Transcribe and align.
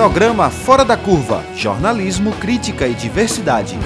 Programa 0.00 0.48
Fora 0.48 0.82
da 0.82 0.96
Curva 0.96 1.44
Jornalismo, 1.54 2.32
Crítica 2.36 2.88
e 2.88 2.94
Diversidade. 2.94 3.76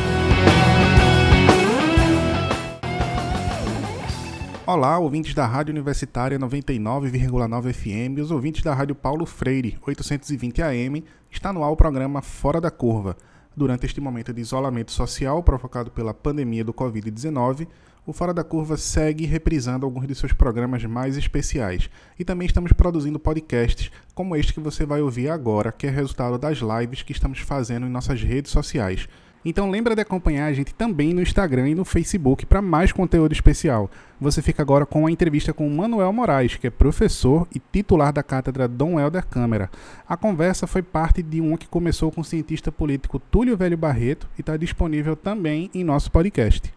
Olá, 4.64 4.96
ouvintes 4.96 5.34
da 5.34 5.44
Rádio 5.44 5.72
Universitária 5.72 6.38
99,9 6.38 7.72
FM 7.72 8.18
e 8.18 8.20
os 8.20 8.30
ouvintes 8.30 8.62
da 8.62 8.72
Rádio 8.72 8.94
Paulo 8.94 9.26
Freire 9.26 9.76
820 9.84 10.62
AM. 10.62 11.04
Está 11.32 11.52
no 11.52 11.64
ar 11.64 11.72
o 11.72 11.76
programa 11.76 12.22
Fora 12.22 12.60
da 12.60 12.70
Curva. 12.70 13.16
Durante 13.56 13.84
este 13.84 14.00
momento 14.00 14.32
de 14.32 14.40
isolamento 14.40 14.92
social 14.92 15.42
provocado 15.42 15.90
pela 15.90 16.14
pandemia 16.14 16.64
do 16.64 16.72
Covid-19, 16.72 17.66
o 18.06 18.12
Fora 18.12 18.34
da 18.34 18.44
Curva 18.44 18.76
segue 18.76 19.24
reprisando 19.24 19.86
alguns 19.86 20.06
de 20.06 20.14
seus 20.14 20.32
programas 20.32 20.84
mais 20.84 21.16
especiais. 21.16 21.88
E 22.18 22.24
também 22.24 22.46
estamos 22.46 22.72
produzindo 22.72 23.18
podcasts 23.18 23.90
como 24.14 24.36
este 24.36 24.52
que 24.52 24.60
você 24.60 24.84
vai 24.84 25.00
ouvir 25.00 25.30
agora, 25.30 25.72
que 25.72 25.86
é 25.86 25.90
resultado 25.90 26.38
das 26.38 26.58
lives 26.58 27.02
que 27.02 27.12
estamos 27.12 27.38
fazendo 27.38 27.86
em 27.86 27.90
nossas 27.90 28.22
redes 28.22 28.52
sociais. 28.52 29.08
Então 29.44 29.70
lembra 29.70 29.94
de 29.94 30.00
acompanhar 30.00 30.46
a 30.46 30.52
gente 30.54 30.74
também 30.74 31.12
no 31.12 31.20
Instagram 31.20 31.68
e 31.68 31.74
no 31.74 31.84
Facebook 31.84 32.46
para 32.46 32.62
mais 32.62 32.92
conteúdo 32.92 33.32
especial. 33.32 33.90
Você 34.18 34.40
fica 34.40 34.62
agora 34.62 34.86
com 34.86 35.06
a 35.06 35.10
entrevista 35.10 35.52
com 35.52 35.68
Manuel 35.68 36.12
Moraes, 36.14 36.56
que 36.56 36.66
é 36.66 36.70
professor 36.70 37.46
e 37.54 37.60
titular 37.60 38.10
da 38.10 38.22
cátedra 38.22 38.66
Dom 38.66 38.98
Helder 38.98 39.26
Câmara. 39.26 39.70
A 40.08 40.16
conversa 40.16 40.66
foi 40.66 40.82
parte 40.82 41.22
de 41.22 41.42
uma 41.42 41.58
que 41.58 41.68
começou 41.68 42.10
com 42.10 42.22
o 42.22 42.24
cientista 42.24 42.72
político 42.72 43.18
Túlio 43.18 43.56
Velho 43.56 43.76
Barreto 43.76 44.26
e 44.38 44.40
está 44.40 44.56
disponível 44.56 45.14
também 45.14 45.70
em 45.74 45.84
nosso 45.84 46.10
podcast. 46.10 46.72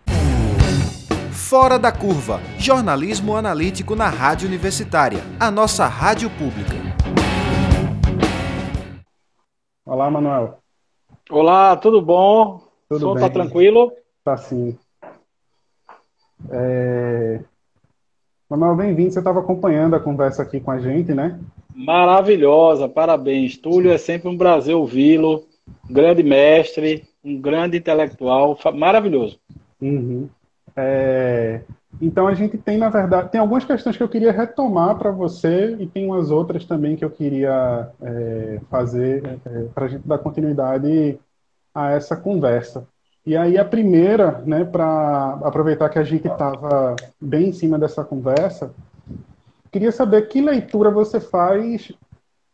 Fora 1.38 1.78
da 1.78 1.92
Curva 1.92 2.42
Jornalismo 2.58 3.36
Analítico 3.36 3.96
na 3.96 4.10
Rádio 4.10 4.48
Universitária, 4.48 5.20
a 5.40 5.52
nossa 5.52 5.86
rádio 5.86 6.30
pública. 6.32 6.74
Olá, 9.86 10.10
Manuel. 10.10 10.58
Olá, 11.30 11.78
tudo 11.78 12.02
bom? 12.02 12.64
Tudo 12.90 13.12
o 13.12 13.14
som 13.14 13.20
tá 13.20 13.30
tranquilo? 13.30 13.94
Tá 14.26 14.36
sim. 14.36 14.78
É... 16.50 17.40
Manuel, 18.50 18.76
bem-vindo. 18.76 19.14
Você 19.14 19.20
estava 19.20 19.40
acompanhando 19.40 19.96
a 19.96 20.02
conversa 20.02 20.42
aqui 20.42 20.60
com 20.60 20.72
a 20.72 20.80
gente, 20.80 21.14
né? 21.14 21.40
Maravilhosa, 21.74 22.90
parabéns. 22.90 23.56
Túlio, 23.56 23.92
é 23.92 23.98
sempre 23.98 24.28
um 24.28 24.38
prazer 24.38 24.76
ouvi-lo. 24.76 25.46
Um 25.88 25.94
grande 25.94 26.24
mestre, 26.24 27.08
um 27.24 27.40
grande 27.40 27.78
intelectual, 27.78 28.58
maravilhoso. 28.74 29.40
Uhum. 29.80 30.28
É... 30.78 31.62
Então 32.00 32.28
a 32.28 32.34
gente 32.36 32.58
tem, 32.58 32.78
na 32.78 32.90
verdade, 32.90 33.32
tem 33.32 33.42
algumas 33.42 33.66
questões 33.66 33.98
que 33.98 34.04
eu 34.04 34.10
queria 34.10 34.32
retomar 34.32 34.96
para 34.98 35.10
você 35.10 35.76
e 35.80 35.88
tem 35.88 36.06
umas 36.06 36.30
outras 36.30 36.64
também 36.64 36.96
que 36.96 37.04
eu 37.04 37.10
queria 37.10 37.90
é, 38.02 38.60
fazer 38.70 39.40
é, 39.46 39.64
para 39.74 39.86
a 39.86 39.88
gente 39.88 40.08
dar 40.08 40.20
continuidade 40.20 41.18
a 41.74 41.92
essa 41.92 42.16
conversa. 42.16 42.88
E 43.26 43.36
aí 43.36 43.58
a 43.58 43.66
primeira, 43.66 44.44
né, 44.46 44.64
para 44.64 45.40
aproveitar 45.44 45.90
que 45.90 45.98
a 45.98 46.04
gente 46.04 46.28
estava 46.28 46.96
bem 47.20 47.50
em 47.50 47.54
cima 47.54 47.80
dessa 47.80 48.04
conversa, 48.04 48.72
queria 49.72 49.92
saber 49.92 50.28
que 50.28 50.40
leitura 50.40 50.92
você 50.92 51.20
faz 51.20 51.92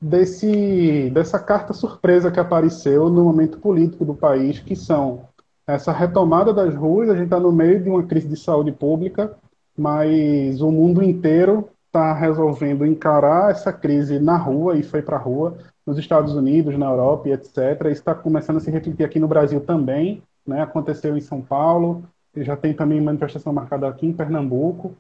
desse 0.02 1.10
dessa 1.14 1.40
carta 1.40 1.74
surpresa 1.74 2.32
que 2.32 2.40
apareceu 2.40 3.10
no 3.10 3.24
momento 3.24 3.60
político 3.60 4.04
do 4.04 4.14
país, 4.14 4.60
que 4.60 4.76
são 4.76 5.26
essa 5.66 5.92
retomada 5.92 6.54
das 6.54 6.76
ruas, 6.76 7.10
a 7.10 7.14
gente 7.14 7.26
está 7.26 7.40
no 7.40 7.52
meio 7.52 7.82
de 7.82 7.90
uma 7.90 8.04
crise 8.04 8.28
de 8.28 8.36
saúde 8.38 8.72
pública, 8.72 9.36
mas 9.78 10.62
o 10.62 10.72
mundo 10.72 11.02
inteiro 11.02 11.70
está 11.88 12.14
resolvendo 12.14 12.86
encarar 12.86 13.52
essa 13.52 13.72
crise 13.72 14.20
na 14.20 14.36
rua 14.36 14.78
e 14.78 14.84
foi 14.84 15.02
para 15.02 15.16
a 15.16 15.20
rua, 15.20 15.58
nos 15.86 15.98
Estados 15.98 16.34
Unidos, 16.34 16.78
na 16.78 16.88
Europa 16.88 17.30
e 17.30 17.34
etc. 17.34 17.58
Isso 17.84 18.02
está 18.02 18.16
começando 18.16 18.58
a 18.58 18.60
se 18.60 18.72
refletir 18.72 19.06
aqui 19.06 19.20
no 19.20 19.28
Brasil 19.28 19.62
também, 19.62 20.24
né? 20.46 20.62
aconteceu 20.62 21.16
em 21.16 21.22
São 21.22 21.42
Paulo, 21.42 22.04
já 22.38 22.56
tem 22.56 22.74
também 22.74 23.00
manifestação 23.00 23.54
marcada 23.54 23.88
aqui 23.88 24.08
em 24.08 24.14
Pernambuco. 24.14 24.96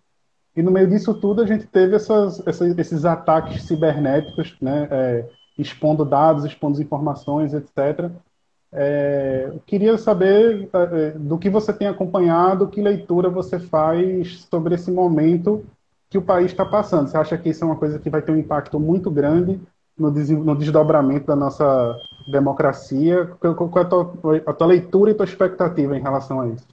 E 0.55 0.61
no 0.61 0.69
meio 0.69 0.87
disso 0.87 1.13
tudo 1.15 1.41
a 1.41 1.47
gente 1.47 1.65
teve 1.65 1.95
essas, 1.95 2.45
essas, 2.45 2.77
esses 2.77 3.05
ataques 3.05 3.63
cibernéticos, 3.63 4.55
né? 4.61 4.87
É, 4.91 5.29
expondo 5.57 6.03
dados, 6.03 6.45
expondo 6.45 6.81
informações, 6.81 7.53
etc. 7.53 8.11
É, 8.75 9.51
queria 9.67 9.97
saber 9.99 10.67
é, 10.73 11.11
do 11.11 11.37
que 11.37 11.49
você 11.49 11.71
tem 11.71 11.87
acompanhado, 11.87 12.67
que 12.67 12.81
leitura 12.81 13.29
você 13.29 13.59
faz 13.59 14.47
sobre 14.49 14.73
esse 14.73 14.91
momento 14.91 15.63
que 16.09 16.17
o 16.17 16.21
país 16.21 16.51
está 16.51 16.65
passando. 16.65 17.07
Você 17.07 17.17
acha 17.17 17.37
que 17.37 17.49
isso 17.49 17.63
é 17.63 17.67
uma 17.67 17.75
coisa 17.75 17.99
que 17.99 18.09
vai 18.09 18.21
ter 18.21 18.31
um 18.31 18.37
impacto 18.37 18.79
muito 18.79 19.11
grande 19.11 19.59
no, 19.97 20.09
no 20.09 20.55
desdobramento 20.55 21.27
da 21.27 21.35
nossa 21.35 21.95
democracia? 22.31 23.31
Qual 23.39 23.71
é 23.75 23.79
a 23.81 23.85
tua, 23.85 24.41
a 24.47 24.53
tua, 24.53 24.67
leitura 24.67 25.11
e 25.11 25.13
tua 25.13 25.25
expectativa 25.25 25.95
em 25.95 26.01
relação 26.01 26.41
a 26.41 26.47
isso? 26.49 26.67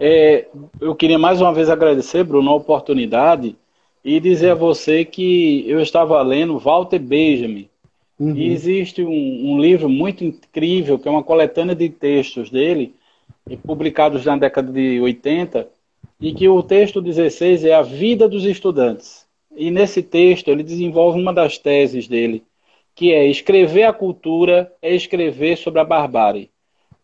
É, 0.00 0.48
eu 0.80 0.94
queria 0.94 1.18
mais 1.18 1.40
uma 1.40 1.54
vez 1.54 1.68
agradecer, 1.70 2.24
Bruno, 2.24 2.50
a 2.50 2.54
oportunidade 2.56 3.56
e 4.04 4.18
dizer 4.18 4.50
a 4.50 4.56
você 4.56 5.04
que 5.04 5.64
eu 5.68 5.80
estava 5.80 6.20
lendo 6.22 6.58
Walter 6.58 6.98
Benjamin, 6.98 7.68
Uhum. 8.22 8.36
E 8.36 8.52
existe 8.52 9.02
um, 9.02 9.10
um, 9.52 9.60
livro 9.60 9.88
muito 9.88 10.22
incrível, 10.22 10.96
que 10.96 11.08
é 11.08 11.10
uma 11.10 11.24
coletânea 11.24 11.74
de 11.74 11.88
textos 11.88 12.50
dele, 12.50 12.94
publicados 13.66 14.24
na 14.24 14.36
década 14.36 14.70
de 14.70 15.00
80, 15.00 15.68
e 16.20 16.32
que 16.32 16.48
o 16.48 16.62
texto 16.62 17.02
16 17.02 17.64
é 17.64 17.74
A 17.74 17.82
Vida 17.82 18.28
dos 18.28 18.44
Estudantes. 18.44 19.26
E 19.56 19.72
nesse 19.72 20.04
texto 20.04 20.48
ele 20.52 20.62
desenvolve 20.62 21.20
uma 21.20 21.32
das 21.32 21.58
teses 21.58 22.06
dele, 22.06 22.44
que 22.94 23.12
é 23.12 23.26
escrever 23.26 23.82
a 23.82 23.92
cultura 23.92 24.72
é 24.80 24.94
escrever 24.94 25.58
sobre 25.58 25.80
a 25.80 25.84
barbárie. 25.84 26.48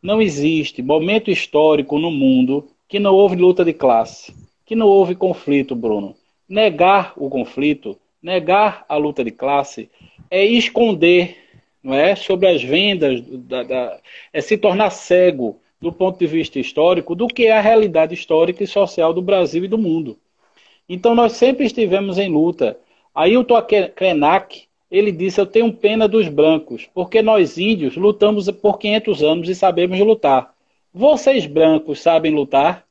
Não 0.01 0.23
existe 0.23 0.83
momento 0.83 1.33
histórico 1.33 1.99
no 1.99 2.13
mundo 2.13 2.69
que 2.87 3.01
não 3.01 3.13
houve 3.13 3.35
luta 3.35 3.65
de 3.65 3.73
classe, 3.73 4.33
que 4.65 4.77
não 4.77 4.87
houve 4.87 5.17
conflito, 5.17 5.75
Bruno. 5.75 6.15
Negar 6.49 7.13
o 7.17 7.29
conflito, 7.29 7.99
negar 8.23 8.85
a 8.89 8.97
luta 8.97 9.25
de 9.25 9.31
classe, 9.31 9.91
é 10.31 10.45
esconder, 10.45 11.37
não 11.83 11.95
é, 11.95 12.15
sobre 12.15 12.49
as 12.49 12.63
vendas, 12.63 13.21
da, 13.21 13.63
da, 13.63 14.01
é 14.33 14.41
se 14.41 14.59
tornar 14.59 14.91
cego 14.91 15.61
do 15.81 15.93
ponto 15.93 16.19
de 16.19 16.27
vista 16.27 16.59
histórico 16.59 17.15
do 17.15 17.29
que 17.29 17.47
é 17.47 17.53
a 17.53 17.61
realidade 17.61 18.15
histórica 18.15 18.65
e 18.65 18.67
social 18.67 19.15
do 19.15 19.23
Brasil 19.23 19.65
e 19.65 19.69
do 19.69 19.79
mundo. 19.79 20.19
Então 20.89 21.15
nós 21.15 21.33
sempre 21.33 21.67
estivemos 21.67 22.19
em 22.19 22.29
luta. 22.29 22.79
Ailton 23.15 23.63
Krenak, 23.95 24.65
ele 24.91 25.13
disse, 25.13 25.41
eu 25.41 25.47
tenho 25.47 25.73
pena 25.73 26.09
dos 26.09 26.29
brancos, 26.29 26.89
porque 26.95 27.21
nós 27.21 27.59
índios 27.59 27.97
lutamos 27.97 28.51
por 28.51 28.79
500 28.79 29.23
anos 29.23 29.49
e 29.49 29.55
sabemos 29.55 29.99
lutar. 30.01 30.55
Vocês 30.93 31.47
brancos 31.47 32.01
sabem 32.01 32.35
lutar? 32.35 32.88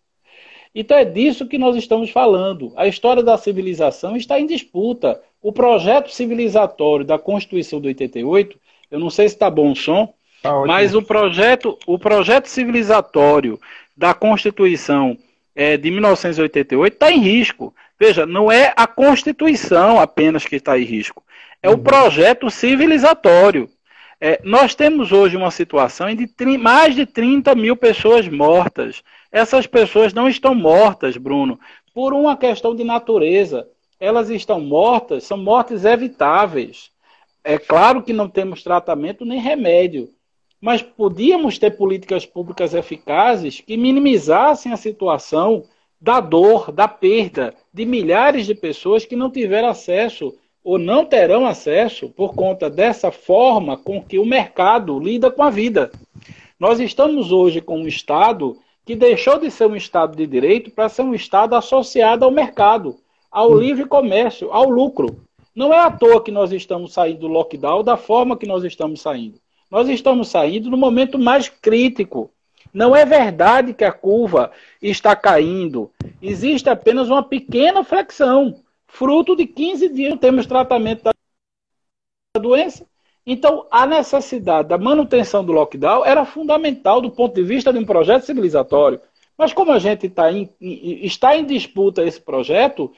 Então 0.79 0.95
é 0.95 1.03
disso 1.03 1.47
que 1.47 1.57
nós 1.57 1.75
estamos 1.75 2.11
falando. 2.11 2.71
A 2.75 2.85
história 2.85 3.23
da 3.23 3.35
civilização 3.35 4.15
está 4.15 4.39
em 4.39 4.45
disputa. 4.45 5.19
O 5.41 5.51
projeto 5.51 6.11
civilizatório 6.11 7.03
da 7.03 7.17
Constituição 7.17 7.81
de 7.81 7.87
88, 7.87 8.59
eu 8.91 8.99
não 8.99 9.09
sei 9.09 9.27
se 9.27 9.33
está 9.33 9.49
bom 9.49 9.71
o 9.71 9.75
som, 9.75 10.13
tá 10.43 10.53
mas 10.67 10.93
o 10.93 11.01
projeto, 11.01 11.79
o 11.87 11.97
projeto 11.97 12.45
civilizatório 12.45 13.59
da 13.97 14.13
Constituição 14.13 15.17
é, 15.55 15.77
de 15.77 15.89
1988 15.89 16.93
está 16.93 17.11
em 17.11 17.21
risco. 17.21 17.73
Veja, 17.99 18.27
não 18.27 18.51
é 18.51 18.71
a 18.75 18.85
Constituição 18.85 19.99
apenas 19.99 20.45
que 20.45 20.57
está 20.57 20.77
em 20.77 20.83
risco, 20.83 21.23
é 21.63 21.69
uhum. 21.69 21.73
o 21.73 21.79
projeto 21.79 22.51
civilizatório. 22.51 23.67
É, 24.21 24.39
nós 24.43 24.75
temos 24.75 25.11
hoje 25.11 25.37
uma 25.37 25.49
situação 25.49 26.07
de 26.13 26.27
mais 26.57 26.95
de 26.95 27.07
30 27.07 27.55
mil 27.55 27.75
pessoas 27.75 28.27
mortas. 28.27 29.01
Essas 29.37 29.67
pessoas 29.67 30.15
não 30.15 30.27
estão 30.27 30.55
mortas, 30.55 31.15
Bruno, 31.15 31.59
por 31.93 32.11
uma 32.11 32.35
questão 32.35 32.75
de 32.75 32.83
natureza 32.83 33.67
elas 33.99 34.31
estão 34.31 34.59
mortas, 34.59 35.25
são 35.25 35.37
mortes 35.37 35.85
evitáveis. 35.85 36.89
É 37.43 37.59
claro 37.59 38.01
que 38.01 38.11
não 38.11 38.27
temos 38.27 38.63
tratamento 38.63 39.23
nem 39.23 39.39
remédio, 39.39 40.09
mas 40.59 40.81
podíamos 40.81 41.59
ter 41.59 41.77
políticas 41.77 42.25
públicas 42.25 42.73
eficazes 42.73 43.61
que 43.61 43.77
minimizassem 43.77 44.73
a 44.73 44.75
situação 44.75 45.65
da 46.01 46.19
dor, 46.19 46.71
da 46.71 46.87
perda 46.87 47.53
de 47.71 47.85
milhares 47.85 48.47
de 48.47 48.55
pessoas 48.55 49.05
que 49.05 49.15
não 49.15 49.29
tiveram 49.29 49.67
acesso 49.67 50.33
ou 50.63 50.79
não 50.79 51.05
terão 51.05 51.45
acesso 51.45 52.09
por 52.09 52.33
conta 52.33 52.71
dessa 52.71 53.11
forma 53.11 53.77
com 53.77 54.01
que 54.01 54.17
o 54.17 54.25
mercado 54.25 54.99
lida 54.99 55.29
com 55.29 55.43
a 55.43 55.51
vida. 55.51 55.91
Nós 56.59 56.79
estamos 56.79 57.31
hoje 57.31 57.61
com 57.61 57.81
um 57.81 57.87
Estado 57.87 58.57
que 58.87 58.95
deixou 58.95 59.37
de 59.37 59.51
ser 59.51 59.67
um 59.67 59.75
Estado 59.75 60.15
de 60.15 60.25
direito 60.25 60.71
para 60.71 60.87
ser 60.87 61.01
um 61.01 61.13
Estado 61.13 61.55
associado 61.55 62.23
ao 62.23 62.31
mercado 62.31 62.95
ao 63.29 63.51
hum. 63.51 63.57
livre 63.57 63.85
comércio, 63.85 64.49
ao 64.49 64.69
lucro. 64.69 65.19
Não 65.53 65.73
é 65.73 65.79
à 65.79 65.91
toa 65.91 66.23
que 66.23 66.31
nós 66.31 66.53
estamos 66.53 66.93
saindo 66.93 67.19
do 67.19 67.27
lockdown 67.27 67.83
da 67.83 67.97
forma 67.97 68.37
que 68.37 68.47
nós 68.47 68.63
estamos 68.63 69.01
saindo. 69.01 69.41
Nós 69.69 69.89
estamos 69.89 70.29
saindo 70.29 70.69
no 70.69 70.77
momento 70.77 71.19
mais 71.19 71.49
crítico. 71.49 72.31
Não 72.73 72.95
é 72.95 73.05
verdade 73.05 73.73
que 73.73 73.83
a 73.83 73.91
curva 73.91 74.51
está 74.81 75.17
caindo. 75.17 75.91
Existe 76.21 76.69
apenas 76.69 77.09
uma 77.09 77.21
pequena 77.21 77.83
flexão, 77.83 78.63
fruto 78.87 79.35
de 79.35 79.45
15 79.45 79.89
dias 79.89 80.17
temos 80.17 80.45
tratamento 80.45 81.03
da 81.03 81.11
doença 82.39 82.85
Então, 83.29 83.65
a 83.69 83.85
necessidade 83.85 84.69
da 84.69 84.77
manutenção 84.77 85.43
do 85.43 85.51
lockdown 85.51 86.05
era 86.05 86.23
fundamental 86.23 87.01
do 87.01 87.11
ponto 87.11 87.35
de 87.35 87.43
vista 87.43 87.73
de 87.73 87.77
um 87.77 87.85
projeto 87.85 88.23
civilizatório. 88.23 89.01
Mas 89.37 89.51
como 89.51 89.73
a 89.73 89.79
gente 89.79 90.07
tá 90.07 90.31
em, 90.31 90.49
está 90.61 91.35
em 91.35 91.43
disputa 91.43 92.05
esse 92.05 92.21
projeto, 92.21 92.89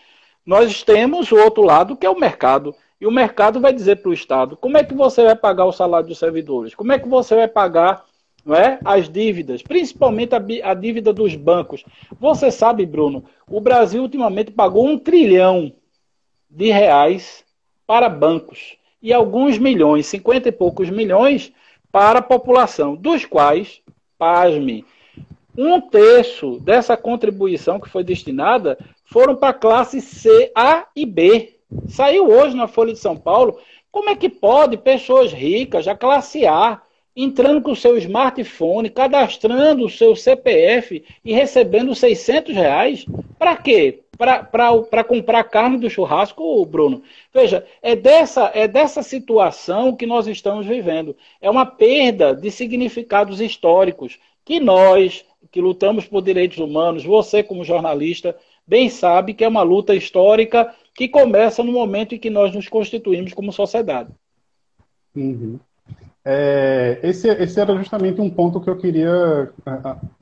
nós 0.46 0.84
temos 0.84 1.32
o 1.32 1.36
outro 1.36 1.64
lado, 1.64 1.98
que 1.98 2.06
é 2.06 2.10
o 2.12 2.20
mercado. 2.20 2.76
E 3.02 3.08
o 3.08 3.12
mercado 3.12 3.60
vai 3.60 3.74
dizer 3.74 4.04
para 4.04 4.12
o 4.12 4.14
Estado 4.14 4.56
como 4.56 4.78
é 4.78 4.84
que 4.84 4.94
você 4.94 5.24
vai 5.24 5.36
pagar 5.36 5.66
o 5.66 5.72
salário 5.72 6.08
dos 6.08 6.20
servidores, 6.20 6.76
como 6.76 6.92
é 6.92 7.00
que 7.00 7.08
você 7.08 7.34
vai 7.34 7.48
pagar 7.48 8.06
não 8.46 8.56
é, 8.56 8.80
as 8.86 9.10
dívidas, 9.10 9.64
principalmente 9.64 10.36
a, 10.36 10.70
a 10.70 10.74
dívida 10.76 11.12
dos 11.12 11.36
bancos. 11.36 11.84
Você 12.20 12.52
sabe, 12.52 12.86
Bruno, 12.86 13.26
o 13.48 13.60
Brasil 13.60 14.04
ultimamente 14.04 14.52
pagou 14.52 14.88
um 14.88 14.98
trilhão 14.98 15.74
de 16.48 16.70
reais 16.70 17.44
para 17.88 18.08
bancos 18.08 18.79
e 19.02 19.14
alguns 19.14 19.58
milhões, 19.58 20.06
cinquenta 20.06 20.50
e 20.50 20.52
poucos 20.52 20.90
milhões, 20.90 21.52
para 21.92 22.20
a 22.20 22.24
população, 22.24 22.96
dos 22.96 23.26
quais, 23.26 23.82
pasme, 24.18 24.86
um 25.58 25.82
terço 25.82 26.60
dessa 26.60 26.96
contribuição 26.96 27.80
que 27.80 27.90
foi 27.90 28.04
destinada 28.04 28.78
foram 29.06 29.36
para 29.36 29.50
a 29.50 29.54
classe 29.54 30.00
C, 30.00 30.52
A 30.56 30.86
e 30.96 31.06
B. 31.06 31.58
Saiu 31.88 32.30
hoje 32.30 32.56
na 32.56 32.68
Folha 32.68 32.94
de 32.94 33.00
São 33.00 33.18
Paulo. 33.18 33.60
Como 33.92 34.10
é 34.10 34.16
que 34.16 34.30
pode 34.30 34.78
pessoas 34.78 35.34
ricas, 35.34 35.88
a 35.88 35.96
classe 35.96 36.46
A, 36.46 36.82
entrando 37.24 37.62
com 37.62 37.72
o 37.72 37.76
seu 37.76 37.98
smartphone, 37.98 38.90
cadastrando 38.90 39.86
o 39.86 39.90
seu 39.90 40.16
CPF 40.16 41.04
e 41.24 41.34
recebendo 41.34 41.94
600 41.94 42.56
reais? 42.56 43.06
Para 43.38 43.58
quê? 43.58 44.02
Para 44.18 45.04
comprar 45.04 45.44
carne 45.46 45.78
do 45.78 45.90
churrasco, 45.90 46.66
Bruno? 46.66 47.02
Veja, 47.34 47.66
é 47.82 47.96
dessa, 47.96 48.52
é 48.54 48.68
dessa 48.68 49.02
situação 49.04 49.96
que 49.96 50.06
nós 50.06 50.28
estamos 50.28 50.66
vivendo. 50.66 51.16
É 51.42 51.50
uma 51.50 51.66
perda 51.66 52.36
de 52.36 52.52
significados 52.52 53.42
históricos 53.42 54.20
que 54.46 54.60
nós, 54.60 55.26
que 55.52 55.62
lutamos 55.62 56.06
por 56.06 56.22
direitos 56.22 56.58
humanos, 56.58 57.04
você 57.04 57.44
como 57.44 57.64
jornalista, 57.64 58.36
bem 58.66 58.90
sabe 58.90 59.34
que 59.34 59.44
é 59.44 59.48
uma 59.48 59.62
luta 59.62 59.96
histórica 59.96 60.74
que 60.94 61.08
começa 61.08 61.64
no 61.64 61.72
momento 61.72 62.16
em 62.16 62.20
que 62.20 62.30
nós 62.30 62.54
nos 62.54 62.68
constituímos 62.68 63.34
como 63.34 63.54
sociedade. 63.54 64.12
Uhum. 65.16 65.60
É, 66.24 67.00
esse, 67.02 67.28
esse, 67.30 67.60
era 67.60 67.76
justamente 67.78 68.20
um 68.20 68.30
ponto 68.30 68.60
que 68.60 68.70
eu 68.70 68.78
queria 68.78 69.52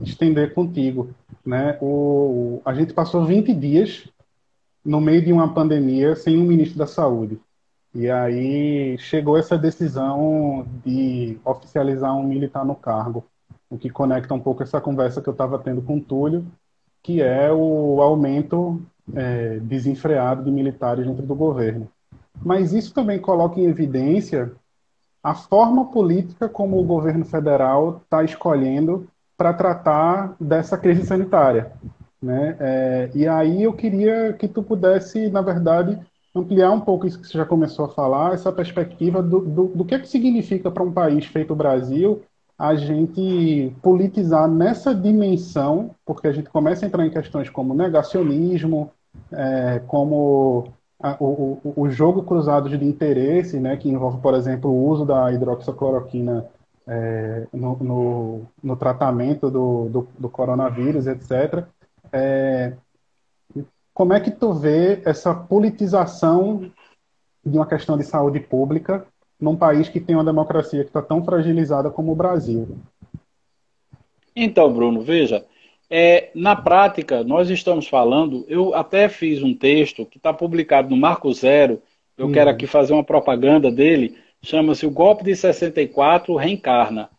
estender 0.01 0.53
contigo. 0.53 1.09
Né? 1.45 1.77
O, 1.81 2.61
a 2.63 2.73
gente 2.73 2.93
passou 2.93 3.25
20 3.25 3.53
dias 3.53 4.07
no 4.83 5.01
meio 5.01 5.23
de 5.23 5.33
uma 5.33 5.53
pandemia 5.53 6.15
sem 6.15 6.37
um 6.37 6.45
ministro 6.45 6.77
da 6.77 6.87
Saúde. 6.87 7.39
E 7.93 8.09
aí 8.09 8.97
chegou 8.99 9.37
essa 9.37 9.57
decisão 9.57 10.67
de 10.85 11.39
oficializar 11.43 12.15
um 12.15 12.23
militar 12.23 12.63
no 12.63 12.75
cargo, 12.75 13.25
o 13.69 13.77
que 13.77 13.89
conecta 13.89 14.33
um 14.33 14.39
pouco 14.39 14.63
essa 14.63 14.79
conversa 14.79 15.21
que 15.21 15.27
eu 15.27 15.33
estava 15.33 15.57
tendo 15.57 15.81
com 15.81 15.97
o 15.97 16.01
Túlio, 16.01 16.45
que 17.01 17.21
é 17.21 17.51
o 17.51 18.01
aumento 18.01 18.81
é, 19.15 19.59
desenfreado 19.59 20.43
de 20.43 20.51
militares 20.51 21.05
dentro 21.05 21.25
do 21.25 21.35
governo. 21.35 21.89
Mas 22.43 22.71
isso 22.71 22.93
também 22.93 23.19
coloca 23.19 23.59
em 23.59 23.65
evidência 23.65 24.51
a 25.27 25.33
forma 25.33 25.83
política 25.87 26.47
como 26.47 26.79
o 26.79 26.85
governo 26.85 27.25
federal 27.25 27.99
está 28.01 28.23
escolhendo 28.23 29.09
para 29.35 29.51
tratar 29.51 30.37
dessa 30.39 30.77
crise 30.77 31.05
sanitária. 31.05 31.73
Né? 32.21 32.55
É, 32.61 33.09
e 33.13 33.27
aí 33.27 33.63
eu 33.63 33.73
queria 33.73 34.31
que 34.31 34.47
tu 34.47 34.63
pudesse, 34.63 35.29
na 35.29 35.41
verdade, 35.41 35.99
ampliar 36.33 36.71
um 36.71 36.79
pouco 36.79 37.05
isso 37.05 37.19
que 37.19 37.27
você 37.27 37.37
já 37.37 37.45
começou 37.45 37.83
a 37.83 37.89
falar, 37.89 38.35
essa 38.35 38.53
perspectiva 38.53 39.21
do, 39.21 39.41
do, 39.41 39.65
do 39.65 39.83
que, 39.83 39.95
é 39.95 39.99
que 39.99 40.07
significa 40.07 40.71
para 40.71 40.83
um 40.83 40.93
país 40.93 41.25
feito 41.25 41.51
o 41.51 41.57
Brasil 41.57 42.21
a 42.57 42.75
gente 42.75 43.75
politizar 43.81 44.47
nessa 44.47 44.95
dimensão, 44.95 45.91
porque 46.05 46.27
a 46.27 46.31
gente 46.31 46.49
começa 46.49 46.85
a 46.85 46.87
entrar 46.87 47.05
em 47.05 47.11
questões 47.11 47.49
como 47.49 47.73
negacionismo, 47.73 48.91
é, 49.33 49.81
como 49.87 50.69
a, 50.99 51.15
o, 51.19 51.61
o, 51.75 51.89
jogo 51.89 52.23
cruzado 52.23 52.69
de 52.69 52.83
interesse, 52.83 53.59
né, 53.59 53.77
que 53.77 53.89
envolve, 53.89 54.19
por 54.21 54.33
exemplo, 54.33 54.71
o 54.71 54.87
uso 54.87 55.05
da 55.05 55.31
hidroxicloroquina 55.31 56.49
é, 56.87 57.47
no, 57.53 57.77
no, 57.77 58.41
no, 58.63 58.75
tratamento 58.75 59.51
do, 59.51 59.89
do, 59.89 60.07
do 60.17 60.29
coronavírus, 60.29 61.05
etc. 61.05 61.65
É, 62.11 62.73
como 63.93 64.13
é 64.13 64.19
que 64.19 64.31
tu 64.31 64.53
vê 64.53 65.01
essa 65.05 65.33
politização 65.33 66.71
de 67.45 67.57
uma 67.57 67.67
questão 67.67 67.97
de 67.97 68.03
saúde 68.03 68.39
pública 68.39 69.05
num 69.39 69.55
país 69.55 69.89
que 69.89 69.99
tem 69.99 70.15
uma 70.15 70.23
democracia 70.23 70.83
que 70.83 70.89
está 70.89 71.01
tão 71.01 71.23
fragilizada 71.23 71.89
como 71.89 72.11
o 72.11 72.15
Brasil? 72.15 72.77
Então, 74.35 74.71
Bruno, 74.71 75.01
veja, 75.01 75.45
é, 75.89 76.29
na 76.35 76.55
prática, 76.55 77.23
nós 77.23 77.49
estamos 77.49 77.87
falando, 77.87 78.45
eu 78.47 78.73
até 78.73 79.07
fiz 79.07 79.41
um 79.41 79.53
texto 79.53 80.05
que 80.05 80.17
está 80.17 80.33
publicado 80.33 80.89
no 80.89 80.97
Marco 80.97 81.31
Zero, 81.33 81.81
eu 82.17 82.27
uhum. 82.27 82.31
quero 82.31 82.49
aqui 82.49 82.67
fazer 82.67 82.93
uma 82.93 83.03
propaganda 83.03 83.71
dele, 83.71 84.17
chama-se 84.41 84.85
O 84.85 84.91
Golpe 84.91 85.23
de 85.23 85.35
64 85.35 86.35
Reencarna, 86.35 87.09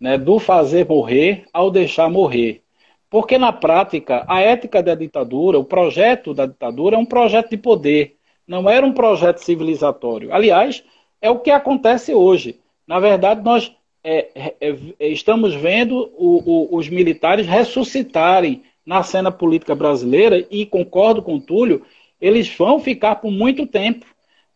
né, 0.00 0.16
do 0.16 0.38
fazer 0.38 0.86
morrer 0.88 1.44
ao 1.52 1.70
deixar 1.70 2.08
morrer. 2.08 2.62
Porque 3.10 3.38
na 3.38 3.52
prática, 3.52 4.24
a 4.26 4.40
ética 4.40 4.82
da 4.82 4.94
ditadura, 4.94 5.58
o 5.58 5.64
projeto 5.64 6.34
da 6.34 6.46
ditadura 6.46 6.96
é 6.96 6.98
um 6.98 7.06
projeto 7.06 7.50
de 7.50 7.56
poder, 7.56 8.16
não 8.46 8.68
era 8.68 8.84
um 8.84 8.92
projeto 8.92 9.38
civilizatório. 9.38 10.32
Aliás, 10.32 10.82
é 11.20 11.30
o 11.30 11.38
que 11.38 11.50
acontece 11.50 12.12
hoje. 12.14 12.58
Na 12.86 12.98
verdade, 12.98 13.42
nós 13.42 13.72
é, 14.04 14.54
é, 14.60 14.76
é, 15.00 15.08
estamos 15.08 15.54
vendo 15.54 16.12
o, 16.16 16.42
o, 16.44 16.76
os 16.76 16.90
militares 16.90 17.46
ressuscitarem 17.46 18.62
na 18.84 19.02
cena 19.02 19.32
política 19.32 19.74
brasileira 19.74 20.46
e 20.50 20.66
concordo 20.66 21.22
com 21.22 21.36
o 21.36 21.40
Túlio, 21.40 21.82
eles 22.20 22.54
vão 22.54 22.78
ficar 22.78 23.16
por 23.16 23.30
muito 23.30 23.66
tempo. 23.66 24.04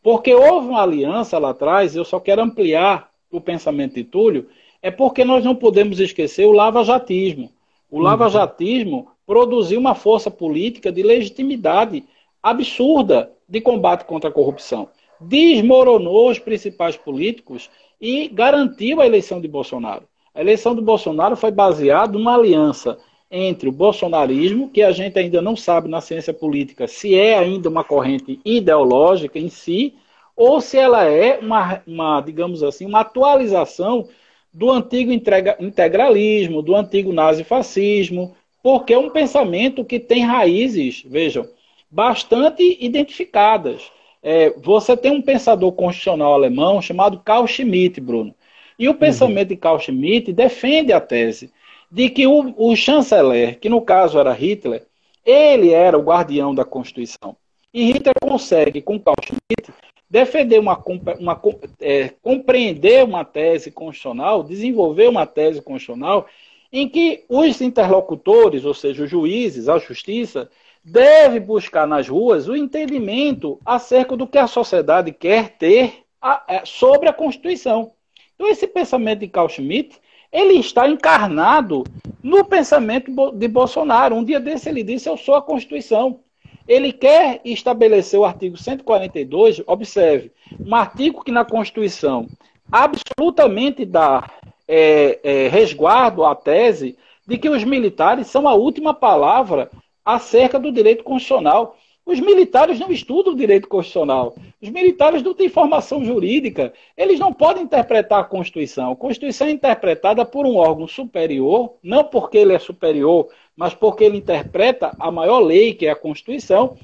Porque 0.03 0.35
houve 0.35 0.69
uma 0.69 0.83
aliança 0.83 1.39
lá 1.39 1.51
atrás, 1.51 1.97
eu 1.97 2.05
só 2.05 2.21
quero 2.21 2.43
ampliar 2.43 3.11
o 3.31 3.41
pensamento 3.41 3.95
de 3.95 4.05
Túlio, 4.05 4.49
é 4.83 4.91
porque 4.91 5.25
nós 5.25 5.45
não 5.45 5.57
podemos 5.57 5.99
esquecer 5.99 6.45
o 6.47 6.53
lava-jatismo. 6.53 7.51
O 7.91 7.97
uhum. 7.97 8.03
lava-jatismo 8.03 9.09
produziu 9.27 9.81
uma 9.81 9.95
força 9.95 10.31
política 10.31 10.93
de 10.93 11.03
legitimidade 11.03 12.05
absurda 12.43 13.33
de 13.49 13.61
combate 13.61 14.05
contra 14.05 14.31
a 14.31 14.33
corrupção. 14.33 14.89
Desmoronou 15.21 16.31
os 16.31 16.39
principais 16.39 16.97
políticos 16.97 17.69
e 18.01 18.29
garantiu 18.29 19.01
a 19.01 19.07
eleição 19.07 19.41
de 19.41 19.49
Bolsonaro. 19.49 20.05
A 20.35 20.41
eleição 20.41 20.75
de 20.75 20.81
Bolsonaro 20.81 21.37
foi 21.37 21.51
baseada 21.51 22.13
numa 22.13 22.35
aliança 22.35 22.99
entre 23.31 23.69
o 23.69 23.73
bolsonarismo, 23.73 24.71
que 24.71 24.83
a 24.83 24.93
gente 24.93 25.19
ainda 25.19 25.43
não 25.43 25.57
sabe 25.57 25.89
na 25.89 26.01
ciência 26.01 26.33
política 26.33 26.87
se 26.87 27.15
é 27.15 27.37
ainda 27.37 27.69
uma 27.69 27.85
corrente 27.85 28.41
ideológica 28.45 29.39
em 29.39 29.49
si, 29.49 29.95
ou 30.37 30.61
se 30.61 30.79
ela 30.79 31.05
é 31.05 31.39
uma, 31.39 31.83
uma 31.87 32.21
digamos 32.21 32.63
assim, 32.63 32.87
uma 32.87 33.01
atualização 33.01 34.09
do 34.53 34.71
antigo 34.71 35.13
integralismo, 35.13 36.63
do 36.63 36.75
antigo 36.75 37.13
nazifascismo, 37.13 38.35
porque 38.63 38.95
é 38.95 38.99
um 38.99 39.11
pensamento 39.11 39.85
que 39.85 40.01
tem 40.01 40.25
raízes, 40.25 41.03
vejam, 41.07 41.47
bastante 41.91 42.77
identificadas. 42.81 43.91
É, 44.31 44.51
você 44.59 44.95
tem 44.95 45.11
um 45.11 45.23
pensador 45.23 45.73
constitucional 45.73 46.35
alemão 46.35 46.83
chamado 46.83 47.19
Carl 47.21 47.47
Schmitt, 47.47 47.99
Bruno. 47.99 48.35
E 48.79 48.87
o 48.87 48.95
pensamento 48.95 49.49
uhum. 49.49 49.55
de 49.55 49.57
Carl 49.57 49.79
Schmitt 49.79 50.35
defende 50.35 50.93
a 50.93 51.01
tese 51.01 51.51
de 51.91 52.11
que 52.11 52.27
o, 52.27 52.53
o, 52.59 52.77
chanceler, 52.77 53.59
que 53.59 53.71
no 53.71 53.81
caso 53.81 54.19
era 54.19 54.35
Hitler, 54.35 54.85
ele 55.25 55.71
era 55.71 55.97
o 55.97 56.03
guardião 56.03 56.55
da 56.55 56.63
Constituição. 56.63 57.35
E 57.73 57.91
Hitler 57.91 58.15
consegue, 58.21 58.83
com 58.83 59.01
Carl 59.01 59.17
Schmitt, 59.25 59.73
defender 60.11 60.59
uma, 60.59 60.79
uma 61.19 61.41
é, 61.81 62.11
compreender 62.21 63.05
uma 63.05 63.25
tese 63.25 63.71
constitucional, 63.71 64.43
desenvolver 64.43 65.09
uma 65.09 65.25
tese 65.25 65.63
constitucional 65.63 66.27
em 66.71 66.87
que 66.87 67.25
os 67.31 67.63
interlocutores, 67.63 68.67
ou 68.67 68.75
seja, 68.75 69.05
os 69.05 69.11
juízes, 69.11 69.71
a 69.71 69.79
justiça, 69.79 70.51
deve 70.85 71.41
buscar 71.41 71.87
nas 71.87 72.09
ruas 72.09 72.49
o 72.49 72.57
entendimento 72.57 73.61
acerca 73.65 74.17
do 74.17 74.27
que 74.27 74.39
a 74.39 74.47
sociedade 74.47 75.13
quer 75.13 75.51
ter 75.51 76.05
é, 76.49 76.63
sobre 76.65 77.09
a 77.09 77.13
Constituição. 77.13 77.93
Então, 78.35 78.49
esse 78.49 78.67
pensamento 78.67 79.21
de 79.21 79.29
Carl 79.29 79.49
Schmitt, 79.49 79.99
ele 80.33 80.55
está 80.55 80.89
encarnado 80.89 81.85
no 82.23 82.45
pensamento 82.45 83.33
de 83.33 83.49
Bolsonaro. 83.49 84.15
Um 84.15 84.25
dia 84.25 84.39
desse 84.39 84.69
ele 84.69 84.83
disse, 84.83 85.09
eu 85.09 85.17
sou 85.17 85.35
a 85.35 85.43
Constituição. 85.43 86.21
Ele 86.67 86.93
quer 86.93 87.41
estabelecer 87.45 88.21
o 88.21 88.25
artigo 88.25 88.57
142, 88.57 89.63
observe, 89.67 90.31
um 90.61 90.75
artigo 90.75 91.25
que 91.25 91.33
na 91.33 91.45
Constituição 91.45 92.29
absolutamente 92.71 93.87
dá 93.87 94.31
é, 94.67 95.19
é, 95.23 95.49
resguardo 95.49 96.25
à 96.25 96.35
tese 96.35 96.99
de 97.27 97.39
que 97.39 97.49
os 97.49 97.65
militares 97.65 98.27
são 98.27 98.47
a 98.47 98.55
última 98.55 98.93
palavra 98.93 99.71
acerca 100.09 100.59
do 100.59 100.73
direito 100.73 101.05
constitucional. 101.05 101.77
Os 102.07 102.19
militares 102.19 102.81
não 102.81 102.91
estudam 102.91 103.35
direito 103.35 103.69
constitucional. 103.69 104.35
Os 104.63 104.71
militares 104.71 105.23
não 105.23 105.35
têm 105.35 105.51
formação 105.51 106.03
jurídica. 106.03 106.73
Eles 106.97 107.21
não 107.21 107.31
podem 107.31 107.65
interpretar 107.65 108.21
a 108.21 108.25
Constituição. 108.25 108.93
A 108.93 108.97
Constituição 108.97 109.49
é 109.49 109.51
interpretada 109.51 110.25
por 110.25 110.47
um 110.47 110.57
órgão 110.57 110.89
superior, 110.89 111.75
não 111.83 112.03
porque 112.03 112.39
ele 112.39 112.55
é 112.55 112.59
superior, 112.59 113.29
mas 113.55 113.75
porque 113.75 114.03
ele 114.03 114.17
interpreta 114.17 114.97
a 114.99 115.11
maior 115.11 115.41
lei, 115.41 115.75
que 115.75 115.85
é 115.85 115.91
a 115.91 115.97
Constituição. 115.97 116.79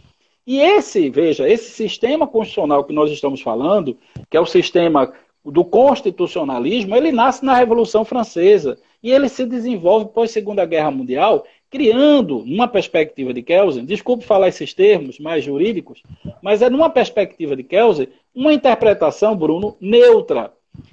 E 0.47 0.61
esse, 0.61 1.09
veja, 1.09 1.49
esse 1.49 1.71
sistema 1.71 2.26
constitucional 2.26 2.85
que 2.85 2.93
nós 2.93 3.11
estamos 3.11 3.40
falando, 3.40 3.97
que 4.28 4.37
é 4.37 4.40
o 4.40 4.45
sistema 4.45 5.11
do 5.43 5.64
constitucionalismo, 5.64 6.95
ele 6.95 7.11
nasce 7.11 7.43
na 7.43 7.54
Revolução 7.54 8.04
Francesa 8.04 8.78
e 9.02 9.11
ele 9.11 9.28
se 9.28 9.45
desenvolve 9.45 10.07
pós 10.07 10.31
Segunda 10.31 10.64
Guerra 10.64 10.90
Mundial 10.90 11.45
criando, 11.75 12.45
numa 12.47 12.69
perspectiva 12.69 13.35
de 13.35 13.43
Kelsen, 13.43 13.85
desculpe 13.85 14.25
falar 14.25 14.47
esses 14.47 14.73
termos 14.73 15.19
mais 15.19 15.43
jurídicos, 15.43 16.04
mas 16.40 16.62
é 16.62 16.71
numa 16.71 16.88
perspectiva 16.88 17.57
de 17.57 17.64
Kelsen, 17.64 18.07
uma 18.33 18.52
interpretação, 18.52 19.35
Bruno, 19.37 19.76
neutra 19.81 20.52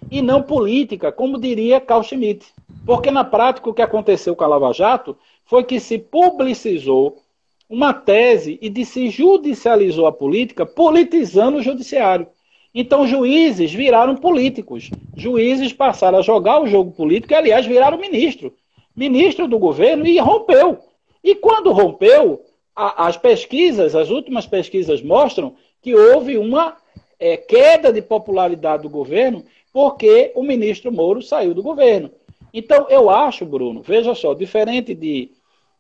e 0.10 0.24
não 0.24 0.42
política, 0.42 1.12
como 1.12 1.40
diria 1.40 1.80
Carl 1.80 2.02
Schmitt. 2.02 2.48
Porque 2.84 3.12
na 3.12 3.24
prática 3.24 3.70
o 3.70 3.76
que 3.76 3.82
aconteceu 3.84 4.36
com 4.36 4.44
a 4.44 4.48
Lava 4.48 4.74
Jato 4.74 5.16
foi 5.46 5.64
que 5.64 5.80
se 5.80 6.00
publicizou 6.00 7.22
uma 7.70 7.94
tese 7.94 8.58
e 8.60 8.68
de 8.68 8.84
se 8.84 9.08
judicializou 9.08 10.08
a 10.08 10.12
política, 10.12 10.66
politizando 10.66 11.60
o 11.60 11.62
judiciário. 11.62 12.26
Então 12.74 13.06
juízes 13.06 13.72
viraram 13.72 14.16
políticos. 14.16 14.90
Juízes 15.16 15.72
passaram 15.72 16.18
a 16.18 16.24
jogar 16.24 16.60
o 16.60 16.66
jogo 16.68 16.90
político 16.90 17.34
e, 17.34 17.36
aliás, 17.36 17.68
viraram 17.68 18.00
ministro 18.00 18.52
ministro 18.96 19.48
do 19.48 19.58
governo 19.58 20.06
e 20.06 20.20
rompeu. 20.20 20.80
E 21.24 21.36
quando 21.36 21.72
rompeu, 21.72 22.44
a, 22.76 23.08
as 23.08 23.18
pesquisas, 23.18 23.96
as 23.96 24.10
últimas 24.10 24.46
pesquisas 24.46 25.02
mostram 25.02 25.56
que 25.82 25.96
houve 25.96 26.38
uma 26.38 26.78
é, 27.20 27.38
queda 27.38 27.92
de 27.92 28.02
popularidade 28.02 28.84
do 28.84 28.90
governo 28.90 29.44
porque 29.74 30.32
o 30.36 30.44
ministro 30.44 30.92
Moro 30.92 31.22
saiu 31.22 31.54
do 31.54 31.64
governo. 31.64 32.12
Então, 32.54 32.88
eu 32.90 33.10
acho, 33.10 33.46
Bruno, 33.46 33.82
veja 33.82 34.14
só, 34.14 34.34
diferente 34.34 34.94
de, 34.94 35.32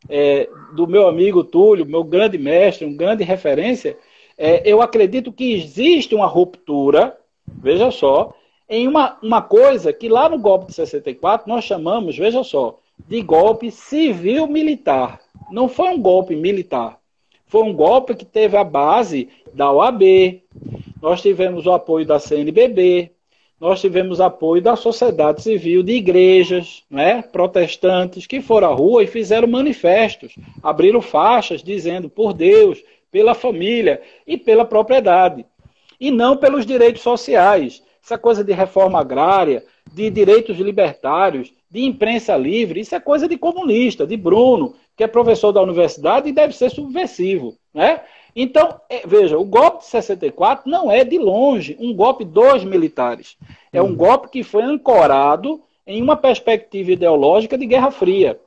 é, 0.09 0.47
do 0.73 0.87
meu 0.87 1.07
amigo 1.07 1.43
Túlio, 1.43 1.85
meu 1.85 2.03
grande 2.03 2.37
mestre, 2.37 2.85
um 2.85 2.95
grande 2.95 3.23
referência, 3.23 3.97
é, 4.37 4.61
eu 4.65 4.81
acredito 4.81 5.33
que 5.33 5.53
existe 5.53 6.15
uma 6.15 6.25
ruptura, 6.25 7.17
veja 7.45 7.91
só, 7.91 8.33
em 8.69 8.87
uma, 8.87 9.17
uma 9.21 9.41
coisa 9.41 9.91
que 9.91 10.07
lá 10.07 10.29
no 10.29 10.39
golpe 10.39 10.67
de 10.67 10.73
64 10.73 11.47
nós 11.49 11.65
chamamos, 11.65 12.17
veja 12.17 12.41
só, 12.43 12.79
de 13.07 13.21
golpe 13.21 13.71
civil-militar. 13.71 15.19
Não 15.51 15.67
foi 15.67 15.89
um 15.89 16.01
golpe 16.01 16.35
militar. 16.35 16.97
Foi 17.45 17.63
um 17.63 17.73
golpe 17.73 18.15
que 18.15 18.23
teve 18.23 18.55
a 18.55 18.63
base 18.63 19.27
da 19.53 19.71
OAB, 19.71 20.41
nós 21.01 21.21
tivemos 21.21 21.65
o 21.65 21.71
apoio 21.73 22.05
da 22.05 22.19
CNBB, 22.19 23.11
nós 23.59 23.81
tivemos 23.81 24.21
apoio 24.21 24.61
da 24.61 24.75
sociedade 24.75 25.43
civil, 25.43 25.83
de 25.83 25.91
igrejas, 25.91 26.83
né, 26.89 27.21
protestantes, 27.21 28.25
que 28.25 28.41
foram 28.41 28.71
à 28.71 28.73
rua 28.73 29.03
e 29.03 29.07
fizeram 29.07 29.47
manifestos, 29.47 30.33
abriram 30.63 31.01
faixas 31.01 31.61
dizendo 31.61 32.09
por 32.09 32.33
Deus, 32.33 32.81
pela 33.11 33.35
família 33.35 34.01
e 34.25 34.37
pela 34.37 34.63
propriedade, 34.63 35.45
e 35.99 36.09
não 36.09 36.37
pelos 36.37 36.65
direitos 36.65 37.01
sociais. 37.01 37.83
Essa 38.03 38.17
coisa 38.17 38.43
de 38.43 38.53
reforma 38.53 38.99
agrária, 38.99 39.63
de 39.93 40.09
direitos 40.09 40.57
libertários, 40.57 41.53
de 41.71 41.85
imprensa 41.85 42.35
livre, 42.35 42.81
isso 42.81 42.93
é 42.93 42.99
coisa 42.99 43.29
de 43.29 43.37
comunista, 43.37 44.05
de 44.05 44.17
Bruno, 44.17 44.75
que 44.97 45.05
é 45.05 45.07
professor 45.07 45.53
da 45.53 45.61
universidade 45.61 46.27
e 46.27 46.33
deve 46.33 46.53
ser 46.53 46.69
subversivo. 46.69 47.55
Né? 47.73 48.01
Então, 48.35 48.79
é, 48.89 49.07
veja, 49.07 49.37
o 49.37 49.45
golpe 49.45 49.79
de 49.79 49.85
64 49.85 50.69
não 50.69 50.91
é 50.91 51.05
de 51.05 51.17
longe 51.17 51.77
um 51.79 51.93
golpe 51.93 52.25
dos 52.25 52.65
militares. 52.65 53.37
É 53.71 53.81
um 53.81 53.87
uhum. 53.87 53.95
golpe 53.95 54.29
que 54.29 54.43
foi 54.43 54.63
ancorado 54.63 55.61
em 55.87 56.01
uma 56.01 56.17
perspectiva 56.17 56.91
ideológica 56.91 57.57
de 57.57 57.65
Guerra 57.65 57.89
Fria. 57.89 58.37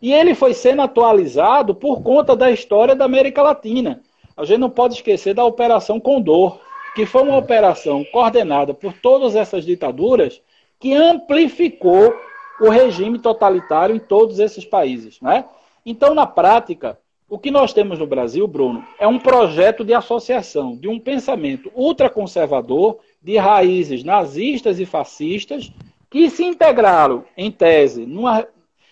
E 0.00 0.12
ele 0.12 0.34
foi 0.34 0.52
sendo 0.52 0.82
atualizado 0.82 1.74
por 1.74 2.02
conta 2.02 2.36
da 2.36 2.50
história 2.50 2.94
da 2.94 3.06
América 3.06 3.42
Latina. 3.42 4.02
A 4.36 4.44
gente 4.44 4.58
não 4.58 4.70
pode 4.70 4.94
esquecer 4.94 5.32
da 5.32 5.44
Operação 5.44 5.98
Condor, 5.98 6.58
que 6.94 7.06
foi 7.06 7.22
uma 7.22 7.38
operação 7.38 8.04
coordenada 8.12 8.74
por 8.74 8.92
todas 8.92 9.34
essas 9.34 9.64
ditaduras 9.64 10.42
que 10.78 10.92
amplificou 10.92 12.14
o 12.60 12.68
regime 12.68 13.18
totalitário 13.18 13.94
em 13.94 13.98
todos 13.98 14.38
esses 14.38 14.64
países. 14.64 15.20
Né? 15.20 15.44
Então, 15.84 16.14
na 16.14 16.26
prática, 16.26 16.98
o 17.28 17.38
que 17.38 17.50
nós 17.50 17.72
temos 17.72 17.98
no 17.98 18.06
Brasil, 18.06 18.46
Bruno, 18.46 18.84
é 18.98 19.06
um 19.06 19.18
projeto 19.18 19.84
de 19.84 19.92
associação 19.92 20.76
de 20.76 20.86
um 20.88 20.98
pensamento 20.98 21.70
ultraconservador, 21.74 22.98
de 23.20 23.36
raízes 23.36 24.04
nazistas 24.04 24.78
e 24.78 24.86
fascistas, 24.86 25.72
que 26.08 26.30
se 26.30 26.44
integraram, 26.44 27.24
em 27.36 27.50
tese, 27.50 28.06
numa, 28.06 28.46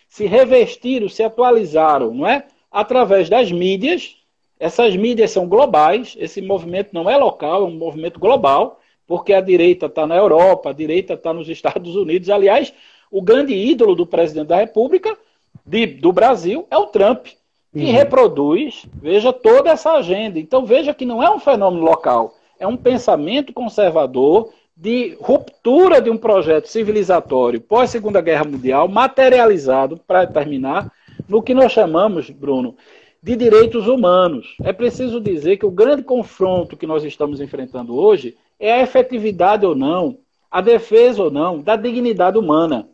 se 0.08 0.26
revestiram, 0.26 1.08
se 1.08 1.22
atualizaram, 1.22 2.12
não 2.12 2.26
é? 2.26 2.46
Através 2.70 3.28
das 3.28 3.52
mídias. 3.52 4.16
Essas 4.58 4.96
mídias 4.96 5.30
são 5.30 5.46
globais, 5.46 6.16
esse 6.18 6.40
movimento 6.42 6.90
não 6.92 7.08
é 7.08 7.16
local, 7.16 7.62
é 7.62 7.66
um 7.66 7.76
movimento 7.76 8.18
global, 8.18 8.80
porque 9.06 9.32
a 9.32 9.40
direita 9.40 9.86
está 9.86 10.06
na 10.06 10.16
Europa, 10.16 10.70
a 10.70 10.72
direita 10.72 11.14
está 11.14 11.32
nos 11.32 11.48
Estados 11.48 11.94
Unidos. 11.94 12.30
Aliás, 12.30 12.72
o 13.14 13.22
grande 13.22 13.54
ídolo 13.54 13.94
do 13.94 14.04
presidente 14.04 14.48
da 14.48 14.56
República 14.56 15.16
de, 15.64 15.86
do 15.86 16.12
Brasil 16.12 16.66
é 16.68 16.76
o 16.76 16.86
Trump, 16.86 17.26
que 17.72 17.78
uhum. 17.78 17.92
reproduz, 17.92 18.86
veja, 18.92 19.32
toda 19.32 19.70
essa 19.70 19.92
agenda. 19.92 20.36
Então 20.40 20.66
veja 20.66 20.92
que 20.92 21.04
não 21.04 21.22
é 21.22 21.30
um 21.30 21.38
fenômeno 21.38 21.84
local, 21.84 22.34
é 22.58 22.66
um 22.66 22.76
pensamento 22.76 23.52
conservador 23.52 24.50
de 24.76 25.16
ruptura 25.20 26.02
de 26.02 26.10
um 26.10 26.16
projeto 26.16 26.66
civilizatório 26.66 27.60
pós 27.60 27.90
Segunda 27.90 28.20
Guerra 28.20 28.46
Mundial, 28.46 28.88
materializado, 28.88 30.00
para 30.08 30.26
terminar, 30.26 30.90
no 31.28 31.40
que 31.40 31.54
nós 31.54 31.70
chamamos, 31.70 32.30
Bruno, 32.30 32.74
de 33.22 33.36
direitos 33.36 33.86
humanos. 33.86 34.56
É 34.64 34.72
preciso 34.72 35.20
dizer 35.20 35.56
que 35.56 35.64
o 35.64 35.70
grande 35.70 36.02
confronto 36.02 36.76
que 36.76 36.84
nós 36.84 37.04
estamos 37.04 37.40
enfrentando 37.40 37.96
hoje 37.96 38.36
é 38.58 38.72
a 38.72 38.82
efetividade 38.82 39.64
ou 39.64 39.76
não, 39.76 40.18
a 40.50 40.60
defesa 40.60 41.22
ou 41.22 41.30
não 41.30 41.60
da 41.60 41.76
dignidade 41.76 42.36
humana. 42.36 42.88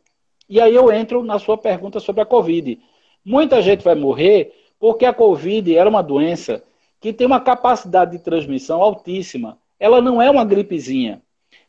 E 0.51 0.61
aí 0.61 0.75
eu 0.75 0.93
entro 0.93 1.23
na 1.23 1.39
sua 1.39 1.57
pergunta 1.57 2.01
sobre 2.01 2.23
a 2.23 2.27
Covid. 2.27 2.77
Muita 3.25 3.63
gente 3.63 3.85
vai 3.85 3.95
morrer 3.95 4.53
porque 4.81 5.05
a 5.05 5.13
Covid 5.13 5.77
era 5.77 5.89
uma 5.89 6.03
doença 6.03 6.61
que 7.01 7.13
tem 7.13 7.25
uma 7.25 7.39
capacidade 7.39 8.11
de 8.11 8.19
transmissão 8.19 8.83
altíssima. 8.83 9.59
Ela 9.79 10.01
não 10.01 10.21
é 10.21 10.29
uma 10.29 10.45
gripezinha. 10.45 11.23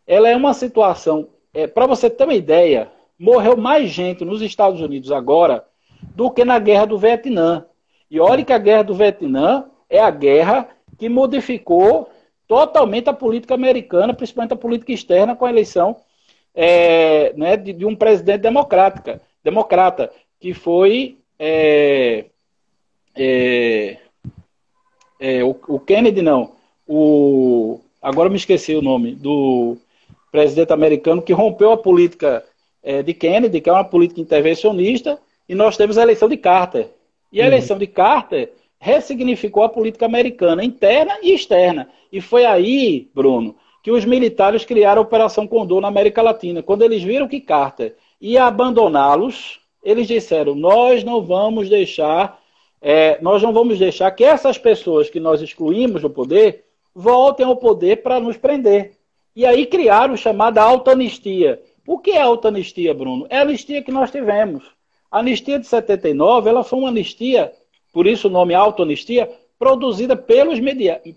Ela 0.07 0.29
é 0.29 0.35
uma 0.35 0.55
situação. 0.55 1.27
É, 1.53 1.67
Para 1.67 1.85
você 1.85 2.09
ter 2.09 2.23
uma 2.23 2.33
ideia, 2.33 2.91
morreu 3.19 3.55
mais 3.55 3.91
gente 3.91 4.25
nos 4.25 4.41
Estados 4.41 4.81
Unidos 4.81 5.11
agora 5.11 5.63
do 6.15 6.31
que 6.31 6.43
na 6.43 6.57
guerra 6.57 6.85
do 6.85 6.97
Vietnã. 6.97 7.63
E 8.09 8.19
olha 8.19 8.43
que 8.43 8.51
a 8.51 8.57
guerra 8.57 8.83
do 8.83 8.95
Vietnã 8.95 9.65
é 9.87 9.99
a 9.99 10.09
guerra 10.09 10.67
que 10.97 11.07
modificou 11.07 12.09
totalmente 12.47 13.07
a 13.11 13.13
política 13.13 13.53
americana, 13.53 14.11
principalmente 14.11 14.53
a 14.53 14.57
política 14.57 14.91
externa, 14.91 15.35
com 15.35 15.45
a 15.45 15.51
eleição 15.51 15.97
é, 16.53 17.33
né, 17.35 17.57
de, 17.57 17.73
de, 17.73 17.85
um 17.85 17.95
presidente 17.95 18.41
democrática, 18.41 19.21
democrata, 19.43 20.11
que 20.39 20.53
foi 20.53 21.17
é, 21.39 22.25
é, 23.15 23.97
é, 25.19 25.43
o, 25.43 25.55
o, 25.67 25.79
Kennedy, 25.79 26.21
não, 26.21 26.53
o, 26.87 27.79
agora 28.01 28.29
me 28.29 28.35
esqueci 28.35 28.75
o 28.75 28.81
nome, 28.81 29.15
do 29.15 29.77
presidente 30.31 30.73
americano 30.73 31.21
que 31.21 31.33
rompeu 31.33 31.71
a 31.71 31.77
política 31.77 32.43
é, 32.83 33.03
de 33.03 33.13
Kennedy, 33.13 33.61
que 33.61 33.69
é 33.69 33.73
uma 33.73 33.83
política 33.83 34.21
intervencionista, 34.21 35.19
e 35.47 35.55
nós 35.55 35.77
temos 35.77 35.97
a 35.97 36.01
eleição 36.01 36.29
de 36.29 36.37
Carter. 36.37 36.89
E 37.31 37.39
a 37.39 37.43
uhum. 37.43 37.47
eleição 37.47 37.77
de 37.77 37.87
Carter 37.87 38.51
ressignificou 38.79 39.63
a 39.63 39.69
política 39.69 40.05
americana, 40.05 40.63
interna 40.63 41.17
e 41.21 41.33
externa. 41.33 41.89
E 42.11 42.19
foi 42.19 42.45
aí, 42.45 43.09
Bruno, 43.13 43.55
que 43.81 43.91
os 43.91 44.05
militares 44.05 44.63
criaram 44.63 45.01
a 45.01 45.05
Operação 45.05 45.47
Condor 45.47 45.81
na 45.81 45.87
América 45.87 46.21
Latina. 46.21 46.61
Quando 46.61 46.83
eles 46.83 47.01
viram 47.01 47.27
que 47.27 47.41
Carter 47.41 47.95
ia 48.19 48.45
abandoná-los, 48.45 49.59
eles 49.83 50.07
disseram: 50.07 50.53
nós 50.55 51.03
não 51.03 51.21
vamos 51.21 51.69
deixar, 51.69 52.39
é, 52.81 53.19
nós 53.21 53.41
não 53.41 53.51
vamos 53.51 53.79
deixar 53.79 54.11
que 54.11 54.23
essas 54.23 54.57
pessoas 54.57 55.09
que 55.09 55.19
nós 55.19 55.41
excluímos 55.41 56.01
do 56.01 56.09
poder 56.09 56.65
voltem 56.93 57.45
ao 57.45 57.55
poder 57.55 58.03
para 58.03 58.19
nos 58.19 58.37
prender. 58.37 58.97
E 59.35 59.45
aí 59.45 59.65
criaram 59.65 60.13
o 60.13 60.17
chamado 60.17 60.59
anistia. 60.89 61.61
O 61.87 61.97
que 61.97 62.11
é 62.11 62.21
anistia, 62.21 62.93
Bruno? 62.93 63.25
É 63.29 63.37
a 63.37 63.41
anistia 63.41 63.81
que 63.81 63.91
nós 63.91 64.11
tivemos. 64.11 64.63
A 65.09 65.19
anistia 65.19 65.57
de 65.57 65.65
79, 65.67 66.49
ela 66.49 66.63
foi 66.63 66.79
uma 66.79 66.89
anistia, 66.89 67.51
por 67.91 68.05
isso 68.07 68.27
o 68.27 68.31
nome 68.31 68.53
anistia, 68.53 69.29
produzida 69.57 70.15
pelos, 70.15 70.59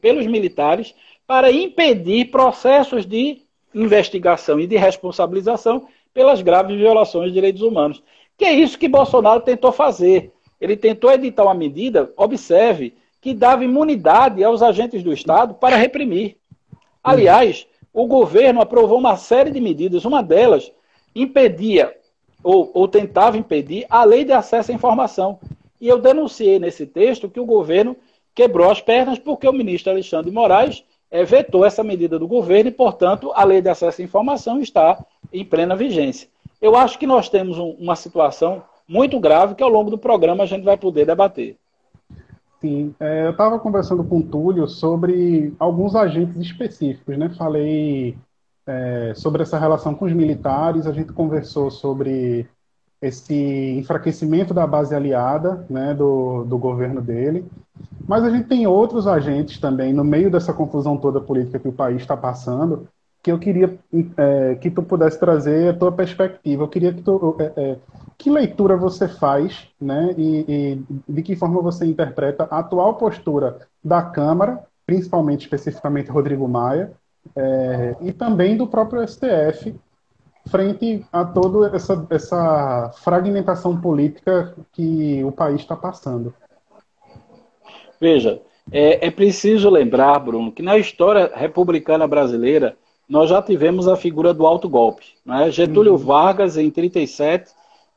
pelos 0.00 0.26
militares 0.26 0.94
para 1.26 1.50
impedir 1.50 2.30
processos 2.30 3.06
de 3.06 3.42
investigação 3.74 4.60
e 4.60 4.66
de 4.66 4.76
responsabilização 4.76 5.86
pelas 6.12 6.42
graves 6.42 6.76
violações 6.76 7.28
de 7.28 7.34
direitos 7.34 7.62
humanos. 7.62 8.02
Que 8.36 8.44
é 8.44 8.52
isso 8.52 8.78
que 8.78 8.88
Bolsonaro 8.88 9.40
tentou 9.40 9.72
fazer. 9.72 10.32
Ele 10.60 10.76
tentou 10.76 11.10
editar 11.10 11.44
uma 11.44 11.54
medida, 11.54 12.12
observe, 12.16 12.94
que 13.20 13.34
dava 13.34 13.64
imunidade 13.64 14.44
aos 14.44 14.62
agentes 14.62 15.02
do 15.02 15.12
Estado 15.12 15.54
para 15.54 15.76
reprimir. 15.76 16.36
Aliás, 17.02 17.66
o 17.92 18.06
governo 18.06 18.60
aprovou 18.60 18.98
uma 18.98 19.16
série 19.16 19.50
de 19.50 19.60
medidas, 19.60 20.04
uma 20.04 20.22
delas 20.22 20.70
impedia 21.14 21.94
ou, 22.42 22.70
ou 22.74 22.88
tentava 22.88 23.38
impedir 23.38 23.86
a 23.88 24.04
lei 24.04 24.24
de 24.24 24.32
acesso 24.32 24.70
à 24.70 24.74
informação. 24.74 25.38
E 25.80 25.88
eu 25.88 25.98
denunciei 25.98 26.58
nesse 26.58 26.86
texto 26.86 27.28
que 27.28 27.40
o 27.40 27.46
governo 27.46 27.96
quebrou 28.34 28.70
as 28.70 28.80
pernas 28.80 29.18
porque 29.18 29.48
o 29.48 29.52
ministro 29.52 29.92
Alexandre 29.92 30.30
Moraes 30.30 30.84
é, 31.14 31.24
vetou 31.24 31.64
essa 31.64 31.84
medida 31.84 32.18
do 32.18 32.26
governo 32.26 32.68
e, 32.68 32.72
portanto, 32.72 33.30
a 33.36 33.44
lei 33.44 33.62
de 33.62 33.68
acesso 33.68 34.02
à 34.02 34.04
informação 34.04 34.60
está 34.60 34.98
em 35.32 35.44
plena 35.44 35.76
vigência. 35.76 36.28
Eu 36.60 36.74
acho 36.74 36.98
que 36.98 37.06
nós 37.06 37.28
temos 37.28 37.56
um, 37.56 37.70
uma 37.78 37.94
situação 37.94 38.64
muito 38.88 39.20
grave 39.20 39.54
que 39.54 39.62
ao 39.62 39.68
longo 39.68 39.92
do 39.92 39.96
programa 39.96 40.42
a 40.42 40.46
gente 40.46 40.64
vai 40.64 40.76
poder 40.76 41.06
debater. 41.06 41.56
Sim, 42.60 42.92
é, 42.98 43.26
eu 43.26 43.30
estava 43.30 43.60
conversando 43.60 44.02
com 44.02 44.18
o 44.18 44.22
Túlio 44.24 44.66
sobre 44.66 45.54
alguns 45.56 45.94
agentes 45.94 46.36
específicos, 46.42 47.16
né? 47.16 47.30
Falei 47.38 48.16
é, 48.66 49.12
sobre 49.14 49.44
essa 49.44 49.56
relação 49.56 49.94
com 49.94 50.06
os 50.06 50.12
militares, 50.12 50.84
a 50.84 50.92
gente 50.92 51.12
conversou 51.12 51.70
sobre 51.70 52.48
esse 53.06 53.34
enfraquecimento 53.78 54.54
da 54.54 54.66
base 54.66 54.94
aliada, 54.94 55.64
né, 55.68 55.92
do, 55.92 56.44
do 56.44 56.56
governo 56.56 57.02
dele, 57.02 57.46
mas 58.06 58.24
a 58.24 58.30
gente 58.30 58.48
tem 58.48 58.66
outros 58.66 59.06
agentes 59.06 59.58
também 59.58 59.92
no 59.92 60.04
meio 60.04 60.30
dessa 60.30 60.52
confusão 60.52 60.96
toda 60.96 61.20
política 61.20 61.58
que 61.58 61.68
o 61.68 61.72
país 61.72 62.00
está 62.00 62.16
passando, 62.16 62.88
que 63.22 63.30
eu 63.32 63.38
queria 63.38 63.78
é, 64.16 64.54
que 64.56 64.70
tu 64.70 64.82
pudesse 64.82 65.18
trazer 65.18 65.70
a 65.70 65.76
tua 65.76 65.90
perspectiva. 65.90 66.62
Eu 66.62 66.68
queria 66.68 66.92
que 66.92 67.02
tu 67.02 67.36
é, 67.38 67.52
é, 67.56 67.76
que 68.18 68.30
leitura 68.30 68.76
você 68.76 69.08
faz, 69.08 69.68
né, 69.80 70.14
e, 70.16 70.44
e, 71.08 71.12
de 71.12 71.22
que 71.22 71.36
forma 71.36 71.60
você 71.60 71.84
interpreta 71.84 72.46
a 72.50 72.58
atual 72.58 72.94
postura 72.94 73.58
da 73.82 74.02
Câmara, 74.02 74.64
principalmente, 74.86 75.42
especificamente, 75.42 76.10
Rodrigo 76.10 76.46
Maia, 76.46 76.92
é, 77.34 77.96
e 78.00 78.12
também 78.12 78.56
do 78.56 78.66
próprio 78.66 79.06
STF, 79.06 79.74
frente 80.48 81.04
a 81.12 81.24
toda 81.24 81.74
essa, 81.74 82.06
essa 82.10 82.92
fragmentação 83.02 83.80
política 83.80 84.54
que 84.72 85.22
o 85.24 85.32
país 85.32 85.60
está 85.60 85.74
passando. 85.74 86.34
Veja, 88.00 88.40
é, 88.70 89.06
é 89.06 89.10
preciso 89.10 89.70
lembrar, 89.70 90.18
Bruno, 90.18 90.52
que 90.52 90.62
na 90.62 90.76
história 90.76 91.30
republicana 91.34 92.06
brasileira, 92.06 92.76
nós 93.08 93.30
já 93.30 93.40
tivemos 93.42 93.88
a 93.88 93.96
figura 93.96 94.32
do 94.32 94.46
alto 94.46 94.68
golpe. 94.68 95.06
Né? 95.24 95.50
Getúlio 95.50 95.92
uhum. 95.92 95.98
Vargas, 95.98 96.56
em 96.56 96.70
37, 96.70 97.52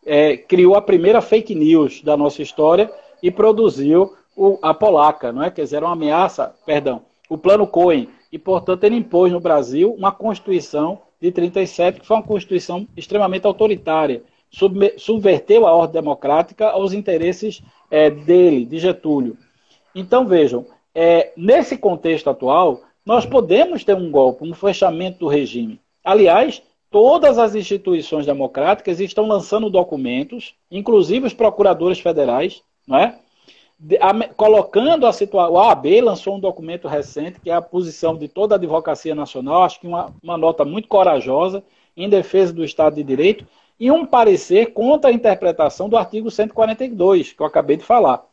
é, 0.05 0.37
criou 0.37 0.75
a 0.75 0.81
primeira 0.81 1.21
fake 1.21 1.53
news 1.53 2.01
da 2.01 2.15
nossa 2.15 2.41
história 2.41 2.91
e 3.21 3.31
produziu 3.31 4.13
o, 4.35 4.59
a 4.61 4.73
polaca, 4.73 5.31
não 5.31 5.43
é? 5.43 5.49
Quer 5.49 5.63
dizer, 5.63 5.83
uma 5.83 5.93
ameaça, 5.93 6.53
perdão, 6.65 7.01
o 7.29 7.37
plano 7.37 7.65
Cohen. 7.65 8.07
E, 8.31 8.37
portanto, 8.37 8.83
ele 8.83 8.95
impôs 8.95 9.31
no 9.31 9.39
Brasil 9.39 9.93
uma 9.97 10.11
Constituição 10.11 11.01
de 11.21 11.31
37, 11.31 12.00
que 12.00 12.05
foi 12.05 12.17
uma 12.17 12.24
Constituição 12.24 12.88
extremamente 12.95 13.45
autoritária, 13.45 14.24
subverteu 14.97 15.67
a 15.67 15.74
ordem 15.74 16.01
democrática 16.01 16.69
aos 16.69 16.93
interesses 16.93 17.62
é, 17.91 18.09
dele, 18.09 18.65
de 18.65 18.79
Getúlio. 18.79 19.38
Então, 19.93 20.25
vejam, 20.25 20.65
é, 20.93 21.33
nesse 21.36 21.77
contexto 21.77 22.29
atual, 22.29 22.81
nós 23.05 23.25
podemos 23.25 23.83
ter 23.83 23.95
um 23.95 24.09
golpe, 24.12 24.47
um 24.47 24.53
fechamento 24.53 25.19
do 25.19 25.27
regime. 25.27 25.79
Aliás, 26.03 26.62
Todas 26.89 27.38
as 27.38 27.53
instituições 27.53 28.25
democráticas 28.25 29.00
estão 29.00 29.27
lançando 29.27 29.69
documentos, 29.69 30.55
inclusive 30.71 31.27
os 31.27 31.33
procuradores 31.33 32.00
federais, 32.00 32.63
não 32.88 32.97
é? 32.97 33.19
A, 34.01 34.27
colocando 34.29 35.05
a 35.05 35.13
situação. 35.13 35.53
O 35.53 35.60
AAB 35.60 36.01
lançou 36.01 36.36
um 36.36 36.39
documento 36.39 36.88
recente, 36.88 37.39
que 37.39 37.50
é 37.50 37.53
a 37.53 37.62
posição 37.62 38.15
de 38.17 38.27
toda 38.27 38.55
a 38.55 38.57
advocacia 38.57 39.13
nacional, 39.13 39.63
acho 39.63 39.80
que 39.80 39.88
uma, 39.88 40.13
uma 40.21 40.38
nota 40.38 40.65
muito 40.65 40.88
corajosa 40.88 41.63
em 41.95 42.10
defesa 42.10 42.51
do 42.54 42.63
Estado 42.63 42.95
de 42.95 43.04
Direito, 43.04 43.45
e 43.80 43.91
um 43.91 44.06
parecer 44.06 44.73
contra 44.73 45.12
a 45.12 45.13
interpretação 45.13 45.88
do 45.88 45.97
artigo 45.97 46.32
142, 46.32 47.34
que 47.34 47.41
eu 47.41 47.45
acabei 47.45 47.78
de 47.78 47.84
falar. 47.84 48.25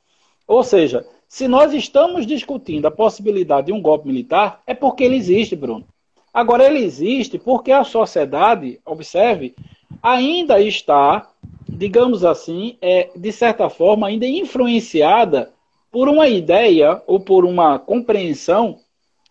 Ou 0.47 0.63
seja, 0.63 1.07
se 1.29 1.49
nós 1.49 1.73
estamos 1.73 2.27
discutindo 2.27 2.87
a 2.87 2.91
possibilidade 2.91 3.67
de 3.67 3.73
um 3.73 3.83
golpe 3.83 4.07
militar, 4.07 4.63
é 4.67 4.75
porque 4.75 5.05
ele 5.05 5.17
existe, 5.17 5.57
Bruno. 5.57 5.87
Agora, 6.33 6.65
ele 6.65 6.79
existe 6.79 7.39
porque 7.39 7.71
a 7.71 7.85
sociedade, 7.85 8.81
observe, 8.85 9.55
ainda 10.03 10.61
está, 10.61 11.31
digamos 11.69 12.25
assim, 12.25 12.77
é, 12.81 13.11
de 13.15 13.33
certa 13.33 13.69
forma, 13.69 14.07
ainda 14.07 14.27
influenciada 14.27 15.53
por 15.91 16.09
uma 16.09 16.29
ideia 16.29 17.03
ou 17.07 17.21
por 17.21 17.45
uma 17.45 17.79
compreensão 17.79 18.79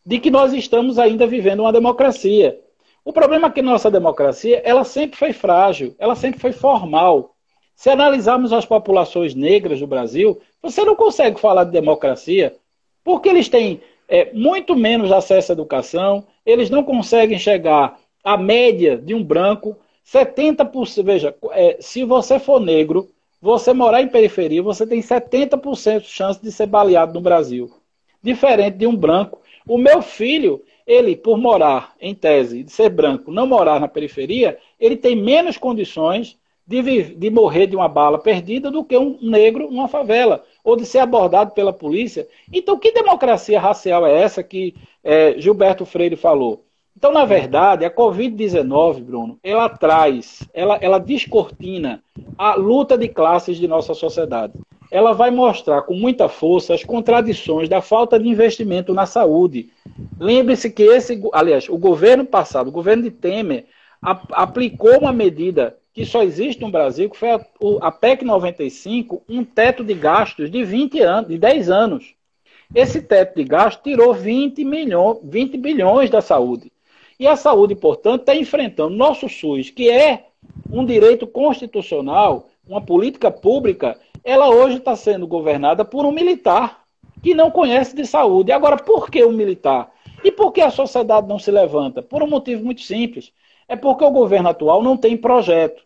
de 0.05 0.19
que 0.19 0.31
nós 0.31 0.53
estamos 0.53 0.99
ainda 0.99 1.25
vivendo 1.27 1.61
uma 1.61 1.73
democracia. 1.73 2.59
O 3.05 3.11
problema 3.11 3.47
é 3.47 3.51
que 3.51 3.61
nossa 3.61 3.91
democracia, 3.91 4.61
ela 4.63 4.83
sempre 4.83 5.17
foi 5.17 5.33
frágil, 5.33 5.93
ela 5.99 6.15
sempre 6.15 6.39
foi 6.39 6.51
formal. 6.51 7.35
Se 7.75 7.89
analisarmos 7.89 8.53
as 8.53 8.65
populações 8.65 9.35
negras 9.35 9.79
do 9.79 9.87
Brasil, 9.87 10.39
você 10.61 10.85
não 10.85 10.95
consegue 10.95 11.39
falar 11.39 11.65
de 11.65 11.71
democracia, 11.71 12.55
porque 13.03 13.27
eles 13.27 13.49
têm 13.49 13.81
é, 14.07 14.31
muito 14.33 14.75
menos 14.75 15.11
acesso 15.11 15.51
à 15.51 15.53
educação, 15.53 16.25
eles 16.45 16.69
não 16.69 16.83
conseguem 16.83 17.37
chegar 17.37 17.99
à 18.23 18.37
média 18.37 18.97
de 18.97 19.13
um 19.13 19.23
branco. 19.23 19.75
70%, 20.05 21.03
veja, 21.03 21.35
é, 21.51 21.77
se 21.79 22.03
você 22.03 22.39
for 22.39 22.59
negro, 22.59 23.09
você 23.41 23.73
morar 23.73 24.01
em 24.01 24.07
periferia, 24.07 24.61
você 24.61 24.85
tem 24.87 25.01
70% 25.01 26.01
de 26.01 26.07
chance 26.07 26.41
de 26.41 26.51
ser 26.51 26.67
baleado 26.67 27.13
no 27.13 27.21
Brasil. 27.21 27.69
Diferente 28.21 28.77
de 28.77 28.87
um 28.87 28.95
branco. 28.95 29.41
O 29.67 29.77
meu 29.77 30.01
filho, 30.01 30.63
ele, 30.87 31.15
por 31.15 31.37
morar, 31.37 31.93
em 31.99 32.15
tese, 32.15 32.63
de 32.63 32.71
ser 32.71 32.89
branco, 32.89 33.31
não 33.31 33.45
morar 33.45 33.79
na 33.79 33.87
periferia, 33.87 34.57
ele 34.79 34.95
tem 34.95 35.15
menos 35.15 35.57
condições 35.57 36.37
de, 36.65 37.15
de 37.15 37.29
morrer 37.29 37.67
de 37.67 37.75
uma 37.75 37.89
bala 37.89 38.17
perdida 38.17 38.71
do 38.71 38.83
que 38.83 38.97
um 38.97 39.17
negro 39.21 39.69
numa 39.69 39.87
favela, 39.87 40.43
ou 40.63 40.75
de 40.75 40.85
ser 40.85 40.99
abordado 40.99 41.51
pela 41.51 41.73
polícia. 41.73 42.27
Então, 42.51 42.79
que 42.79 42.91
democracia 42.91 43.59
racial 43.59 44.05
é 44.05 44.21
essa 44.21 44.41
que 44.41 44.73
é, 45.03 45.39
Gilberto 45.39 45.85
Freire 45.85 46.15
falou? 46.15 46.65
Então, 46.95 47.11
na 47.11 47.25
verdade, 47.25 47.83
a 47.83 47.91
Covid-19, 47.91 49.03
Bruno, 49.03 49.39
ela 49.43 49.67
traz, 49.67 50.47
ela, 50.53 50.77
ela 50.81 50.99
descortina 50.99 52.03
a 52.37 52.55
luta 52.55 52.97
de 52.97 53.07
classes 53.07 53.57
de 53.57 53.67
nossa 53.67 53.93
sociedade. 53.93 54.53
Ela 54.91 55.11
vai 55.11 55.31
mostrar 55.31 55.81
com 55.81 55.95
muita 55.95 56.29
força 56.29 56.73
as 56.73 56.83
contradições 56.83 57.67
da 57.67 57.81
falta 57.81 58.19
de 58.19 58.29
investimento 58.29 58.93
na 58.93 59.05
saúde. 59.07 59.69
Lembre-se 60.19 60.69
que 60.69 60.83
esse, 60.83 61.21
aliás, 61.33 61.67
o 61.67 61.77
governo 61.77 62.25
passado, 62.25 62.67
o 62.67 62.71
governo 62.71 63.03
de 63.03 63.11
Temer, 63.11 63.65
aplicou 64.01 64.99
uma 64.99 65.11
medida 65.11 65.77
que 65.93 66.05
só 66.05 66.23
existe 66.23 66.61
no 66.61 66.71
Brasil, 66.71 67.09
que 67.09 67.17
foi 67.17 67.31
a, 67.31 67.45
a 67.81 67.91
PEC 67.91 68.25
95, 68.25 69.23
um 69.29 69.43
teto 69.43 69.83
de 69.83 69.93
gastos 69.93 70.49
de 70.49 70.63
20 70.63 70.99
anos, 71.01 71.29
de 71.29 71.37
10 71.37 71.69
anos. 71.69 72.15
Esse 72.73 73.01
teto 73.01 73.35
de 73.35 73.43
gastos 73.43 73.83
tirou 73.83 74.13
20, 74.13 74.65
milhões, 74.65 75.19
20 75.23 75.57
bilhões 75.57 76.09
da 76.09 76.21
saúde. 76.21 76.72
E 77.19 77.27
a 77.27 77.35
saúde, 77.35 77.75
portanto, 77.75 78.21
está 78.21 78.35
enfrentando 78.35 78.95
nosso 78.95 79.29
SUS, 79.29 79.69
que 79.69 79.89
é 79.89 80.27
um 80.71 80.85
direito 80.85 81.27
constitucional, 81.27 82.49
uma 82.67 82.81
política 82.81 83.29
pública, 83.29 83.99
ela 84.23 84.49
hoje 84.49 84.77
está 84.77 84.95
sendo 84.95 85.27
governada 85.27 85.83
por 85.83 86.05
um 86.05 86.11
militar 86.11 86.83
que 87.21 87.33
não 87.33 87.51
conhece 87.51 87.95
de 87.95 88.05
saúde. 88.05 88.51
Agora, 88.51 88.77
por 88.77 89.09
que 89.09 89.23
o 89.23 89.29
um 89.29 89.33
militar? 89.33 89.91
E 90.23 90.31
por 90.31 90.51
que 90.51 90.61
a 90.61 90.69
sociedade 90.69 91.27
não 91.27 91.37
se 91.37 91.51
levanta? 91.51 92.01
Por 92.01 92.23
um 92.23 92.27
motivo 92.27 92.63
muito 92.63 92.81
simples. 92.81 93.31
É 93.67 93.75
porque 93.75 94.03
o 94.03 94.11
governo 94.11 94.49
atual 94.49 94.81
não 94.81 94.97
tem 94.97 95.15
projeto. 95.17 95.83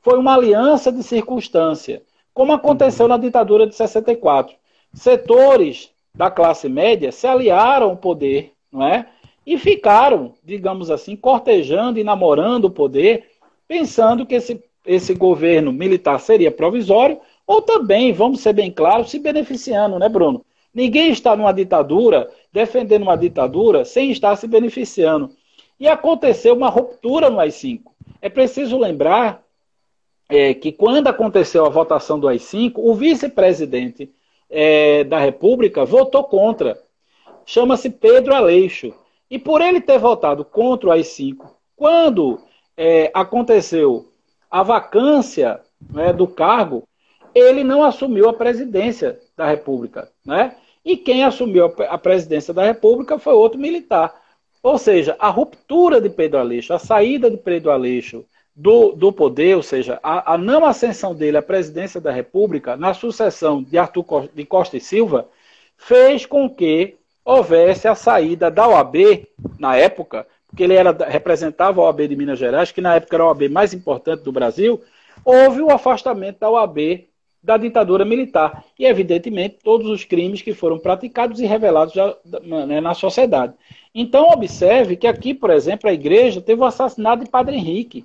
Foi 0.00 0.18
uma 0.18 0.34
aliança 0.34 0.92
de 0.92 1.02
circunstância, 1.02 2.02
como 2.32 2.52
aconteceu 2.52 3.08
na 3.08 3.16
ditadura 3.16 3.66
de 3.66 3.74
64. 3.74 4.54
Setores 4.94 5.90
da 6.14 6.30
classe 6.30 6.68
média 6.68 7.10
se 7.10 7.26
aliaram 7.26 7.90
ao 7.90 7.96
poder, 7.96 8.52
não 8.70 8.86
é? 8.86 9.08
E 9.46 9.56
ficaram, 9.56 10.34
digamos 10.42 10.90
assim, 10.90 11.14
cortejando 11.14 12.00
e 12.00 12.04
namorando 12.04 12.64
o 12.64 12.70
poder, 12.70 13.30
pensando 13.68 14.26
que 14.26 14.34
esse, 14.34 14.62
esse 14.84 15.14
governo 15.14 15.72
militar 15.72 16.18
seria 16.18 16.50
provisório, 16.50 17.20
ou 17.46 17.62
também, 17.62 18.12
vamos 18.12 18.40
ser 18.40 18.52
bem 18.52 18.72
claros, 18.72 19.10
se 19.10 19.20
beneficiando, 19.20 19.98
né, 19.98 20.08
Bruno? 20.08 20.44
Ninguém 20.74 21.10
está 21.10 21.36
numa 21.36 21.52
ditadura, 21.52 22.28
defendendo 22.52 23.02
uma 23.02 23.16
ditadura, 23.16 23.84
sem 23.84 24.10
estar 24.10 24.34
se 24.36 24.46
beneficiando. 24.46 25.30
E 25.78 25.86
aconteceu 25.86 26.54
uma 26.54 26.68
ruptura 26.68 27.30
no 27.30 27.38
AI-5. 27.38 27.82
É 28.20 28.28
preciso 28.28 28.76
lembrar 28.76 29.42
é, 30.28 30.52
que 30.54 30.72
quando 30.72 31.06
aconteceu 31.06 31.64
a 31.64 31.70
votação 31.70 32.18
do 32.18 32.28
AI-5, 32.28 32.72
o 32.76 32.94
vice-presidente 32.94 34.10
é, 34.50 35.04
da 35.04 35.18
República 35.18 35.84
votou 35.84 36.24
contra. 36.24 36.78
Chama-se 37.44 37.88
Pedro 37.88 38.34
Aleixo. 38.34 38.92
E 39.30 39.38
por 39.38 39.60
ele 39.60 39.80
ter 39.80 39.98
votado 39.98 40.44
contra 40.44 40.88
o 40.88 40.92
AI-5, 40.92 41.46
quando 41.74 42.40
é, 42.76 43.10
aconteceu 43.12 44.12
a 44.50 44.62
vacância 44.62 45.60
né, 45.90 46.12
do 46.12 46.26
cargo, 46.26 46.84
ele 47.34 47.64
não 47.64 47.82
assumiu 47.82 48.28
a 48.28 48.32
presidência 48.32 49.20
da 49.36 49.46
República. 49.46 50.10
Né? 50.24 50.56
e 50.86 50.96
quem 50.96 51.24
assumiu 51.24 51.74
a 51.88 51.98
presidência 51.98 52.54
da 52.54 52.64
República 52.64 53.18
foi 53.18 53.34
outro 53.34 53.58
militar. 53.58 54.14
Ou 54.62 54.78
seja, 54.78 55.16
a 55.18 55.28
ruptura 55.28 56.00
de 56.00 56.08
Pedro 56.08 56.38
Aleixo, 56.38 56.72
a 56.72 56.78
saída 56.78 57.28
de 57.28 57.36
Pedro 57.36 57.72
Aleixo 57.72 58.24
do, 58.54 58.92
do 58.92 59.12
poder, 59.12 59.56
ou 59.56 59.64
seja, 59.64 59.98
a, 60.00 60.34
a 60.34 60.38
não 60.38 60.64
ascensão 60.64 61.12
dele 61.12 61.38
à 61.38 61.42
presidência 61.42 62.00
da 62.00 62.12
República, 62.12 62.76
na 62.76 62.94
sucessão 62.94 63.64
de 63.64 63.76
Arthur 63.76 64.04
Costa, 64.04 64.30
de 64.32 64.46
Costa 64.46 64.76
e 64.76 64.80
Silva, 64.80 65.28
fez 65.76 66.24
com 66.24 66.48
que 66.48 66.95
houvesse 67.26 67.88
a 67.88 67.94
saída 67.96 68.48
da 68.48 68.68
OAB, 68.68 69.26
na 69.58 69.76
época, 69.76 70.24
porque 70.46 70.62
ele 70.62 70.74
era, 70.74 70.92
representava 71.08 71.80
a 71.80 71.84
OAB 71.84 72.06
de 72.06 72.14
Minas 72.14 72.38
Gerais, 72.38 72.70
que 72.70 72.80
na 72.80 72.94
época 72.94 73.16
era 73.16 73.24
a 73.24 73.26
OAB 73.26 73.48
mais 73.50 73.74
importante 73.74 74.22
do 74.22 74.30
Brasil, 74.30 74.80
houve 75.24 75.60
o 75.60 75.72
afastamento 75.72 76.38
da 76.38 76.48
OAB 76.48 77.08
da 77.42 77.56
ditadura 77.56 78.04
militar. 78.04 78.64
E, 78.78 78.86
evidentemente, 78.86 79.58
todos 79.62 79.88
os 79.88 80.04
crimes 80.04 80.40
que 80.40 80.54
foram 80.54 80.78
praticados 80.78 81.40
e 81.40 81.46
revelados 81.46 81.94
já, 81.94 82.14
né, 82.42 82.80
na 82.80 82.94
sociedade. 82.94 83.54
Então, 83.92 84.30
observe 84.30 84.96
que 84.96 85.06
aqui, 85.06 85.34
por 85.34 85.50
exemplo, 85.50 85.90
a 85.90 85.92
igreja 85.92 86.40
teve 86.40 86.60
o 86.60 86.64
assassinato 86.64 87.24
de 87.24 87.30
Padre 87.30 87.56
Henrique. 87.56 88.04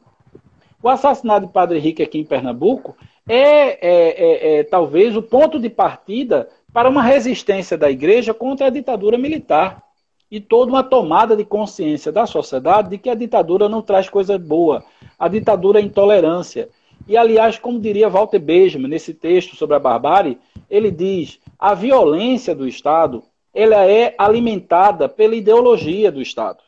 O 0.81 0.89
assassinato 0.89 1.45
de 1.45 1.53
Padre 1.53 1.77
Henrique 1.77 2.01
aqui 2.01 2.17
em 2.17 2.25
Pernambuco 2.25 2.97
é, 3.29 3.37
é, 3.37 3.77
é, 3.87 4.59
é 4.59 4.63
talvez 4.63 5.15
o 5.15 5.21
ponto 5.21 5.59
de 5.59 5.69
partida 5.69 6.49
para 6.73 6.89
uma 6.89 7.01
resistência 7.01 7.77
da 7.77 7.89
igreja 7.89 8.33
contra 8.33 8.67
a 8.67 8.69
ditadura 8.69 9.17
militar 9.17 9.83
e 10.29 10.39
toda 10.39 10.71
uma 10.71 10.83
tomada 10.83 11.35
de 11.35 11.43
consciência 11.43 12.11
da 12.11 12.25
sociedade 12.25 12.89
de 12.89 12.97
que 12.97 13.09
a 13.09 13.15
ditadura 13.15 13.67
não 13.67 13.81
traz 13.81 14.09
coisa 14.09 14.37
boa. 14.37 14.83
A 15.19 15.27
ditadura 15.27 15.79
é 15.79 15.83
intolerância. 15.83 16.69
E, 17.07 17.17
aliás, 17.17 17.57
como 17.59 17.79
diria 17.79 18.09
Walter 18.09 18.39
Benjamin 18.39 18.87
nesse 18.87 19.13
texto 19.13 19.55
sobre 19.55 19.75
a 19.75 19.79
barbárie, 19.79 20.37
ele 20.69 20.89
diz: 20.89 21.39
a 21.59 21.73
violência 21.73 22.55
do 22.55 22.67
Estado 22.67 23.23
ela 23.53 23.85
é 23.85 24.15
alimentada 24.17 25.09
pela 25.09 25.35
ideologia 25.35 26.11
do 26.11 26.21
Estado. 26.21 26.59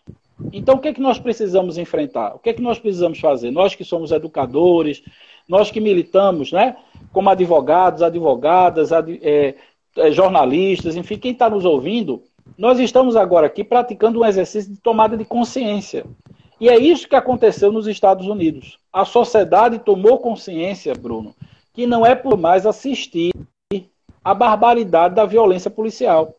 Então, 0.51 0.75
o 0.75 0.79
que 0.79 0.89
é 0.89 0.93
que 0.93 0.99
nós 0.99 1.17
precisamos 1.17 1.77
enfrentar? 1.77 2.35
O 2.35 2.39
que 2.39 2.49
é 2.49 2.53
que 2.53 2.61
nós 2.61 2.77
precisamos 2.77 3.19
fazer? 3.19 3.51
Nós 3.51 3.75
que 3.75 3.85
somos 3.85 4.11
educadores, 4.11 5.01
nós 5.47 5.71
que 5.71 5.79
militamos, 5.79 6.51
né, 6.51 6.75
como 7.11 7.29
advogados, 7.29 8.01
advogadas, 8.01 8.91
ad, 8.91 9.19
é, 9.21 9.29
é, 9.31 9.55
jornalistas, 10.12 10.95
enfim, 10.95 11.17
quem 11.17 11.32
está 11.32 11.49
nos 11.49 11.65
ouvindo, 11.65 12.23
nós 12.58 12.79
estamos 12.79 13.15
agora 13.15 13.47
aqui 13.47 13.63
praticando 13.63 14.19
um 14.19 14.25
exercício 14.25 14.71
de 14.71 14.79
tomada 14.79 15.15
de 15.17 15.25
consciência. 15.25 16.06
E 16.60 16.69
é 16.69 16.77
isso 16.77 17.08
que 17.08 17.15
aconteceu 17.15 17.71
nos 17.71 17.88
Estados 17.88 18.27
Unidos. 18.27 18.77
A 18.91 19.06
sociedade 19.06 19.79
tomou 19.79 20.19
consciência, 20.19 20.93
Bruno, 20.93 21.36
que 21.73 21.86
não 21.86 22.06
é 22.06 22.15
por 22.15 22.38
mais 22.38 22.65
assistir 22.65 23.34
à 24.23 24.34
barbaridade 24.34 25.15
da 25.15 25.25
violência 25.25 25.69
policial. 25.69 26.36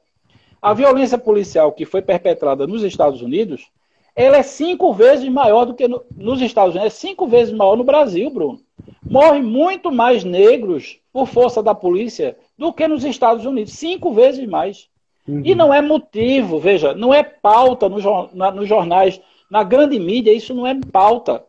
A 0.63 0.73
violência 0.73 1.19
policial 1.19 1.73
que 1.73 1.85
foi 1.85 2.01
perpetrada 2.01 2.67
nos 2.67 2.83
Estados 2.83 3.21
Unidos, 3.21 3.69
ela 4.17 4.37
é 4.37 4.43
cinco 4.43 4.95
vezes 4.95 5.29
maior 5.29 5.67
do 5.67 5.75
que 5.75 5.87
no, 5.87 6.03
nos 6.17 6.41
Estados 6.41 6.75
Unidos, 6.75 6.95
é 6.95 6.97
cinco 6.97 7.27
vezes 7.27 7.53
maior 7.53 7.77
no 7.77 7.85
Brasil, 7.85 8.31
Bruno. 8.31 8.61
Morre 9.03 9.43
muito 9.43 9.93
mais 9.93 10.25
negros 10.25 10.99
por 11.13 11.27
força 11.27 11.63
da 11.63 11.75
polícia 11.75 12.37
do 12.57 12.73
que 12.73 12.87
nos 12.87 13.05
Estados 13.05 13.45
Unidos, 13.45 13.73
cinco 13.75 14.13
vezes 14.13 14.47
mais. 14.49 14.89
Uhum. 15.27 15.43
E 15.45 15.55
não 15.55 15.73
é 15.73 15.81
motivo, 15.81 16.59
veja, 16.59 16.95
não 16.95 17.13
é 17.13 17.23
pauta 17.23 17.89
no, 17.89 18.29
na, 18.33 18.51
nos 18.51 18.69
jornais, 18.69 19.21
na 19.51 19.63
grande 19.63 19.99
mídia, 19.99 20.33
isso 20.33 20.55
não 20.55 20.67
é 20.67 20.79
pauta. 20.93 21.43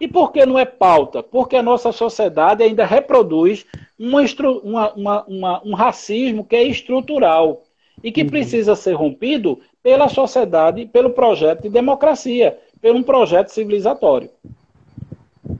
E 0.00 0.06
por 0.06 0.32
que 0.32 0.46
não 0.46 0.58
é 0.58 0.64
pauta? 0.64 1.22
Porque 1.22 1.56
a 1.56 1.62
nossa 1.62 1.90
sociedade 1.92 2.62
ainda 2.62 2.86
reproduz 2.86 3.66
uma, 3.98 4.92
uma, 4.92 5.24
uma 5.24 5.62
um 5.64 5.74
racismo 5.74 6.44
que 6.44 6.54
é 6.54 6.62
estrutural 6.62 7.62
e 8.02 8.12
que 8.12 8.22
uhum. 8.22 8.28
precisa 8.28 8.76
ser 8.76 8.92
rompido 8.92 9.58
pela 9.82 10.08
sociedade, 10.08 10.86
pelo 10.86 11.10
projeto 11.10 11.62
de 11.62 11.68
democracia, 11.68 12.56
pelo 12.80 12.98
um 12.98 13.02
projeto 13.02 13.48
civilizatório. 13.48 14.30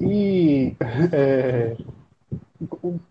E 0.01 0.75
é, 1.13 1.77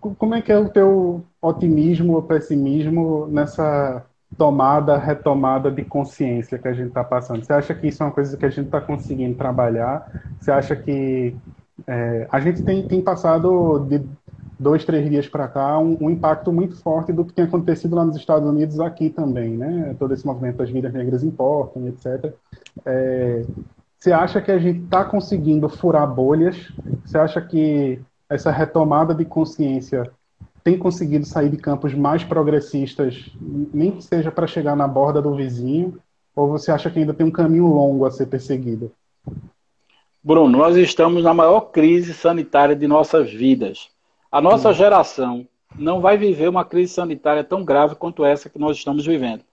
como 0.02 0.36
é 0.36 0.42
que 0.42 0.52
é 0.52 0.58
o 0.58 0.70
teu 0.70 1.24
otimismo 1.42 2.14
ou 2.14 2.22
pessimismo 2.22 3.28
nessa 3.28 4.06
tomada, 4.38 4.98
retomada 4.98 5.72
de 5.72 5.86
consciência 5.86 6.58
que 6.58 6.68
a 6.68 6.74
gente 6.74 6.90
está 6.90 7.04
passando? 7.04 7.44
Você 7.44 7.54
acha 7.54 7.74
que 7.74 7.88
isso 7.88 8.04
é 8.04 8.06
uma 8.06 8.12
coisa 8.12 8.36
que 8.36 8.46
a 8.46 8.50
gente 8.50 8.66
está 8.66 8.82
conseguindo 8.82 9.38
trabalhar? 9.38 10.10
Você 10.40 10.52
acha 10.52 10.76
que 10.76 11.36
é, 11.86 12.28
a 12.32 12.40
gente 12.40 12.64
tem, 12.64 12.86
tem 12.88 13.02
passado 13.02 13.86
de 13.88 14.04
dois, 14.60 14.84
três 14.84 15.08
dias 15.10 15.28
para 15.28 15.48
cá 15.48 15.78
um, 15.78 15.98
um, 16.02 16.10
impacto 16.10 16.52
muito 16.52 16.76
forte 16.78 17.14
do 17.14 17.24
que 17.24 17.34
tem 17.34 17.46
acontecido 17.46 17.96
lá 17.96 18.04
nos 18.04 18.18
Estados 18.18 18.50
Unidos 18.50 18.80
aqui 18.80 19.10
também, 19.10 19.52
né? 19.52 19.96
Todo 20.00 20.14
esse 20.14 20.26
movimento 20.26 20.58
das 20.58 20.70
vidas 20.70 20.92
negras 20.92 21.24
importam, 21.24 21.88
etc. 21.88 22.34
É, 22.86 23.46
você 23.98 24.12
acha 24.12 24.42
que 24.42 24.52
a 24.52 24.60
gente 24.60 24.84
está 24.84 25.06
conseguindo 25.06 25.70
furar 25.70 26.12
bolhas? 26.12 26.72
Você 27.06 27.18
acha 27.18 27.42
que 27.42 28.00
essa 28.30 28.52
retomada 28.52 29.14
de 29.14 29.26
consciência 29.26 30.12
tem 30.64 30.78
conseguido 30.78 31.26
sair 31.26 31.50
de 31.50 31.58
campos 31.58 31.94
mais 31.94 32.24
progressistas, 32.24 33.32
nem 33.40 33.92
que 33.92 34.04
seja 34.04 34.32
para 34.32 34.48
chegar 34.48 34.76
na 34.76 34.88
borda 34.88 35.22
do 35.22 35.34
vizinho? 35.34 35.98
Ou 36.36 36.50
você 36.50 36.72
acha 36.72 36.90
que 36.90 37.00
ainda 37.00 37.14
tem 37.14 37.26
um 37.26 37.32
caminho 37.32 37.68
longo 37.68 38.06
a 38.06 38.12
ser 38.12 38.26
perseguido? 38.28 38.92
Bruno, 40.22 40.58
nós 40.58 40.76
estamos 40.76 41.24
na 41.24 41.34
maior 41.34 41.72
crise 41.72 42.14
sanitária 42.14 42.76
de 42.76 42.86
nossas 42.86 43.32
vidas. 43.32 43.90
A 44.30 44.42
nossa 44.42 44.74
geração 44.74 45.48
não 45.76 46.02
vai 46.02 46.18
viver 46.18 46.50
uma 46.50 46.66
crise 46.66 46.94
sanitária 46.94 47.46
tão 47.46 47.64
grave 47.64 47.96
quanto 47.96 48.26
essa 48.26 48.50
que 48.50 48.60
nós 48.60 48.76
estamos 48.76 49.06
vivendo. 49.06 49.44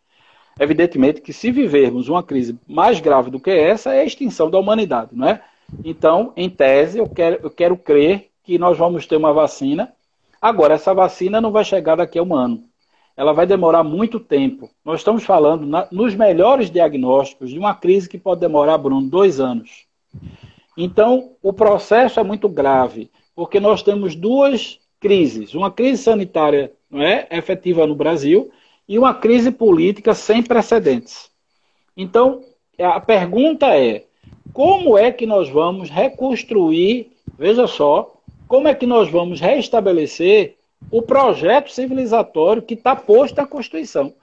Evidentemente 0.58 1.20
que 1.20 1.32
se 1.32 1.50
vivermos 1.52 2.08
uma 2.08 2.22
crise 2.24 2.58
mais 2.66 3.00
grave 3.00 3.30
do 3.30 3.38
que 3.38 3.50
essa, 3.50 3.94
é 3.94 4.00
a 4.00 4.04
extinção 4.04 4.50
da 4.50 4.58
humanidade, 4.58 5.10
não 5.12 5.28
é? 5.28 5.40
Então, 5.84 6.32
em 6.36 6.50
tese, 6.50 6.98
eu 6.98 7.08
quero, 7.08 7.40
eu 7.42 7.50
quero 7.50 7.76
crer 7.76 8.30
que 8.44 8.58
nós 8.58 8.78
vamos 8.78 9.06
ter 9.06 9.16
uma 9.16 9.32
vacina. 9.32 9.92
Agora, 10.40 10.74
essa 10.74 10.94
vacina 10.94 11.40
não 11.40 11.50
vai 11.50 11.64
chegar 11.64 11.96
daqui 11.96 12.18
a 12.18 12.22
um 12.22 12.34
ano. 12.34 12.62
Ela 13.16 13.32
vai 13.32 13.46
demorar 13.46 13.82
muito 13.82 14.20
tempo. 14.20 14.70
Nós 14.84 15.00
estamos 15.00 15.24
falando, 15.24 15.66
na, 15.66 15.88
nos 15.90 16.14
melhores 16.14 16.70
diagnósticos, 16.70 17.50
de 17.50 17.58
uma 17.58 17.74
crise 17.74 18.08
que 18.08 18.18
pode 18.18 18.40
demorar, 18.40 18.78
Bruno, 18.78 19.08
dois 19.08 19.40
anos. 19.40 19.86
Então, 20.76 21.32
o 21.42 21.52
processo 21.52 22.20
é 22.20 22.24
muito 22.24 22.48
grave 22.48 23.10
porque 23.34 23.58
nós 23.58 23.82
temos 23.82 24.14
duas 24.14 24.78
crises: 25.00 25.54
uma 25.54 25.70
crise 25.70 26.02
sanitária 26.02 26.72
não 26.90 27.02
é, 27.02 27.26
efetiva 27.30 27.86
no 27.86 27.94
Brasil 27.94 28.50
e 28.88 28.98
uma 28.98 29.14
crise 29.14 29.50
política 29.50 30.14
sem 30.14 30.42
precedentes. 30.42 31.30
Então, 31.96 32.42
a 32.78 33.00
pergunta 33.00 33.66
é: 33.76 34.04
como 34.52 34.96
é 34.96 35.10
que 35.10 35.26
nós 35.26 35.48
vamos 35.48 35.90
reconstruir, 35.90 37.12
veja 37.38 37.66
só, 37.66 38.13
como 38.46 38.68
é 38.68 38.74
que 38.74 38.86
nós 38.86 39.10
vamos 39.10 39.40
restabelecer 39.40 40.56
o 40.90 41.02
projeto 41.02 41.70
civilizatório 41.70 42.62
que 42.62 42.74
está 42.74 42.94
posto 42.94 43.36
na 43.36 43.46
Constituição? 43.46 44.14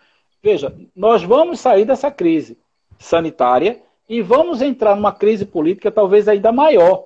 Veja, 0.42 0.76
nós 0.96 1.24
vamos 1.24 1.60
sair 1.60 1.86
dessa 1.86 2.10
crise 2.10 2.58
sanitária 2.98 3.82
e 4.08 4.22
vamos 4.22 4.62
entrar 4.62 4.96
numa 4.96 5.12
crise 5.12 5.46
política 5.46 5.92
talvez 5.92 6.28
ainda 6.28 6.52
maior, 6.52 7.06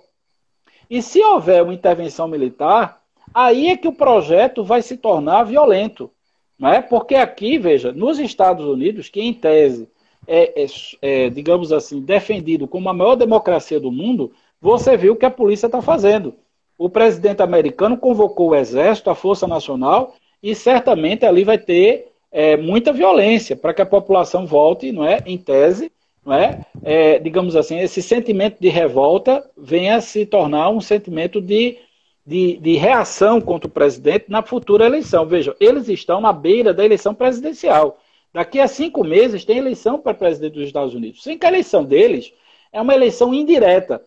e 0.90 1.02
se 1.02 1.22
houver 1.22 1.64
uma 1.64 1.74
intervenção 1.74 2.28
militar, 2.28 3.02
aí 3.34 3.70
é 3.70 3.78
que 3.78 3.88
o 3.88 3.94
projeto 3.94 4.64
vai 4.64 4.82
se 4.82 4.98
tornar 4.98 5.44
violento. 5.44 6.12
Não 6.58 6.70
é? 6.70 6.82
Porque 6.82 7.16
aqui, 7.16 7.58
veja, 7.58 7.92
nos 7.92 8.20
Estados 8.20 8.66
Unidos, 8.66 9.10
que 9.10 9.22
em 9.22 9.34
tese 9.34 9.90
é, 10.28 10.64
é, 10.64 10.66
é 11.02 11.30
digamos 11.30 11.72
assim, 11.72 12.02
defendido 12.02 12.68
como 12.68 12.90
a 12.90 12.94
maior 12.94 13.16
democracia 13.16 13.80
do 13.80 13.92
mundo, 13.92 14.32
você 14.62 14.96
viu 14.96 15.14
o 15.14 15.16
que 15.16 15.26
a 15.26 15.32
polícia 15.32 15.66
está 15.66 15.82
fazendo. 15.82 16.36
O 16.78 16.90
presidente 16.90 17.42
americano 17.42 17.98
convocou 17.98 18.50
o 18.50 18.56
Exército, 18.56 19.10
a 19.10 19.16
Força 19.16 19.48
Nacional, 19.48 20.16
e 20.44 20.54
certamente 20.54 21.26
ali 21.26 21.44
vai 21.44 21.58
ter 21.58 22.12
é, 22.32 22.58
muita 22.58 22.92
violência 22.92 23.56
para 23.56 23.74
que 23.74 23.82
a 23.82 23.86
população 23.86 24.46
volte, 24.46 24.92
não 24.92 25.06
é, 25.06 25.20
em 25.26 25.38
tese, 25.38 25.92
não 26.26 26.34
é? 26.34 26.66
é? 26.84 27.20
digamos 27.20 27.56
assim, 27.56 27.80
esse 27.80 28.02
sentimento 28.02 28.58
de 28.60 28.68
revolta 28.68 29.50
venha 29.58 30.02
se 30.02 30.26
tornar 30.26 30.70
um 30.70 30.82
sentimento 30.82 31.40
de, 31.40 31.78
de, 32.26 32.58
de, 32.58 32.76
reação 32.76 33.40
contra 33.40 33.68
o 33.68 33.72
presidente 33.72 34.26
na 34.28 34.42
futura 34.42 34.86
eleição. 34.86 35.26
Vejam, 35.26 35.56
eles 35.60 35.88
estão 35.88 36.20
na 36.20 36.34
beira 36.34 36.74
da 36.74 36.84
eleição 36.84 37.14
presidencial. 37.14 38.00
Daqui 38.34 38.60
a 38.60 38.68
cinco 38.68 39.02
meses 39.02 39.46
tem 39.46 39.58
eleição 39.58 39.98
para 39.98 40.14
presidente 40.14 40.56
dos 40.56 40.68
Estados 40.68 40.94
Unidos. 40.94 41.24
Sem 41.24 41.38
que 41.38 41.46
a 41.46 41.50
eleição 41.50 41.86
deles 41.86 42.34
é 42.74 42.82
uma 42.82 42.94
eleição 42.94 43.34
indireta. 43.34 44.04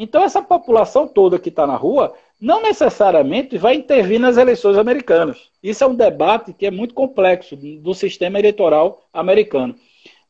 Então, 0.00 0.22
essa 0.22 0.40
população 0.40 1.08
toda 1.08 1.40
que 1.40 1.48
está 1.48 1.66
na 1.66 1.74
rua 1.74 2.14
não 2.40 2.62
necessariamente 2.62 3.58
vai 3.58 3.74
intervir 3.74 4.20
nas 4.20 4.36
eleições 4.36 4.78
americanas. 4.78 5.50
Isso 5.60 5.82
é 5.82 5.86
um 5.88 5.94
debate 5.94 6.52
que 6.52 6.66
é 6.66 6.70
muito 6.70 6.94
complexo 6.94 7.56
do 7.56 7.92
sistema 7.94 8.38
eleitoral 8.38 9.02
americano. 9.12 9.74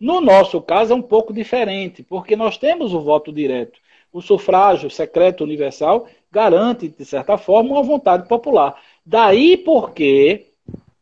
No 0.01 0.23
nosso 0.23 0.59
caso 0.63 0.95
é 0.95 0.97
um 0.97 1.03
pouco 1.03 1.35
diferente, 1.35 2.03
porque 2.03 2.35
nós 2.35 2.57
temos 2.57 2.95
o 2.95 3.01
voto 3.01 3.31
direto. 3.31 3.79
O 4.11 4.23
sufrágio 4.23 4.89
secreto 4.89 5.45
universal 5.45 6.07
garante, 6.33 6.89
de 6.89 7.05
certa 7.05 7.37
forma, 7.37 7.73
uma 7.73 7.83
vontade 7.83 8.27
popular. 8.27 8.81
Daí 9.05 9.59
porque 9.59 10.47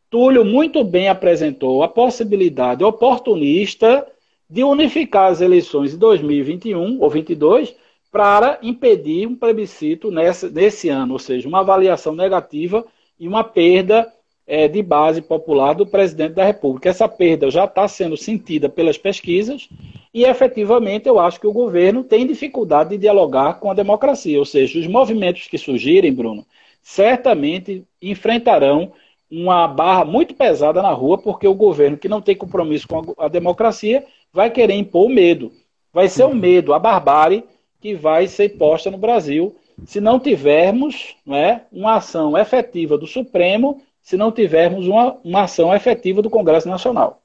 Túlio 0.09 0.43
muito 0.43 0.83
bem 0.83 1.07
apresentou 1.07 1.83
a 1.83 1.87
possibilidade 1.87 2.83
oportunista 2.83 4.05
de 4.49 4.63
unificar 4.63 5.31
as 5.31 5.39
eleições 5.39 5.91
de 5.91 5.97
2021 5.97 7.01
ou 7.01 7.09
22 7.09 7.73
para 8.17 8.57
impedir 8.63 9.27
um 9.27 9.35
plebiscito 9.35 10.09
nessa, 10.09 10.49
nesse 10.49 10.89
ano, 10.89 11.13
ou 11.13 11.19
seja, 11.19 11.47
uma 11.47 11.59
avaliação 11.59 12.15
negativa 12.15 12.83
e 13.19 13.27
uma 13.27 13.43
perda 13.43 14.11
é, 14.47 14.67
de 14.67 14.81
base 14.81 15.21
popular 15.21 15.75
do 15.75 15.85
presidente 15.85 16.33
da 16.33 16.43
República. 16.43 16.89
Essa 16.89 17.07
perda 17.07 17.51
já 17.51 17.65
está 17.65 17.87
sendo 17.87 18.17
sentida 18.17 18.67
pelas 18.67 18.97
pesquisas 18.97 19.69
e, 20.11 20.23
efetivamente, 20.23 21.07
eu 21.07 21.19
acho 21.19 21.39
que 21.39 21.45
o 21.45 21.53
governo 21.53 22.03
tem 22.03 22.25
dificuldade 22.25 22.89
de 22.89 22.97
dialogar 22.97 23.59
com 23.59 23.69
a 23.69 23.75
democracia, 23.75 24.39
ou 24.39 24.45
seja, 24.45 24.79
os 24.79 24.87
movimentos 24.87 25.47
que 25.47 25.59
surgirem, 25.59 26.11
Bruno, 26.11 26.43
certamente 26.81 27.85
enfrentarão 28.01 28.93
uma 29.29 29.67
barra 29.67 30.05
muito 30.05 30.33
pesada 30.33 30.81
na 30.81 30.91
rua, 30.91 31.19
porque 31.19 31.47
o 31.47 31.53
governo 31.53 31.99
que 31.99 32.09
não 32.09 32.19
tem 32.19 32.35
compromisso 32.35 32.87
com 32.87 33.13
a 33.15 33.27
democracia 33.27 34.03
vai 34.33 34.49
querer 34.49 34.73
impor 34.73 35.05
o 35.05 35.09
medo. 35.09 35.51
Vai 35.93 36.09
ser 36.09 36.23
o 36.23 36.33
medo, 36.33 36.73
a 36.73 36.79
barbárie 36.79 37.43
que 37.87 37.95
vai 37.95 38.27
ser 38.27 38.49
posta 38.57 38.91
no 38.91 38.97
Brasil 38.97 39.55
se 39.85 40.01
não 40.01 40.19
tivermos 40.19 41.15
não 41.25 41.37
é, 41.37 41.63
uma 41.71 41.95
ação 41.95 42.37
efetiva 42.37 42.97
do 42.97 43.07
Supremo, 43.07 43.81
se 44.01 44.17
não 44.17 44.29
tivermos 44.29 44.87
uma, 44.87 45.15
uma 45.23 45.43
ação 45.43 45.73
efetiva 45.73 46.21
do 46.21 46.29
Congresso 46.29 46.67
Nacional. 46.67 47.21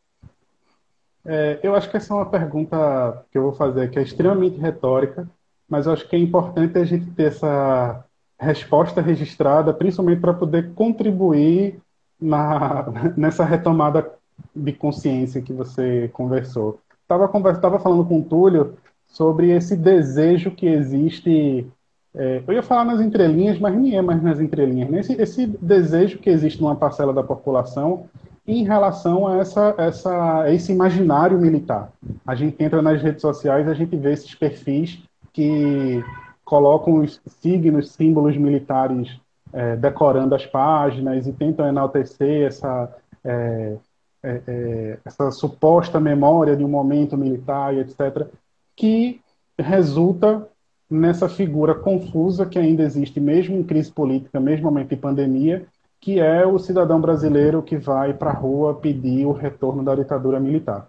É, 1.27 1.59
eu 1.65 1.75
acho 1.75 1.91
que 1.91 1.97
essa 1.97 2.13
é 2.13 2.17
uma 2.17 2.27
pergunta 2.27 3.25
que 3.33 3.39
eu 3.39 3.43
vou 3.43 3.53
fazer 3.53 3.91
que 3.91 3.99
é 3.99 4.03
extremamente 4.03 4.57
retórica, 4.61 5.29
mas 5.69 5.87
eu 5.87 5.95
acho 5.95 6.09
que 6.09 6.15
é 6.15 6.19
importante 6.19 6.79
a 6.79 6.85
gente 6.85 7.11
ter 7.11 7.29
essa 7.29 8.05
resposta 8.39 9.01
registrada, 9.01 9.75
principalmente 9.75 10.21
para 10.21 10.35
poder 10.35 10.73
contribuir 10.75 11.81
na, 12.21 12.87
nessa 13.17 13.45
retomada 13.45 14.13
de 14.55 14.73
consciência 14.73 15.43
que 15.43 15.53
você 15.53 16.09
conversou. 16.13 16.79
Estava 17.01 17.81
falando 17.81 18.05
com 18.05 18.21
o 18.21 18.25
Túlio 18.25 18.77
sobre 19.13 19.51
esse 19.51 19.77
desejo 19.77 20.51
que 20.51 20.67
existe. 20.67 21.67
É, 22.15 22.43
eu 22.47 22.55
ia 22.55 22.63
falar 22.63 22.85
nas 22.85 23.01
entrelinhas, 23.01 23.59
mas 23.59 23.75
nem 23.75 23.97
é 23.97 24.03
mais 24.03 24.23
nas 24.23 24.41
entrelinhas. 24.41 24.91
Né? 24.91 25.01
Esse, 25.01 25.13
esse, 25.21 25.47
desejo 25.47 26.19
que 26.19 26.31
existe 26.31 26.61
numa 26.61 26.75
parcela 26.75 27.13
da 27.13 27.23
população 27.23 28.07
em 28.47 28.65
relação 28.65 29.29
a 29.29 29.37
essa, 29.37 29.75
essa, 29.79 30.53
esse 30.53 30.73
imaginário 30.73 31.39
militar. 31.39 31.93
A 32.27 32.35
gente 32.35 32.63
entra 32.63 32.83
nas 32.83 33.01
redes 33.01 33.23
sociais, 33.23 33.69
a 33.69 33.75
gente 33.75 33.97
vê 33.97 34.13
esses 34.13 34.35
perfis 34.35 34.99
que 35.33 36.03
colocam 36.45 36.97
os 36.97 37.21
signos, 37.41 37.93
símbolos 37.93 38.37
militares 38.37 39.09
é, 39.53 39.77
decorando 39.77 40.35
as 40.35 40.45
páginas 40.45 41.27
e 41.27 41.33
tentam 41.33 41.67
enaltecer 41.67 42.49
essa, 42.49 42.93
é, 43.25 43.77
é, 44.23 44.43
é 44.47 44.99
essa 45.05 45.31
suposta 45.31 46.01
memória 46.01 46.57
de 46.57 46.65
um 46.65 46.69
momento 46.69 47.17
militar 47.17 47.75
e 47.75 47.81
etc 47.81 48.27
que 48.77 49.21
resulta 49.59 50.49
nessa 50.91 51.29
figura 51.29 51.75
confusa 51.75 52.45
que 52.45 52.59
ainda 52.59 52.83
existe, 52.83 53.19
mesmo 53.19 53.57
em 53.57 53.63
crise 53.63 53.91
política, 53.91 54.39
mesmo 54.39 54.65
momento 54.65 54.91
de 54.91 54.97
pandemia, 54.97 55.67
que 56.01 56.21
é 56.21 56.45
o 56.47 56.59
cidadão 56.59 57.01
brasileiro 57.01 57.63
que 57.63 57.79
vai 57.79 58.13
para 58.13 58.31
a 58.31 58.35
rua 58.35 58.75
pedir 58.75 59.25
o 59.25 59.33
retorno 59.33 59.83
da 59.83 59.95
ditadura 59.95 60.39
militar. 60.39 60.89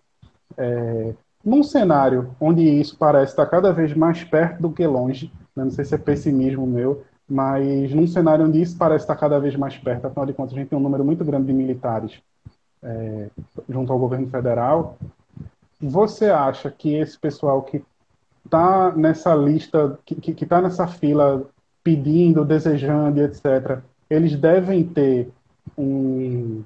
É, 0.57 1.13
num 1.43 1.63
cenário 1.63 2.35
onde 2.39 2.63
isso 2.63 2.97
parece 2.97 3.31
estar 3.31 3.45
cada 3.45 3.71
vez 3.71 3.93
mais 3.93 4.23
perto 4.23 4.61
do 4.61 4.71
que 4.71 4.85
longe, 4.85 5.31
né, 5.55 5.63
não 5.63 5.71
sei 5.71 5.85
se 5.85 5.95
é 5.95 5.97
pessimismo 5.97 6.65
meu, 6.65 7.03
mas 7.29 7.93
num 7.93 8.07
cenário 8.07 8.45
onde 8.45 8.61
isso 8.61 8.77
parece 8.77 9.03
estar 9.03 9.15
cada 9.15 9.39
vez 9.39 9.55
mais 9.55 9.77
perto, 9.77 10.07
afinal 10.07 10.25
de 10.25 10.33
contas 10.33 10.53
a 10.53 10.59
gente 10.59 10.69
tem 10.69 10.77
um 10.77 10.81
número 10.81 11.05
muito 11.05 11.23
grande 11.23 11.47
de 11.47 11.53
militares 11.53 12.19
é, 12.81 13.29
junto 13.69 13.93
ao 13.93 13.99
governo 13.99 14.27
federal, 14.27 14.97
você 15.83 16.29
acha 16.29 16.71
que 16.71 16.95
esse 16.95 17.17
pessoal 17.17 17.61
que 17.61 17.83
está 18.45 18.91
nessa 18.95 19.35
lista, 19.35 19.99
que 20.05 20.31
está 20.31 20.61
nessa 20.61 20.87
fila 20.87 21.45
pedindo, 21.83 22.45
desejando, 22.45 23.21
etc., 23.21 23.79
eles 24.09 24.35
devem 24.35 24.83
ter 24.83 25.29
um. 25.77 26.63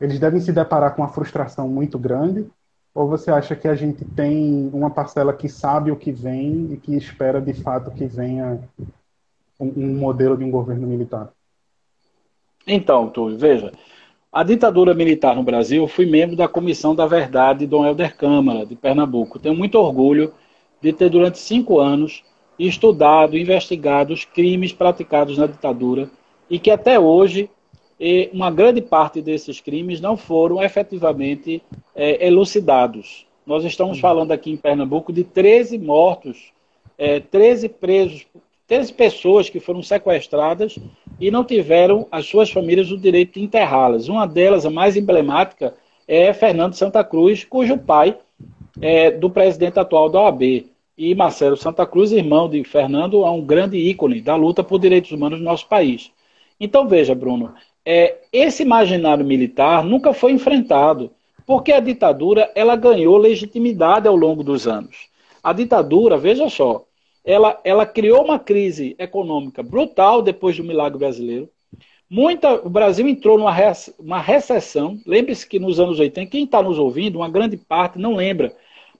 Eles 0.00 0.18
devem 0.18 0.40
se 0.40 0.52
deparar 0.52 0.94
com 0.94 1.02
uma 1.02 1.12
frustração 1.12 1.68
muito 1.68 1.98
grande? 1.98 2.46
Ou 2.94 3.08
você 3.08 3.30
acha 3.30 3.54
que 3.54 3.68
a 3.68 3.74
gente 3.74 4.04
tem 4.04 4.70
uma 4.72 4.90
parcela 4.90 5.32
que 5.32 5.48
sabe 5.48 5.90
o 5.90 5.96
que 5.96 6.10
vem 6.10 6.72
e 6.72 6.76
que 6.76 6.96
espera 6.96 7.40
de 7.40 7.54
fato 7.54 7.90
que 7.90 8.06
venha 8.06 8.60
um, 9.58 9.72
um 9.76 9.94
modelo 9.96 10.36
de 10.36 10.44
um 10.44 10.50
governo 10.50 10.86
militar? 10.86 11.30
Então, 12.66 13.08
Túlio, 13.08 13.38
veja, 13.38 13.72
a 14.32 14.44
ditadura 14.44 14.94
militar 14.94 15.34
no 15.34 15.42
Brasil, 15.42 15.82
eu 15.82 15.88
fui 15.88 16.06
membro 16.06 16.36
da 16.36 16.46
Comissão 16.46 16.94
da 16.94 17.06
Verdade 17.06 17.66
Dom 17.66 17.84
Helder 17.84 18.16
Câmara, 18.16 18.64
de 18.64 18.76
Pernambuco. 18.76 19.38
Tenho 19.38 19.56
muito 19.56 19.76
orgulho 19.76 20.32
de 20.80 20.92
ter, 20.92 21.10
durante 21.10 21.38
cinco 21.38 21.80
anos, 21.80 22.22
estudado, 22.58 23.36
investigado 23.36 24.12
os 24.12 24.24
crimes 24.24 24.72
praticados 24.72 25.36
na 25.36 25.46
ditadura 25.46 26.08
e 26.48 26.58
que 26.58 26.70
até 26.70 26.98
hoje 26.98 27.50
uma 28.32 28.50
grande 28.50 28.80
parte 28.80 29.20
desses 29.20 29.60
crimes 29.60 30.00
não 30.00 30.16
foram 30.16 30.62
efetivamente 30.62 31.62
é, 31.94 32.26
elucidados. 32.26 33.26
Nós 33.44 33.62
estamos 33.64 34.00
falando 34.00 34.32
aqui 34.32 34.50
em 34.50 34.56
Pernambuco 34.56 35.12
de 35.12 35.22
13 35.22 35.78
mortos, 35.78 36.50
é, 36.96 37.20
13 37.20 37.68
presos 37.68 38.26
13 38.70 38.92
pessoas 38.92 39.50
que 39.50 39.58
foram 39.58 39.82
sequestradas 39.82 40.78
e 41.18 41.28
não 41.28 41.42
tiveram 41.42 42.06
as 42.08 42.26
suas 42.26 42.52
famílias 42.52 42.92
o 42.92 42.96
direito 42.96 43.34
de 43.34 43.44
enterrá-las. 43.44 44.06
Uma 44.06 44.28
delas, 44.28 44.64
a 44.64 44.70
mais 44.70 44.96
emblemática, 44.96 45.74
é 46.06 46.32
Fernando 46.32 46.74
Santa 46.74 47.02
Cruz, 47.02 47.42
cujo 47.42 47.76
pai 47.76 48.16
é 48.80 49.10
do 49.10 49.28
presidente 49.28 49.80
atual 49.80 50.08
da 50.08 50.20
OAB. 50.20 50.66
E 50.96 51.14
Marcelo 51.16 51.56
Santa 51.56 51.84
Cruz, 51.84 52.12
irmão 52.12 52.48
de 52.48 52.62
Fernando, 52.62 53.24
é 53.24 53.30
um 53.30 53.44
grande 53.44 53.76
ícone 53.76 54.20
da 54.20 54.36
luta 54.36 54.62
por 54.62 54.78
direitos 54.78 55.10
humanos 55.10 55.40
no 55.40 55.46
nosso 55.46 55.66
país. 55.66 56.12
Então, 56.60 56.86
veja, 56.86 57.12
Bruno, 57.12 57.52
é, 57.84 58.18
esse 58.32 58.62
imaginário 58.62 59.24
militar 59.24 59.82
nunca 59.82 60.12
foi 60.12 60.30
enfrentado, 60.30 61.10
porque 61.44 61.72
a 61.72 61.80
ditadura 61.80 62.48
ela 62.54 62.76
ganhou 62.76 63.16
legitimidade 63.16 64.06
ao 64.06 64.14
longo 64.14 64.44
dos 64.44 64.68
anos. 64.68 65.08
A 65.42 65.52
ditadura, 65.52 66.16
veja 66.16 66.48
só, 66.48 66.84
ela, 67.30 67.60
ela 67.62 67.86
criou 67.86 68.24
uma 68.24 68.40
crise 68.40 68.96
econômica 68.98 69.62
brutal 69.62 70.20
depois 70.20 70.56
do 70.56 70.64
milagre 70.64 70.98
brasileiro. 70.98 71.48
Muita, 72.10 72.54
o 72.66 72.68
Brasil 72.68 73.06
entrou 73.06 73.38
numa 73.38 73.54
uma 74.00 74.20
recessão. 74.20 74.98
Lembre-se 75.06 75.48
que 75.48 75.60
nos 75.60 75.78
anos 75.78 76.00
80, 76.00 76.28
quem 76.28 76.42
está 76.42 76.60
nos 76.60 76.76
ouvindo, 76.76 77.20
uma 77.20 77.28
grande 77.28 77.56
parte 77.56 78.00
não 78.00 78.16
lembra, 78.16 78.52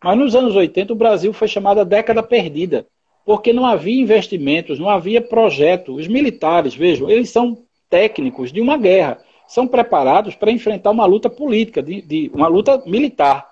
mas 0.02 0.16
nos 0.16 0.36
anos 0.36 0.54
80 0.54 0.92
o 0.92 0.96
Brasil 0.96 1.32
foi 1.32 1.48
chamada 1.48 1.84
década 1.84 2.22
perdida, 2.22 2.86
porque 3.26 3.52
não 3.52 3.66
havia 3.66 4.00
investimentos, 4.00 4.78
não 4.78 4.88
havia 4.88 5.20
projeto. 5.20 5.96
Os 5.96 6.06
militares, 6.06 6.72
vejam, 6.72 7.10
eles 7.10 7.30
são 7.30 7.64
técnicos 7.88 8.52
de 8.52 8.60
uma 8.60 8.76
guerra, 8.76 9.18
são 9.48 9.66
preparados 9.66 10.36
para 10.36 10.52
enfrentar 10.52 10.92
uma 10.92 11.04
luta 11.04 11.28
política, 11.28 11.82
de, 11.82 12.00
de 12.00 12.30
uma 12.32 12.46
luta 12.46 12.80
militar. 12.86 13.50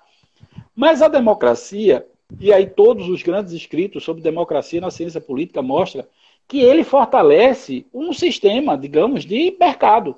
Mas 0.73 1.01
a 1.01 1.09
democracia 1.09 2.05
e 2.39 2.51
aí 2.51 2.67
todos 2.67 3.07
os 3.07 3.23
grandes 3.23 3.53
escritos 3.53 4.03
sobre 4.03 4.21
democracia 4.21 4.81
na 4.81 4.91
ciência 4.91 5.21
política 5.21 5.61
mostram 5.61 6.05
que 6.47 6.59
ele 6.59 6.83
fortalece 6.83 7.85
um 7.93 8.11
sistema, 8.11 8.77
digamos, 8.77 9.23
de 9.23 9.55
mercado. 9.59 10.15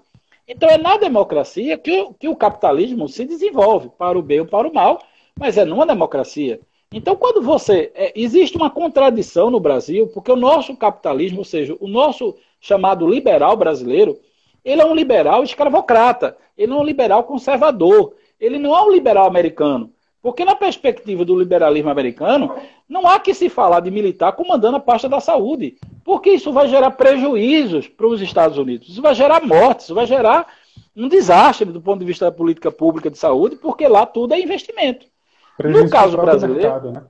Então 0.48 0.70
é 0.70 0.78
na 0.78 0.98
democracia 0.98 1.78
que 1.78 1.92
o, 1.92 2.14
que 2.14 2.28
o 2.28 2.36
capitalismo 2.36 3.08
se 3.08 3.26
desenvolve, 3.26 3.90
para 3.98 4.18
o 4.18 4.22
bem 4.22 4.40
ou 4.40 4.46
para 4.46 4.68
o 4.68 4.74
mal, 4.74 5.02
mas 5.38 5.58
é 5.58 5.66
numa 5.66 5.86
democracia. 5.86 6.60
Então, 6.94 7.16
quando 7.16 7.42
você. 7.42 7.90
É, 7.96 8.12
existe 8.16 8.58
uma 8.58 8.70
contradição 8.70 9.50
no 9.50 9.62
Brasil, 9.62 10.08
porque 10.08 10.32
o 10.32 10.36
nosso 10.36 10.76
capitalismo, 10.76 11.40
ou 11.40 11.46
seja, 11.46 11.76
o 11.80 11.88
nosso 11.88 12.36
chamado 12.60 13.08
liberal 13.08 13.56
brasileiro, 13.56 14.20
ele 14.64 14.82
é 14.82 14.86
um 14.86 14.94
liberal 14.94 15.42
escravocrata, 15.42 16.38
ele 16.58 16.74
é 16.74 16.76
um 16.76 16.84
liberal 16.84 17.24
conservador, 17.24 18.14
ele 18.40 18.60
não 18.60 18.76
é 18.76 18.82
um 18.82 18.92
liberal 18.92 19.26
americano. 19.26 19.92
Porque 20.22 20.46
na 20.46 20.56
perspectiva 20.56 21.26
do 21.26 21.38
liberalismo 21.38 21.90
americano, 21.90 22.56
não 22.88 23.08
há 23.08 23.20
que 23.20 23.34
se 23.34 23.50
falar 23.50 23.80
de 23.80 23.90
militar 23.90 24.34
comandando 24.34 24.78
a 24.78 24.80
pasta 24.80 25.10
da 25.10 25.20
saúde, 25.20 25.78
porque 26.04 26.30
isso 26.30 26.54
vai 26.54 26.68
gerar 26.68 26.92
prejuízos 26.92 27.88
para 27.88 28.08
os 28.08 28.22
Estados 28.22 28.58
Unidos, 28.58 28.90
isso 28.90 29.02
vai 29.02 29.16
gerar 29.16 29.44
mortes, 29.44 29.86
isso 29.86 29.96
vai 29.96 30.06
gerar 30.06 30.48
um 30.96 31.08
desastre 31.08 31.66
do 31.66 31.82
ponto 31.82 32.00
de 32.00 32.06
vista 32.06 32.26
da 32.26 32.32
política 32.32 32.72
pública 32.72 33.10
de 33.10 33.18
saúde, 33.18 33.56
porque 33.56 33.88
lá 33.88 34.06
tudo 34.06 34.34
é 34.34 34.40
investimento. 34.40 35.08
Prejuízo 35.58 35.86
no 35.86 35.90
caso 35.90 36.18
brasileiro, 36.18 36.92
né? 36.92 37.04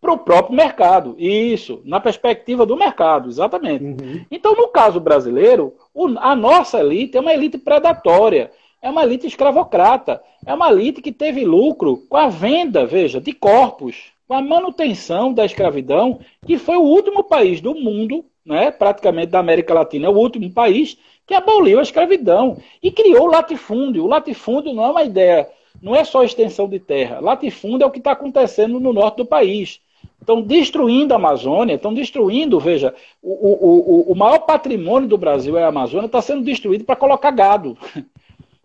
para 0.00 0.12
o 0.12 0.18
próprio 0.18 0.56
mercado, 0.56 1.16
isso, 1.18 1.80
na 1.84 2.00
perspectiva 2.00 2.66
do 2.66 2.76
mercado, 2.76 3.28
exatamente. 3.28 3.84
Uhum. 3.84 4.24
Então, 4.30 4.54
no 4.54 4.68
caso 4.68 5.00
brasileiro, 5.00 5.74
a 6.18 6.36
nossa 6.36 6.80
elite 6.80 7.16
é 7.16 7.20
uma 7.20 7.32
elite 7.32 7.58
predatória 7.58 8.50
é 8.86 8.90
uma 8.90 9.02
elite 9.02 9.26
escravocrata. 9.26 10.22
É 10.46 10.54
uma 10.54 10.70
elite 10.70 11.02
que 11.02 11.10
teve 11.10 11.44
lucro 11.44 12.04
com 12.08 12.16
a 12.16 12.28
venda, 12.28 12.86
veja, 12.86 13.20
de 13.20 13.32
corpos, 13.32 14.12
com 14.28 14.34
a 14.34 14.40
manutenção 14.40 15.32
da 15.32 15.44
escravidão, 15.44 16.20
que 16.46 16.56
foi 16.56 16.76
o 16.76 16.82
último 16.82 17.24
país 17.24 17.60
do 17.60 17.74
mundo, 17.74 18.24
né, 18.44 18.70
praticamente 18.70 19.32
da 19.32 19.40
América 19.40 19.74
Latina, 19.74 20.06
é 20.06 20.08
o 20.08 20.16
último 20.16 20.48
país 20.52 20.96
que 21.26 21.34
aboliu 21.34 21.80
a 21.80 21.82
escravidão 21.82 22.58
e 22.80 22.92
criou 22.92 23.24
o 23.24 23.30
latifúndio. 23.30 24.04
O 24.04 24.06
latifúndio 24.06 24.72
não 24.72 24.84
é 24.84 24.90
uma 24.90 25.02
ideia, 25.02 25.48
não 25.82 25.96
é 25.96 26.04
só 26.04 26.22
extensão 26.22 26.68
de 26.68 26.78
terra. 26.78 27.18
Latifúndio 27.18 27.84
é 27.84 27.88
o 27.88 27.90
que 27.90 27.98
está 27.98 28.12
acontecendo 28.12 28.78
no 28.78 28.92
norte 28.92 29.16
do 29.16 29.26
país. 29.26 29.80
Estão 30.20 30.40
destruindo 30.40 31.12
a 31.12 31.16
Amazônia, 31.16 31.74
estão 31.74 31.92
destruindo, 31.92 32.60
veja, 32.60 32.94
o, 33.20 33.32
o, 33.32 34.08
o, 34.08 34.12
o 34.12 34.14
maior 34.14 34.38
patrimônio 34.38 35.08
do 35.08 35.18
Brasil 35.18 35.58
é 35.58 35.64
a 35.64 35.68
Amazônia, 35.68 36.06
está 36.06 36.22
sendo 36.22 36.44
destruído 36.44 36.84
para 36.84 36.94
colocar 36.94 37.32
gado. 37.32 37.76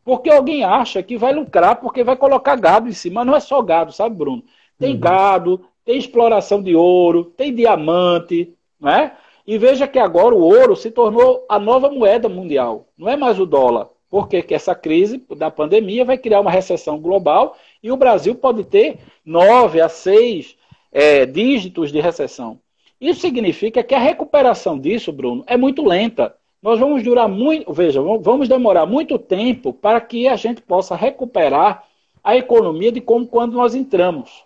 Porque 0.04 0.30
alguém 0.30 0.64
acha 0.64 1.04
que 1.04 1.18
vai 1.18 1.34
lucrar 1.34 1.76
porque 1.80 2.04
vai 2.04 2.16
colocar 2.16 2.56
gado 2.56 2.90
em 2.90 2.94
cima. 2.94 3.22
Mas 3.22 3.28
não 3.28 3.36
é 3.36 3.40
só 3.40 3.62
gado, 3.62 3.92
sabe, 3.92 4.16
Bruno? 4.16 4.44
Tem 4.78 4.94
uhum. 4.94 5.00
gado, 5.00 5.62
tem 5.86 5.98
exploração 5.98 6.62
de 6.62 6.76
ouro, 6.76 7.26
tem 7.26 7.54
diamante, 7.54 8.54
né? 8.80 9.14
E 9.46 9.58
veja 9.58 9.88
que 9.88 10.00
agora 10.00 10.36
o 10.36 10.42
ouro 10.42 10.76
se 10.76 10.92
tornou 10.92 11.46
a 11.50 11.60
nova 11.60 11.90
moeda 11.90 12.30
mundial, 12.30 12.88
não 12.98 13.10
é 13.10 13.18
mais 13.18 13.40
o 13.40 13.46
dólar. 13.46 13.90
Porque 14.10 14.42
que 14.42 14.54
essa 14.54 14.76
crise 14.76 15.24
da 15.38 15.50
pandemia 15.50 16.04
vai 16.04 16.18
criar 16.18 16.42
uma 16.42 16.52
recessão 16.52 17.00
global 17.00 17.56
e 17.82 17.92
o 17.92 17.98
Brasil 17.98 18.36
pode 18.36 18.66
ter 18.66 19.00
nove 19.26 19.80
a 19.80 19.88
seis 19.88 20.58
é, 20.92 21.26
dígitos 21.26 21.92
de 21.92 22.02
recessão. 22.02 22.60
Isso 23.00 23.22
significa 23.22 23.82
que 23.82 23.96
a 23.96 24.00
recuperação 24.00 24.78
disso, 24.78 25.12
Bruno, 25.12 25.44
é 25.48 25.56
muito 25.56 25.84
lenta. 25.84 26.36
Nós 26.62 26.80
vamos 26.80 27.02
durar 27.02 27.28
muito, 27.28 27.74
veja, 27.74 28.00
vamos 28.02 28.47
demorar 28.47 28.86
muito 28.86 29.17
tempo 29.17 29.74
para 29.74 30.00
que 30.00 30.28
a 30.28 30.36
gente 30.36 30.62
possa 30.62 30.95
recuperar 30.95 31.84
a 32.24 32.38
economia 32.38 32.91
de 32.91 33.02
como 33.02 33.26
quando 33.26 33.54
nós 33.54 33.74
entramos. 33.74 34.43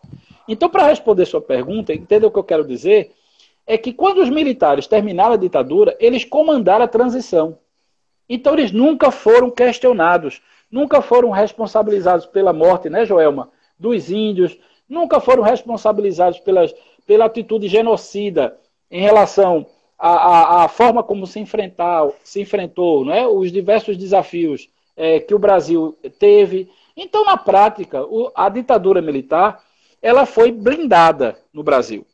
Então, 0.48 0.70
para 0.70 0.88
responder 0.88 1.26
sua 1.26 1.42
pergunta, 1.42 1.94
entenda 1.94 2.26
o 2.26 2.32
que 2.32 2.40
eu 2.40 2.44
quero 2.44 2.66
dizer? 2.66 3.12
É 3.68 3.78
que 3.78 3.92
quando 3.92 4.22
os 4.22 4.30
militares 4.30 4.88
terminaram 4.88 5.34
a 5.34 5.38
ditadura, 5.38 5.94
eles 6.00 6.24
comandaram 6.24 6.86
a 6.86 6.88
transição. 6.88 7.58
Então, 8.30 8.54
eles 8.54 8.72
nunca 8.72 9.12
foram 9.12 9.52
questionados, 9.52 10.42
nunca 10.72 11.02
foram 11.02 11.32
responsabilizados 11.32 12.26
pela 12.26 12.54
morte, 12.54 12.90
né, 12.90 13.06
Joelma? 13.06 13.50
Dos 13.78 14.10
índios, 14.10 14.58
nunca 14.88 15.20
foram 15.20 15.44
responsabilizados 15.44 16.40
pelas, 16.40 16.74
pela 17.06 17.26
atitude 17.26 17.68
genocida 17.68 18.58
em 18.90 19.02
relação 19.02 19.66
à, 20.06 20.62
à, 20.62 20.66
à 20.66 20.68
forma 20.68 21.02
como 21.02 21.26
se, 21.26 21.40
enfrentar, 21.40 22.08
se 22.24 22.40
enfrentou, 22.40 23.04
né, 23.04 23.26
os 23.26 23.52
diversos 23.52 23.98
desafios 23.98 24.70
é, 24.96 25.20
que 25.20 25.34
o 25.34 25.40
Brasil 25.40 25.98
teve. 26.20 26.70
Então, 26.96 27.26
na 27.26 27.38
prática, 27.38 28.04
o, 28.04 28.32
a 28.36 28.48
ditadura 28.48 29.02
militar 29.02 29.64
ela 30.02 30.28
foi 30.28 30.52
blindada 30.52 31.40
no 31.52 31.64
Brasil. 31.64 32.06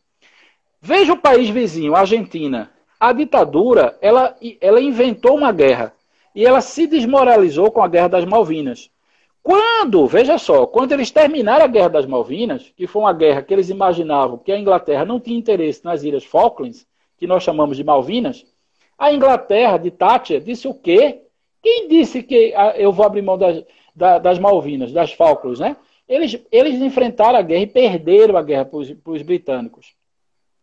Veja 0.79 1.11
o 1.11 1.17
país 1.17 1.49
vizinho, 1.49 1.93
a 1.93 1.99
Argentina. 1.99 2.71
A 2.97 3.11
ditadura, 3.11 3.97
ela, 4.01 4.37
ela 4.61 4.79
inventou 4.79 5.35
uma 5.35 5.51
guerra 5.51 5.93
e 6.33 6.45
ela 6.45 6.61
se 6.61 6.87
desmoralizou 6.87 7.71
com 7.71 7.83
a 7.83 7.89
Guerra 7.89 8.07
das 8.07 8.25
Malvinas. 8.25 8.89
Quando, 9.43 10.07
veja 10.07 10.37
só, 10.37 10.65
quando 10.65 10.93
eles 10.93 11.11
terminaram 11.11 11.65
a 11.65 11.67
Guerra 11.67 11.89
das 11.89 12.05
Malvinas, 12.05 12.71
que 12.77 12.87
foi 12.87 13.01
uma 13.01 13.11
guerra 13.11 13.41
que 13.41 13.53
eles 13.53 13.69
imaginavam 13.69 14.37
que 14.37 14.51
a 14.51 14.57
Inglaterra 14.57 15.03
não 15.03 15.19
tinha 15.19 15.37
interesse 15.37 15.83
nas 15.83 16.03
Ilhas 16.03 16.23
Falklands, 16.23 16.85
que 17.21 17.27
nós 17.27 17.43
chamamos 17.43 17.77
de 17.77 17.83
Malvinas, 17.83 18.43
a 18.97 19.13
Inglaterra 19.13 19.77
de 19.77 19.91
Thatcher 19.91 20.41
disse 20.41 20.67
o 20.67 20.73
quê? 20.73 21.21
Quem 21.61 21.87
disse 21.87 22.23
que 22.23 22.51
ah, 22.55 22.73
eu 22.75 22.91
vou 22.91 23.05
abrir 23.05 23.21
mão 23.21 23.37
das, 23.37 23.63
das 23.95 24.39
Malvinas, 24.39 24.91
das 24.91 25.13
Falklands, 25.13 25.59
né? 25.59 25.77
Eles, 26.09 26.43
eles 26.51 26.81
enfrentaram 26.81 27.37
a 27.37 27.43
guerra 27.43 27.61
e 27.61 27.67
perderam 27.67 28.35
a 28.35 28.41
guerra 28.41 28.65
para 28.65 29.11
os 29.11 29.21
britânicos. 29.21 29.93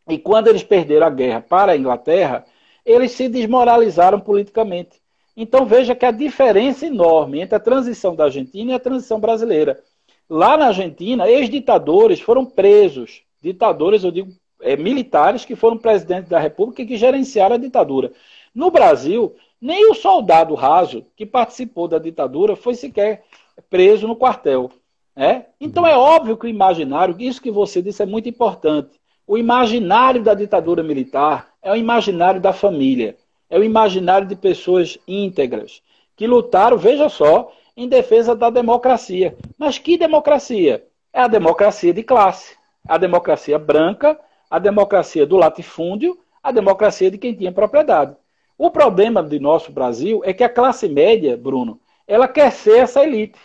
E 0.09 0.19
quando 0.19 0.49
eles 0.49 0.65
perderam 0.65 1.07
a 1.07 1.11
guerra 1.11 1.41
para 1.41 1.73
a 1.73 1.77
Inglaterra, 1.77 2.45
eles 2.85 3.13
se 3.13 3.29
desmoralizaram 3.29 4.19
politicamente. 4.19 5.01
Então 5.37 5.65
veja 5.65 5.95
que 5.95 6.05
a 6.05 6.11
diferença 6.11 6.85
enorme 6.85 7.41
entre 7.41 7.55
a 7.55 7.61
transição 7.61 8.17
da 8.17 8.25
Argentina 8.25 8.73
e 8.73 8.75
a 8.75 8.81
transição 8.81 9.21
brasileira. 9.21 9.81
Lá 10.29 10.57
na 10.57 10.67
Argentina, 10.67 11.31
ex-ditadores 11.31 12.21
foram 12.21 12.45
presos. 12.45 13.23
Ditadores, 13.41 14.03
eu 14.03 14.11
digo, 14.11 14.33
é, 14.61 14.77
militares 14.77 15.45
que 15.45 15.57
foram 15.57 15.79
presidentes 15.79 16.29
da 16.29 16.39
República 16.39 16.83
e 16.83 16.87
que 16.87 16.97
gerenciaram 16.97 17.57
a 17.57 17.59
ditadura. 17.59 18.13
No 18.55 18.71
Brasil, 18.71 19.35
nem 19.61 19.91
o 19.91 19.95
soldado 19.95 20.55
raso 20.55 21.07
que 21.17 21.27
participou 21.27 21.89
da 21.89 21.99
ditadura 21.99 22.57
foi 22.57 22.75
sequer 22.75 23.25
preso 23.69 24.07
no 24.07 24.17
quartel. 24.17 24.71
É? 25.15 25.47
Então 25.61 25.85
é 25.85 25.97
óbvio 25.97 26.37
que 26.37 26.47
o 26.47 26.49
imaginário, 26.49 27.17
isso 27.19 27.43
que 27.43 27.51
você 27.51 27.83
disse 27.83 28.03
é 28.03 28.07
muito 28.07 28.29
importante. 28.29 29.01
O 29.27 29.37
imaginário 29.37 30.23
da 30.23 30.33
ditadura 30.33 30.83
militar 30.83 31.49
é 31.61 31.73
o 31.73 31.77
imaginário 31.77 32.41
da 32.41 32.53
família, 32.53 33.17
é 33.51 33.59
o 33.59 33.65
imaginário 33.65 34.29
de 34.29 34.37
pessoas 34.37 34.97
íntegras 35.09 35.83
que 36.17 36.27
lutaram, 36.27 36.79
veja 36.79 37.09
só, 37.09 37.53
em 37.77 37.89
defesa 37.89 38.35
da 38.35 38.51
democracia. 38.51 39.37
Mas 39.57 39.79
que 39.79 39.97
democracia? 39.97 40.85
É 41.13 41.21
a 41.21 41.29
democracia 41.29 41.93
de 41.93 42.03
classe, 42.03 42.57
a 42.89 42.97
democracia 42.97 43.59
branca, 43.59 44.19
a 44.51 44.59
democracia 44.59 45.27
do 45.27 45.37
latifúndio, 45.37 46.19
a 46.43 46.51
democracia 46.53 47.11
de 47.11 47.19
quem 47.19 47.35
tinha 47.35 47.53
propriedade. 47.53 48.17
O 48.57 48.71
problema 48.71 49.23
do 49.23 49.39
nosso 49.39 49.71
Brasil 49.71 50.21
é 50.25 50.33
que 50.33 50.43
a 50.43 50.49
classe 50.49 50.89
média, 50.89 51.37
Bruno, 51.37 51.81
ela 52.07 52.27
quer 52.27 52.51
ser 52.51 52.79
essa 52.79 53.03
elite 53.03 53.39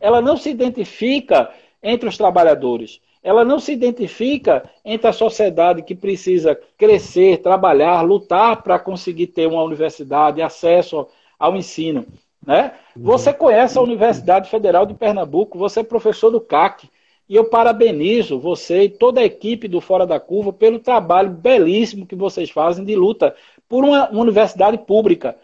ela 0.00 0.20
não 0.20 0.36
se 0.36 0.50
identifica 0.50 1.50
entre 1.82 2.08
os 2.08 2.16
trabalhadores. 2.16 3.00
Ela 3.22 3.44
não 3.44 3.58
se 3.58 3.72
identifica 3.72 4.68
entre 4.84 5.08
a 5.08 5.12
sociedade 5.12 5.82
que 5.82 5.94
precisa 5.94 6.58
crescer, 6.76 7.38
trabalhar, 7.38 8.00
lutar 8.02 8.62
para 8.62 8.78
conseguir 8.78 9.28
ter 9.28 9.46
uma 9.46 9.62
universidade, 9.62 10.40
acesso 10.40 11.06
ao 11.38 11.56
ensino. 11.56 12.06
Né? 12.44 12.72
Uhum. 12.96 13.02
Você 13.02 13.32
conhece 13.32 13.76
a 13.76 13.82
Universidade 13.82 14.48
Federal 14.48 14.86
de 14.86 14.94
Pernambuco, 14.94 15.58
você 15.58 15.80
é 15.80 15.84
professor 15.84 16.30
do 16.30 16.40
CAC, 16.40 16.88
e 17.28 17.36
eu 17.36 17.44
parabenizo 17.44 18.38
você 18.38 18.84
e 18.84 18.88
toda 18.88 19.20
a 19.20 19.24
equipe 19.24 19.68
do 19.68 19.80
Fora 19.80 20.06
da 20.06 20.18
Curva 20.18 20.52
pelo 20.52 20.78
trabalho 20.78 21.30
belíssimo 21.30 22.06
que 22.06 22.16
vocês 22.16 22.50
fazem 22.50 22.84
de 22.84 22.96
luta 22.96 23.34
por 23.68 23.84
uma, 23.84 24.08
uma 24.08 24.22
universidade 24.22 24.78
pública. 24.78 25.36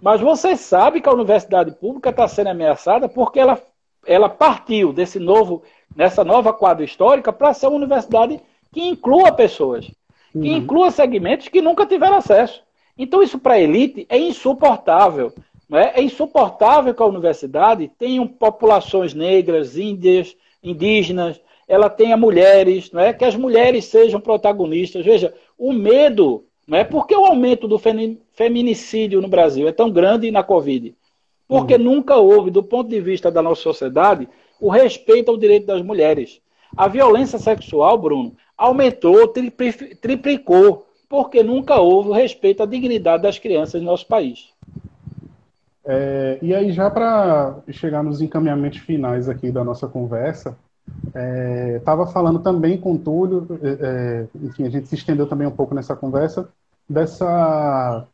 Mas 0.00 0.20
você 0.20 0.56
sabe 0.56 1.00
que 1.00 1.08
a 1.08 1.12
universidade 1.12 1.72
pública 1.72 2.10
está 2.10 2.28
sendo 2.28 2.48
ameaçada 2.48 3.08
porque 3.08 3.40
ela 3.40 3.60
ela 4.06 4.28
partiu 4.28 4.92
desse 4.92 5.18
novo, 5.18 5.62
nessa 5.94 6.24
nova 6.24 6.52
quadra 6.52 6.84
histórica 6.84 7.32
para 7.32 7.54
ser 7.54 7.68
uma 7.68 7.76
universidade 7.76 8.40
que 8.72 8.82
inclua 8.82 9.32
pessoas, 9.32 9.86
que 10.32 10.38
uhum. 10.38 10.56
inclua 10.56 10.90
segmentos 10.90 11.48
que 11.48 11.60
nunca 11.60 11.86
tiveram 11.86 12.16
acesso. 12.16 12.62
Então, 12.96 13.22
isso 13.22 13.38
para 13.38 13.54
a 13.54 13.60
elite 13.60 14.06
é 14.08 14.18
insuportável. 14.18 15.32
Não 15.68 15.78
é? 15.78 15.92
é 15.96 16.02
insuportável 16.02 16.94
que 16.94 17.02
a 17.02 17.06
universidade 17.06 17.90
tenha 17.98 18.26
populações 18.26 19.14
negras, 19.14 19.76
índias, 19.76 20.36
indígenas, 20.62 21.40
ela 21.66 21.88
tenha 21.88 22.16
mulheres, 22.16 22.90
não 22.92 23.00
é? 23.00 23.12
que 23.12 23.24
as 23.24 23.34
mulheres 23.34 23.86
sejam 23.86 24.20
protagonistas. 24.20 25.04
Veja, 25.04 25.34
o 25.58 25.72
medo, 25.72 26.44
não 26.66 26.78
é? 26.78 26.84
por 26.84 27.06
que 27.06 27.14
o 27.14 27.24
aumento 27.24 27.66
do 27.66 27.80
feminicídio 28.32 29.20
no 29.20 29.28
Brasil 29.28 29.66
é 29.66 29.72
tão 29.72 29.90
grande 29.90 30.30
na 30.30 30.42
Covid? 30.42 30.94
Porque 31.48 31.74
uhum. 31.74 31.82
nunca 31.82 32.16
houve, 32.16 32.50
do 32.50 32.62
ponto 32.62 32.88
de 32.88 33.00
vista 33.00 33.30
da 33.30 33.42
nossa 33.42 33.62
sociedade, 33.62 34.28
o 34.60 34.68
respeito 34.68 35.30
ao 35.30 35.36
direito 35.36 35.66
das 35.66 35.82
mulheres. 35.82 36.40
A 36.76 36.88
violência 36.88 37.38
sexual, 37.38 37.98
Bruno, 37.98 38.34
aumentou, 38.56 39.28
triplicou, 40.00 40.86
porque 41.08 41.42
nunca 41.42 41.78
houve 41.78 42.08
o 42.08 42.12
respeito 42.12 42.62
à 42.62 42.66
dignidade 42.66 43.22
das 43.22 43.38
crianças 43.38 43.82
no 43.82 43.88
nosso 43.88 44.06
país. 44.06 44.48
É, 45.84 46.38
e 46.40 46.54
aí, 46.54 46.72
já 46.72 46.90
para 46.90 47.56
chegar 47.70 48.02
nos 48.02 48.20
encaminhamentos 48.20 48.78
finais 48.78 49.28
aqui 49.28 49.50
da 49.50 49.64
nossa 49.64 49.88
conversa, 49.88 50.56
estava 51.76 52.04
é, 52.04 52.12
falando 52.12 52.38
também 52.40 52.78
com 52.78 52.94
o 52.94 52.98
Túlio, 52.98 53.46
é, 53.62 53.68
é, 53.68 54.26
enfim, 54.42 54.64
a 54.64 54.70
gente 54.70 54.88
se 54.88 54.94
estendeu 54.94 55.26
também 55.26 55.46
um 55.46 55.52
pouco 55.52 55.74
nessa 55.74 55.96
conversa, 55.96 56.48
dessa 56.88 58.06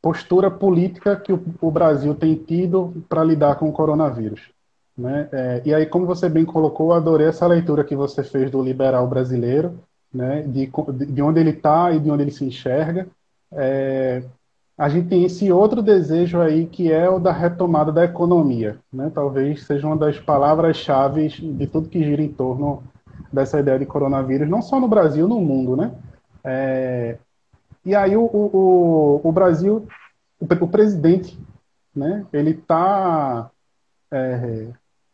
postura 0.00 0.50
política 0.50 1.16
que 1.16 1.32
o, 1.32 1.42
o 1.60 1.70
Brasil 1.70 2.14
tem 2.14 2.34
tido 2.34 3.04
para 3.08 3.24
lidar 3.24 3.56
com 3.56 3.68
o 3.68 3.72
coronavírus. 3.72 4.50
Né? 4.96 5.28
É, 5.32 5.62
e 5.64 5.74
aí, 5.74 5.86
como 5.86 6.06
você 6.06 6.28
bem 6.28 6.44
colocou, 6.44 6.92
adorei 6.92 7.26
essa 7.26 7.46
leitura 7.46 7.84
que 7.84 7.96
você 7.96 8.22
fez 8.22 8.50
do 8.50 8.62
liberal 8.62 9.06
brasileiro, 9.06 9.78
né? 10.12 10.42
de, 10.42 10.70
de 11.06 11.22
onde 11.22 11.40
ele 11.40 11.50
está 11.50 11.90
e 11.92 11.98
de 11.98 12.10
onde 12.10 12.22
ele 12.22 12.30
se 12.30 12.44
enxerga. 12.44 13.06
É, 13.52 14.22
a 14.80 14.88
gente 14.88 15.08
tem 15.08 15.24
esse 15.24 15.52
outro 15.52 15.82
desejo 15.82 16.40
aí 16.40 16.64
que 16.64 16.90
é 16.90 17.06
o 17.06 17.18
da 17.18 17.30
retomada 17.30 17.92
da 17.92 18.02
economia. 18.02 18.78
Né? 18.90 19.12
Talvez 19.14 19.66
seja 19.66 19.86
uma 19.86 19.94
das 19.94 20.18
palavras-chave 20.18 21.28
de 21.28 21.66
tudo 21.66 21.90
que 21.90 22.02
gira 22.02 22.22
em 22.22 22.32
torno 22.32 22.82
dessa 23.30 23.60
ideia 23.60 23.78
de 23.78 23.84
coronavírus, 23.84 24.48
não 24.48 24.62
só 24.62 24.80
no 24.80 24.88
Brasil, 24.88 25.28
no 25.28 25.38
mundo. 25.38 25.76
Né? 25.76 25.92
É, 26.42 27.18
e 27.84 27.94
aí 27.94 28.16
o, 28.16 28.22
o, 28.22 29.20
o 29.22 29.30
Brasil, 29.30 29.86
o, 30.40 30.46
o, 30.46 30.68
presidente, 30.68 31.38
né, 31.94 32.24
ele 32.32 32.52
está 32.52 33.50
é, 34.10 34.68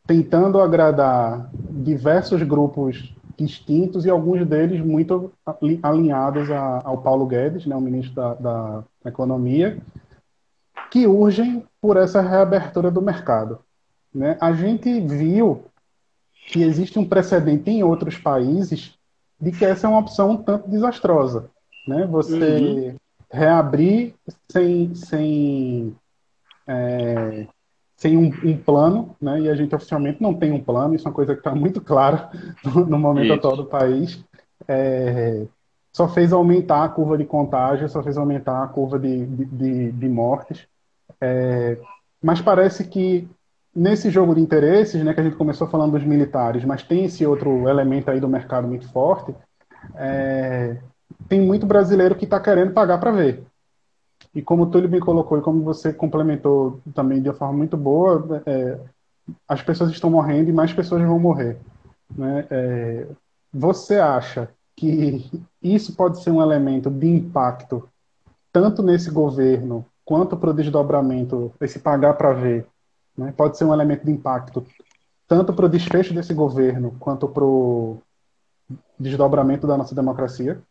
tentando 0.06 0.60
agradar 0.60 1.50
diversos 1.52 2.40
grupos 2.44 3.12
distintos 3.36 4.04
e 4.04 4.10
alguns 4.10 4.46
deles 4.46 4.80
muito 4.80 5.32
alinhados 5.82 6.50
a, 6.50 6.80
ao 6.84 6.98
Paulo 6.98 7.26
Guedes, 7.26 7.66
né, 7.66 7.76
o 7.76 7.80
ministro 7.80 8.14
da, 8.14 8.34
da 8.34 8.84
Economia. 9.04 9.78
que 10.90 11.06
urgem 11.06 11.64
por 11.80 11.96
essa 11.96 12.20
reabertura 12.20 12.90
do 12.90 13.02
mercado. 13.02 13.58
Né? 14.14 14.36
A 14.40 14.52
gente 14.52 15.00
viu 15.00 15.64
que 16.48 16.62
existe 16.62 16.98
um 16.98 17.06
precedente 17.06 17.70
em 17.70 17.82
outros 17.82 18.16
países 18.16 18.96
de 19.38 19.52
que 19.52 19.64
essa 19.64 19.86
é 19.86 19.90
uma 19.90 19.98
opção 19.98 20.30
um 20.30 20.36
tanto 20.36 20.68
desastrosa. 20.68 21.50
Né? 21.86 22.06
Você 22.06 22.34
uhum. 22.34 22.96
reabrir 23.30 24.14
sem, 24.50 24.94
sem, 24.94 25.94
é, 26.66 27.46
sem 27.96 28.16
um, 28.16 28.30
um, 28.44 28.56
plano, 28.56 29.16
né? 29.20 29.40
e 29.40 29.48
a 29.48 29.54
gente 29.54 29.74
oficialmente 29.74 30.22
não 30.22 30.34
tem 30.34 30.52
um 30.52 30.62
plano, 30.62 30.94
isso 30.94 31.08
é 31.08 31.10
uma 31.10 31.14
coisa 31.14 31.32
que 31.32 31.40
está 31.40 31.54
muito 31.54 31.80
clara 31.80 32.30
no, 32.62 32.84
no 32.86 32.98
momento 32.98 33.26
isso. 33.26 33.34
atual 33.34 33.56
do 33.56 33.66
país. 33.66 34.22
É, 34.68 35.46
só 35.92 36.06
fez 36.06 36.32
aumentar 36.32 36.84
a 36.84 36.88
curva 36.90 37.16
de 37.16 37.24
contágio, 37.24 37.88
só 37.88 38.02
fez 38.02 38.18
aumentar 38.18 38.62
a 38.62 38.68
curva 38.68 38.98
de, 38.98 39.24
de, 39.24 39.44
de, 39.46 39.92
de 39.92 40.08
mortes. 40.08 40.66
É, 41.18 41.78
mas 42.22 42.40
parece 42.40 42.84
que 42.84 43.26
nesse 43.74 44.10
jogo 44.10 44.34
de 44.34 44.40
interesses, 44.40 45.02
né, 45.02 45.14
que 45.14 45.20
a 45.20 45.22
gente 45.22 45.36
começou 45.36 45.66
falando 45.68 45.92
dos 45.92 46.04
militares, 46.04 46.64
mas 46.64 46.82
tem 46.82 47.04
esse 47.04 47.24
outro 47.24 47.68
elemento 47.68 48.10
aí 48.10 48.20
do 48.20 48.28
mercado 48.28 48.68
muito 48.68 48.90
forte, 48.90 49.34
é, 49.94 50.76
tem 51.28 51.40
muito 51.40 51.66
brasileiro 51.66 52.14
que 52.14 52.24
está 52.24 52.40
querendo 52.40 52.72
pagar 52.72 52.98
para 52.98 53.10
ver. 53.12 53.42
E 54.34 54.42
como 54.42 54.64
o 54.64 54.70
Túlio 54.70 54.88
me 54.88 55.00
colocou 55.00 55.38
e 55.38 55.42
como 55.42 55.62
você 55.62 55.92
complementou 55.92 56.80
também 56.94 57.22
de 57.22 57.28
uma 57.28 57.34
forma 57.34 57.54
muito 57.54 57.76
boa, 57.76 58.42
é, 58.46 58.78
as 59.48 59.62
pessoas 59.62 59.90
estão 59.90 60.10
morrendo 60.10 60.50
e 60.50 60.52
mais 60.52 60.72
pessoas 60.72 61.02
vão 61.02 61.18
morrer. 61.18 61.58
Né? 62.14 62.46
É, 62.50 63.06
você 63.52 63.98
acha 63.98 64.50
que 64.76 65.30
isso 65.62 65.96
pode 65.96 66.22
ser 66.22 66.30
um 66.30 66.42
elemento 66.42 66.90
de 66.90 67.06
impacto 67.06 67.88
tanto 68.52 68.82
nesse 68.82 69.10
governo 69.10 69.84
quanto 70.04 70.36
para 70.36 70.50
o 70.50 70.54
desdobramento, 70.54 71.52
esse 71.60 71.78
pagar 71.78 72.14
para 72.14 72.32
ver, 72.32 72.66
né? 73.16 73.32
pode 73.36 73.58
ser 73.58 73.64
um 73.64 73.72
elemento 73.72 74.04
de 74.04 74.12
impacto 74.12 74.64
tanto 75.26 75.52
para 75.52 75.66
o 75.66 75.68
desfecho 75.68 76.14
desse 76.14 76.32
governo 76.32 76.94
quanto 77.00 77.26
para 77.26 77.44
o 77.44 78.00
desdobramento 78.98 79.66
da 79.66 79.76
nossa 79.76 79.94
democracia? 79.94 80.62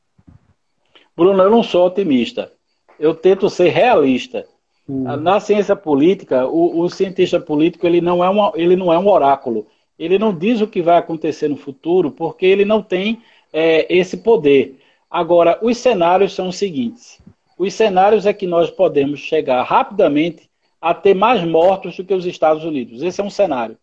Bruno, 1.16 1.42
eu 1.44 1.50
não 1.50 1.64
sou 1.64 1.88
otimista. 1.88 2.52
Eu 3.00 3.14
tento 3.14 3.50
ser 3.50 3.70
realista. 3.70 4.46
Hum. 4.88 5.04
Na 5.18 5.40
ciência 5.40 5.76
política, 5.76 6.46
o, 6.48 6.80
o, 6.80 6.90
cientista 6.90 7.40
político 7.40 7.88
ele 7.88 8.02
não, 8.02 8.24
é 8.24 8.30
uma, 8.30 8.52
ele 8.56 8.76
não 8.76 8.94
é 8.94 9.00
um 9.00 9.08
oráculo. 9.08 9.68
Ele 9.98 10.20
não 10.20 10.34
diz 10.34 10.62
o 10.62 10.68
que 10.68 10.82
vai 10.82 10.98
acontecer 10.98 11.48
no 11.48 11.58
futuro 11.58 12.12
porque 12.12 12.46
ele 12.46 12.66
não 12.66 12.82
tem 12.82 13.22
é, 13.52 13.86
esse 13.94 14.18
poder. 14.18 14.80
Agora, 15.10 15.58
os 15.62 15.78
cenários 15.78 16.34
são 16.34 16.50
os 16.50 16.58
seguintes: 16.58 17.22
os 17.58 17.74
cenários 17.74 18.26
é 18.26 18.34
que 18.34 18.46
nós 18.46 18.70
podemos 18.70 19.20
chegar 19.20 19.64
rapidamente 19.64 20.50
a 20.82 20.94
ter 20.94 21.14
mais 21.14 21.44
mortos 21.44 21.96
do 21.96 22.04
que 22.04 22.14
os 22.14 22.26
Estados 22.26 22.64
Unidos. 22.64 23.02
Esse 23.02 23.22
é 23.22 23.24
um 23.24 23.30
cenário. 23.30 23.78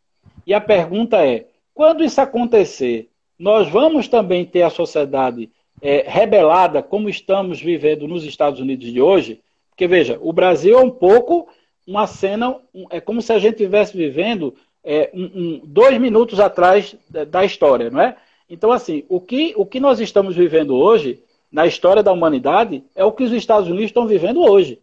E 0.47 0.55
a 0.55 0.61
pergunta 0.61 1.25
é: 1.27 1.47
quando 1.75 2.05
isso 2.05 2.21
acontecer, 2.21 3.09
nós 3.39 3.69
vamos 3.69 4.07
também 4.09 4.45
ter 4.45 4.63
a 4.63 4.71
sociedade 4.71 5.51
é, 5.83 6.05
rebelada 6.07 6.81
como 6.81 7.09
estamos 7.09 7.61
vivendo 7.61 8.07
nos 8.07 8.25
Estados 8.25 8.61
Unidos 8.61 8.91
de 8.91 9.03
hoje? 9.03 9.41
Porque, 9.71 9.89
veja, 9.89 10.17
o 10.23 10.33
Brasil 10.33 10.79
é 10.79 10.83
um 10.83 10.91
pouco 10.91 11.49
uma 11.85 12.07
cena, 12.07 12.57
é 12.89 13.01
como 13.01 13.21
se 13.21 13.33
a 13.33 13.39
gente 13.41 13.55
estivesse 13.55 13.97
vivendo 13.97 14.55
é, 14.85 15.11
um, 15.13 15.25
um, 15.25 15.61
dois 15.65 15.99
minutos 15.99 16.39
atrás 16.39 16.95
da 17.29 17.45
história, 17.45 17.91
não 17.91 18.01
é? 18.01 18.17
Então, 18.49 18.71
assim, 18.71 19.05
o 19.09 19.21
que, 19.21 19.53
o 19.57 19.67
que 19.67 19.81
nós 19.81 19.99
estamos 19.99 20.37
vivendo 20.37 20.77
hoje, 20.77 21.21
na 21.51 21.67
história 21.67 22.03
da 22.03 22.13
humanidade, 22.13 22.85
é 22.95 23.05
o 23.05 23.13
que 23.13 23.25
os 23.25 23.33
Estados 23.33 23.69
Unidos 23.69 23.87
estão 23.87 24.07
vivendo 24.07 24.41
hoje. 24.41 24.79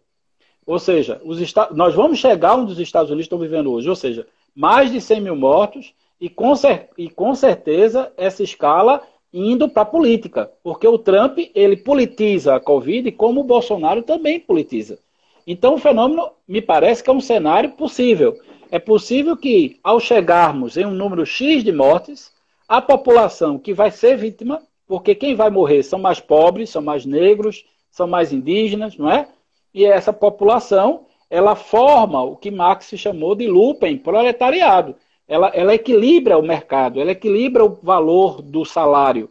Ou 0.66 0.78
seja, 0.78 1.20
os 1.24 1.40
nós 1.72 1.94
vamos 1.94 2.18
chegar 2.18 2.56
onde 2.56 2.72
os 2.72 2.78
Estados 2.78 3.10
Unidos 3.10 3.24
estão 3.24 3.38
vivendo 3.38 3.72
hoje, 3.72 3.88
ou 3.88 3.96
seja, 3.96 4.26
mais 4.54 4.92
de 4.92 5.00
100 5.00 5.20
mil 5.22 5.36
mortos 5.36 5.94
e 6.20 6.28
com, 6.28 6.52
e 6.98 7.08
com 7.08 7.34
certeza 7.34 8.12
essa 8.16 8.42
escala 8.42 9.02
indo 9.32 9.68
para 9.68 9.82
a 9.82 9.86
política, 9.86 10.50
porque 10.62 10.86
o 10.86 10.98
Trump 10.98 11.38
ele 11.54 11.76
politiza 11.76 12.54
a 12.54 12.60
Covid 12.60 13.12
como 13.12 13.40
o 13.40 13.44
Bolsonaro 13.44 14.02
também 14.02 14.40
politiza. 14.40 14.98
Então 15.46 15.74
o 15.74 15.78
fenômeno 15.78 16.30
me 16.46 16.60
parece 16.60 17.02
que 17.02 17.10
é 17.10 17.12
um 17.12 17.20
cenário 17.20 17.70
possível. 17.70 18.36
É 18.70 18.78
possível 18.78 19.36
que 19.36 19.78
ao 19.82 19.98
chegarmos 19.98 20.76
em 20.76 20.84
um 20.84 20.92
número 20.92 21.24
X 21.24 21.64
de 21.64 21.72
mortes, 21.72 22.32
a 22.68 22.80
população 22.80 23.58
que 23.58 23.74
vai 23.74 23.90
ser 23.90 24.16
vítima, 24.16 24.62
porque 24.86 25.14
quem 25.14 25.34
vai 25.34 25.50
morrer 25.50 25.82
são 25.82 25.98
mais 25.98 26.20
pobres, 26.20 26.70
são 26.70 26.82
mais 26.82 27.04
negros, 27.04 27.64
são 27.90 28.06
mais 28.06 28.32
indígenas, 28.32 28.96
não 28.96 29.10
é? 29.10 29.28
E 29.74 29.84
essa 29.84 30.12
população, 30.12 31.06
ela 31.28 31.54
forma 31.54 32.22
o 32.22 32.36
que 32.36 32.50
Marx 32.50 32.90
chamou 32.96 33.34
de 33.34 33.46
lupen, 33.48 33.96
proletariado. 33.98 34.96
Ela, 35.30 35.52
ela 35.54 35.72
equilibra 35.72 36.36
o 36.36 36.42
mercado, 36.42 37.00
ela 37.00 37.12
equilibra 37.12 37.64
o 37.64 37.78
valor 37.80 38.42
do 38.42 38.64
salário. 38.64 39.28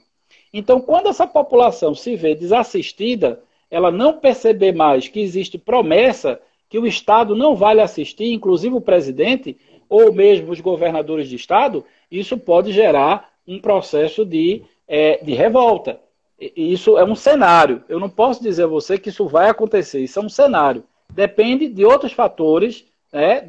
Então, 0.53 0.79
quando 0.79 1.09
essa 1.09 1.27
população 1.27 1.93
se 1.93 2.15
vê 2.15 2.33
desassistida, 2.33 3.43
ela 3.69 3.91
não 3.91 4.13
perceber 4.13 4.73
mais 4.73 5.09
que 5.09 5.19
existe 5.19 5.57
promessa 5.57 6.39
que 6.69 6.79
o 6.79 6.87
Estado 6.87 7.35
não 7.35 7.53
vai 7.53 7.75
lhe 7.75 7.81
assistir, 7.81 8.31
inclusive 8.31 8.73
o 8.75 8.81
presidente 8.81 9.57
ou 9.89 10.13
mesmo 10.13 10.53
os 10.53 10.61
governadores 10.61 11.27
de 11.27 11.35
Estado, 11.35 11.83
isso 12.09 12.37
pode 12.37 12.71
gerar 12.71 13.33
um 13.45 13.59
processo 13.59 14.23
de, 14.23 14.63
é, 14.87 15.21
de 15.21 15.33
revolta. 15.33 15.99
Isso 16.39 16.97
é 16.97 17.03
um 17.03 17.15
cenário. 17.15 17.83
Eu 17.89 17.99
não 17.99 18.09
posso 18.09 18.41
dizer 18.41 18.63
a 18.63 18.67
você 18.67 18.97
que 18.97 19.09
isso 19.09 19.27
vai 19.27 19.49
acontecer. 19.49 19.99
Isso 20.01 20.17
é 20.17 20.21
um 20.21 20.29
cenário. 20.29 20.85
Depende 21.13 21.67
de 21.67 21.83
outros 21.83 22.13
fatores. 22.13 22.85
Né? 23.11 23.43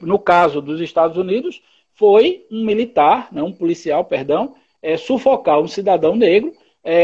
No 0.00 0.20
caso 0.20 0.60
dos 0.60 0.80
Estados 0.80 1.16
Unidos, 1.16 1.60
foi 2.00 2.46
um 2.50 2.64
militar, 2.64 3.28
né? 3.30 3.42
um 3.42 3.52
policial, 3.52 4.02
perdão, 4.06 4.54
é, 4.82 4.96
sufocar 4.96 5.60
um 5.60 5.68
cidadão 5.68 6.16
negro 6.16 6.50
é, 6.82 6.94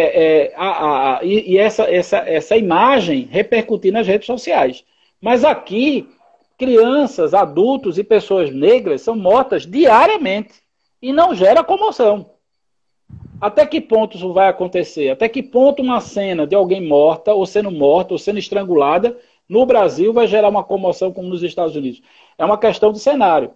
é, 0.48 0.54
a, 0.56 1.18
a, 1.18 1.20
e, 1.22 1.52
e 1.52 1.58
essa, 1.58 1.82
essa, 1.82 2.16
essa 2.20 2.56
imagem 2.56 3.28
repercutir 3.30 3.92
nas 3.92 4.06
redes 4.06 4.24
sociais. 4.24 4.86
Mas 5.20 5.44
aqui, 5.44 6.08
crianças, 6.56 7.34
adultos 7.34 7.98
e 7.98 8.04
pessoas 8.04 8.50
negras 8.50 9.02
são 9.02 9.14
mortas 9.14 9.66
diariamente 9.66 10.54
e 11.02 11.12
não 11.12 11.34
gera 11.34 11.62
comoção. 11.62 12.30
Até 13.38 13.66
que 13.66 13.82
ponto 13.82 14.16
isso 14.16 14.32
vai 14.32 14.48
acontecer? 14.48 15.10
Até 15.10 15.28
que 15.28 15.42
ponto 15.42 15.82
uma 15.82 16.00
cena 16.00 16.46
de 16.46 16.54
alguém 16.54 16.80
morta, 16.80 17.34
ou 17.34 17.44
sendo 17.44 17.70
morta, 17.70 18.14
ou 18.14 18.18
sendo 18.18 18.38
estrangulada, 18.38 19.14
no 19.46 19.66
Brasil 19.66 20.14
vai 20.14 20.26
gerar 20.26 20.48
uma 20.48 20.64
comoção 20.64 21.12
como 21.12 21.28
nos 21.28 21.42
Estados 21.42 21.76
Unidos? 21.76 22.00
É 22.38 22.46
uma 22.46 22.56
questão 22.56 22.92
de 22.92 22.98
cenário. 22.98 23.52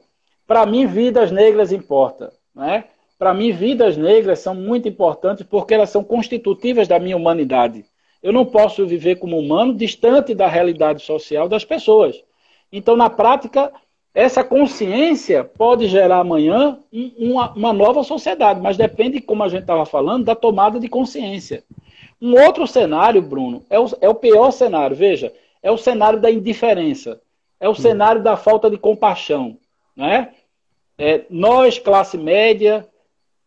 Para 0.50 0.66
mim, 0.66 0.84
vidas 0.84 1.30
negras 1.30 1.70
importam. 1.70 2.28
Né? 2.52 2.86
Para 3.16 3.32
mim, 3.32 3.52
vidas 3.52 3.96
negras 3.96 4.40
são 4.40 4.52
muito 4.52 4.88
importantes 4.88 5.46
porque 5.48 5.72
elas 5.72 5.90
são 5.90 6.02
constitutivas 6.02 6.88
da 6.88 6.98
minha 6.98 7.16
humanidade. 7.16 7.84
Eu 8.20 8.32
não 8.32 8.44
posso 8.44 8.84
viver 8.84 9.14
como 9.20 9.38
humano 9.38 9.72
distante 9.72 10.34
da 10.34 10.48
realidade 10.48 11.04
social 11.04 11.48
das 11.48 11.64
pessoas. 11.64 12.20
Então, 12.72 12.96
na 12.96 13.08
prática, 13.08 13.72
essa 14.12 14.42
consciência 14.42 15.44
pode 15.44 15.86
gerar 15.86 16.18
amanhã 16.18 16.80
uma, 17.16 17.52
uma 17.52 17.72
nova 17.72 18.02
sociedade, 18.02 18.60
mas 18.60 18.76
depende, 18.76 19.20
como 19.20 19.44
a 19.44 19.48
gente 19.48 19.60
estava 19.60 19.86
falando, 19.86 20.24
da 20.24 20.34
tomada 20.34 20.80
de 20.80 20.88
consciência. 20.88 21.62
Um 22.20 22.34
outro 22.34 22.66
cenário, 22.66 23.22
Bruno, 23.22 23.64
é 23.70 23.78
o, 23.78 23.86
é 24.00 24.08
o 24.08 24.16
pior 24.16 24.50
cenário. 24.50 24.96
Veja, 24.96 25.32
é 25.62 25.70
o 25.70 25.78
cenário 25.78 26.20
da 26.20 26.28
indiferença, 26.28 27.20
é 27.60 27.68
o 27.68 27.74
cenário 27.76 28.20
da 28.20 28.36
falta 28.36 28.68
de 28.68 28.76
compaixão. 28.76 29.56
Né? 29.96 30.32
É, 31.00 31.22
nós, 31.30 31.78
classe 31.78 32.18
média, 32.18 32.86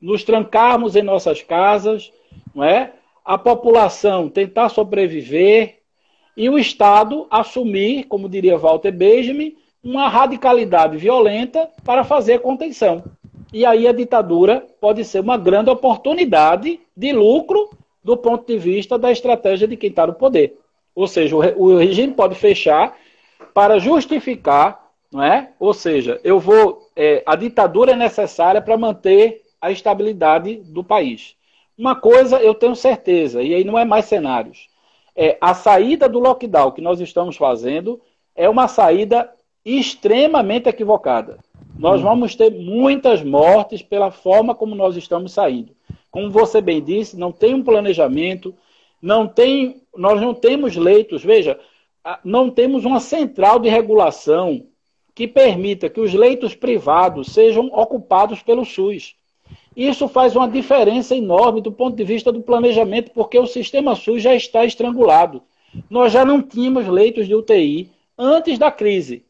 nos 0.02 0.24
trancarmos 0.24 0.96
em 0.96 1.04
nossas 1.04 1.44
casas, 1.44 2.12
não 2.54 2.64
é? 2.64 2.94
a 3.24 3.38
população 3.38 4.28
tentar 4.28 4.70
sobreviver 4.70 5.78
e 6.36 6.50
o 6.50 6.58
Estado 6.58 7.28
assumir, 7.30 8.06
como 8.06 8.28
diria 8.28 8.58
Walter 8.58 8.92
Benjamin, 8.92 9.56
uma 9.84 10.10
radicalidade 10.10 10.98
violenta 10.98 11.70
para 11.86 12.04
fazer 12.04 12.40
contenção. 12.40 13.04
E 13.54 13.66
aí 13.66 13.88
a 13.88 13.92
ditadura 13.92 14.66
pode 14.82 15.06
ser 15.06 15.20
uma 15.20 15.38
grande 15.38 15.70
oportunidade 15.70 16.80
de 16.98 17.14
lucro 17.14 17.70
do 18.04 18.18
ponto 18.18 18.48
de 18.48 18.58
vista 18.58 18.98
da 18.98 19.12
estratégia 19.12 19.68
de 19.68 19.78
quem 19.78 19.92
está 19.92 20.08
no 20.08 20.14
poder. 20.14 20.58
Ou 20.96 21.08
seja, 21.08 21.36
o 21.36 21.78
regime 21.78 22.14
pode 22.14 22.34
fechar 22.34 22.98
para 23.54 23.78
justificar, 23.78 24.83
não 25.14 25.24
é? 25.24 25.52
Ou 25.60 25.74
seja, 25.74 26.20
eu 26.24 26.40
vou, 26.40 26.90
é, 26.96 27.22
a 27.26 27.36
ditadura 27.36 27.92
é 27.92 27.96
necessária 27.96 28.62
para 28.62 28.78
manter 28.78 29.44
a 29.62 29.72
estabilidade 29.72 30.56
do 30.56 30.84
país. 30.84 31.36
Uma 31.78 31.96
coisa 31.96 32.42
eu 32.42 32.54
tenho 32.54 32.76
certeza, 32.76 33.42
e 33.42 33.54
aí 33.54 33.64
não 33.64 33.78
é 33.78 33.86
mais 33.86 34.06
cenários, 34.06 34.70
é 35.16 35.38
a 35.40 35.54
saída 35.54 36.10
do 36.10 36.20
lockdown 36.20 36.72
que 36.72 36.82
nós 36.82 37.00
estamos 37.00 37.38
fazendo 37.38 38.02
é 38.36 38.50
uma 38.50 38.68
saída 38.68 39.32
extremamente 39.64 40.68
equivocada. 40.68 41.38
Nós 41.78 42.02
uhum. 42.02 42.10
vamos 42.10 42.36
ter 42.36 42.52
muitas 42.52 43.24
mortes 43.24 43.82
pela 43.82 44.12
forma 44.12 44.54
como 44.54 44.76
nós 44.76 44.96
estamos 44.96 45.32
saindo. 45.32 45.76
Como 46.12 46.30
você 46.30 46.62
bem 46.62 46.82
disse, 46.82 47.18
não 47.18 47.32
tem 47.32 47.54
um 47.54 47.64
planejamento, 47.64 48.54
não 49.02 49.28
tem, 49.28 49.82
nós 49.96 50.20
não 50.22 50.34
temos 50.34 50.76
leitos. 50.76 51.24
Veja, 51.24 51.60
não 52.24 52.50
temos 52.50 52.86
uma 52.86 53.00
central 53.00 53.60
de 53.60 53.70
regulação 53.70 54.66
que 55.16 55.28
permita 55.28 55.90
que 55.90 56.00
os 56.00 56.14
leitos 56.14 56.56
privados 56.56 57.28
sejam 57.34 57.68
ocupados 57.68 58.42
pelo 58.42 58.66
SUS. 58.66 59.16
Isso 59.76 60.08
faz 60.08 60.36
uma 60.36 60.48
diferença 60.48 61.16
enorme 61.16 61.62
do 61.62 61.72
ponto 61.72 61.96
de 61.96 62.04
vista 62.04 62.32
do 62.32 62.42
planejamento, 62.42 63.12
porque 63.12 63.38
o 63.38 63.48
sistema 63.48 63.96
SUS 63.96 64.22
já 64.22 64.36
está 64.36 64.66
estrangulado. 64.66 65.42
Nós 65.90 66.12
já 66.12 66.24
não 66.24 66.42
tínhamos 66.42 66.88
leitos 66.88 67.28
de 67.28 67.36
UTI 67.36 67.90
antes 68.18 68.60
da 68.60 68.72
crise. 68.72 69.26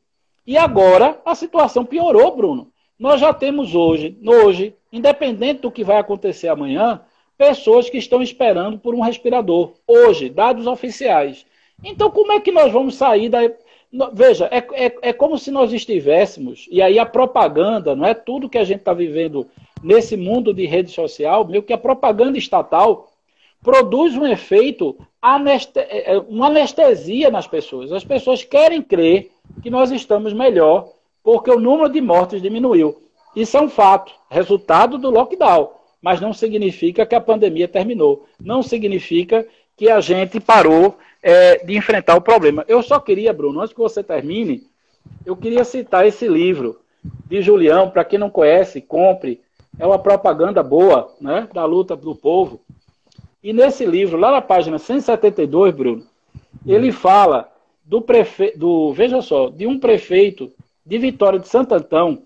E 0.45 0.57
agora 0.57 1.21
a 1.25 1.33
situação 1.35 1.85
piorou, 1.85 2.35
Bruno. 2.35 2.71
Nós 2.99 3.19
já 3.19 3.33
temos 3.33 3.73
hoje, 3.73 4.17
hoje, 4.25 4.75
independente 4.91 5.61
do 5.61 5.71
que 5.71 5.83
vai 5.83 5.97
acontecer 5.97 6.47
amanhã, 6.47 7.01
pessoas 7.37 7.89
que 7.89 7.97
estão 7.97 8.21
esperando 8.21 8.77
por 8.77 8.93
um 8.93 9.01
respirador. 9.01 9.73
Hoje, 9.87 10.29
dados 10.29 10.67
oficiais. 10.67 11.45
Então, 11.83 12.11
como 12.11 12.31
é 12.33 12.39
que 12.39 12.51
nós 12.51 12.71
vamos 12.71 12.95
sair 12.95 13.29
da. 13.29 13.39
Veja, 14.11 14.49
é, 14.51 14.57
é, 14.85 14.95
é 15.01 15.13
como 15.13 15.37
se 15.37 15.51
nós 15.51 15.71
estivéssemos, 15.71 16.67
e 16.71 16.81
aí 16.81 16.97
a 16.97 17.05
propaganda, 17.05 17.95
não 17.95 18.05
é 18.05 18.13
tudo 18.15 18.49
que 18.49 18.57
a 18.57 18.63
gente 18.63 18.79
está 18.79 18.93
vivendo 18.93 19.47
nesse 19.83 20.17
mundo 20.17 20.51
de 20.51 20.65
rede 20.65 20.89
social, 20.89 21.45
meio 21.45 21.61
que 21.61 21.73
a 21.73 21.77
propaganda 21.77 22.37
estatal 22.37 23.11
produz 23.61 24.15
um 24.15 24.25
efeito. 24.25 24.97
É, 25.75 26.13
é, 26.13 26.19
uma 26.27 26.47
anestesia 26.47 27.29
nas 27.29 27.47
pessoas. 27.47 27.93
As 27.93 28.03
pessoas 28.03 28.43
querem 28.43 28.81
crer 28.81 29.31
que 29.61 29.69
nós 29.69 29.89
estamos 29.89 30.33
melhor 30.33 30.89
porque 31.23 31.49
o 31.49 31.59
número 31.59 31.89
de 31.89 32.01
mortes 32.01 32.41
diminuiu. 32.41 33.01
Isso 33.33 33.55
é 33.55 33.61
um 33.61 33.69
fato, 33.69 34.11
resultado 34.29 34.97
do 34.97 35.09
lockdown, 35.09 35.71
mas 36.01 36.19
não 36.19 36.33
significa 36.33 37.05
que 37.05 37.15
a 37.15 37.21
pandemia 37.21 37.69
terminou. 37.69 38.25
Não 38.37 38.61
significa 38.61 39.47
que 39.77 39.89
a 39.89 40.01
gente 40.01 40.39
parou 40.41 40.97
é, 41.23 41.63
de 41.65 41.75
enfrentar 41.75 42.15
o 42.15 42.21
problema. 42.21 42.65
Eu 42.67 42.83
só 42.83 42.99
queria, 42.99 43.31
Bruno, 43.31 43.61
antes 43.61 43.73
que 43.73 43.79
você 43.79 44.03
termine, 44.03 44.67
eu 45.25 45.35
queria 45.35 45.63
citar 45.63 46.05
esse 46.05 46.27
livro 46.27 46.81
de 47.25 47.41
Julião, 47.41 47.89
para 47.89 48.03
quem 48.03 48.19
não 48.19 48.29
conhece, 48.29 48.81
compre. 48.81 49.41
É 49.79 49.87
uma 49.87 49.97
propaganda 49.97 50.61
boa 50.61 51.15
né, 51.19 51.47
da 51.53 51.65
luta 51.65 51.95
do 51.95 52.13
povo. 52.13 52.61
E 53.41 53.51
nesse 53.53 53.85
livro, 53.85 54.17
lá 54.17 54.31
na 54.31 54.41
página 54.41 54.77
172, 54.77 55.73
Bruno, 55.73 56.05
ele 56.65 56.91
fala 56.91 57.49
do 57.83 58.01
prefeito, 58.01 58.59
do, 58.59 58.93
veja 58.93 59.21
só, 59.21 59.49
de 59.49 59.65
um 59.65 59.79
prefeito 59.79 60.51
de 60.85 60.97
Vitória 60.97 61.39
de 61.39 61.47
Santo 61.47 61.73
Antão, 61.73 62.23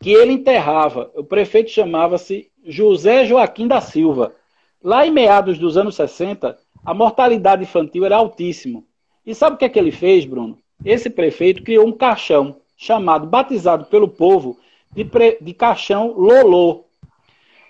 que 0.00 0.12
ele 0.12 0.32
enterrava, 0.32 1.10
o 1.14 1.24
prefeito 1.24 1.70
chamava-se 1.70 2.50
José 2.64 3.24
Joaquim 3.24 3.66
da 3.66 3.80
Silva. 3.80 4.34
Lá 4.82 5.06
em 5.06 5.10
meados 5.10 5.58
dos 5.58 5.76
anos 5.76 5.94
60, 5.94 6.56
a 6.84 6.94
mortalidade 6.94 7.62
infantil 7.62 8.04
era 8.04 8.16
altíssima. 8.16 8.82
E 9.24 9.34
sabe 9.34 9.56
o 9.56 9.58
que 9.58 9.64
é 9.64 9.68
que 9.68 9.78
ele 9.78 9.92
fez, 9.92 10.24
Bruno? 10.24 10.58
Esse 10.84 11.10
prefeito 11.10 11.62
criou 11.62 11.86
um 11.86 11.92
caixão 11.92 12.56
chamado, 12.76 13.26
batizado 13.26 13.84
pelo 13.86 14.08
povo, 14.08 14.58
de, 14.90 15.04
pre... 15.04 15.38
de 15.40 15.52
caixão 15.52 16.12
Lolô. 16.12 16.84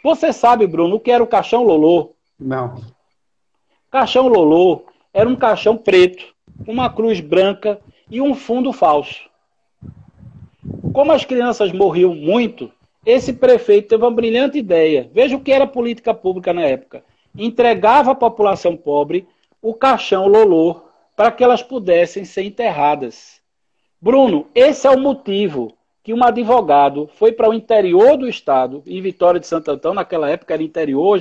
Você 0.02 0.32
sabe, 0.32 0.66
Bruno, 0.66 0.96
o 0.96 1.00
que 1.00 1.10
era 1.10 1.22
o 1.22 1.26
caixão 1.26 1.64
Lolô? 1.64 2.14
Não. 2.38 2.80
Caixão 3.90 4.28
Lolô 4.28 4.84
era 5.12 5.28
um 5.28 5.36
caixão 5.36 5.76
preto, 5.76 6.24
uma 6.66 6.88
cruz 6.88 7.20
branca 7.20 7.80
e 8.08 8.20
um 8.20 8.34
fundo 8.34 8.72
falso. 8.72 9.28
Como 10.92 11.12
as 11.12 11.24
crianças 11.24 11.72
morriam 11.72 12.14
muito, 12.14 12.70
esse 13.04 13.32
prefeito 13.32 13.88
teve 13.88 14.04
uma 14.04 14.10
brilhante 14.10 14.58
ideia. 14.58 15.10
Veja 15.12 15.36
o 15.36 15.40
que 15.40 15.52
era 15.52 15.66
política 15.66 16.14
pública 16.14 16.52
na 16.52 16.62
época. 16.62 17.02
Entregava 17.36 18.12
à 18.12 18.14
população 18.14 18.76
pobre 18.76 19.26
o 19.62 19.74
caixão 19.74 20.26
Lolô 20.26 20.82
para 21.16 21.30
que 21.30 21.44
elas 21.44 21.62
pudessem 21.62 22.24
ser 22.24 22.42
enterradas. 22.42 23.40
Bruno, 24.00 24.46
esse 24.54 24.86
é 24.86 24.90
o 24.90 24.98
motivo 24.98 25.74
que 26.02 26.14
um 26.14 26.24
advogado 26.24 27.08
foi 27.14 27.32
para 27.32 27.48
o 27.48 27.54
interior 27.54 28.16
do 28.16 28.26
estado, 28.26 28.82
em 28.86 29.02
Vitória 29.02 29.38
de 29.38 29.46
Santo 29.46 29.70
Antão, 29.70 29.92
naquela 29.92 30.30
época 30.30 30.54
era 30.54 30.62
interior, 30.62 31.20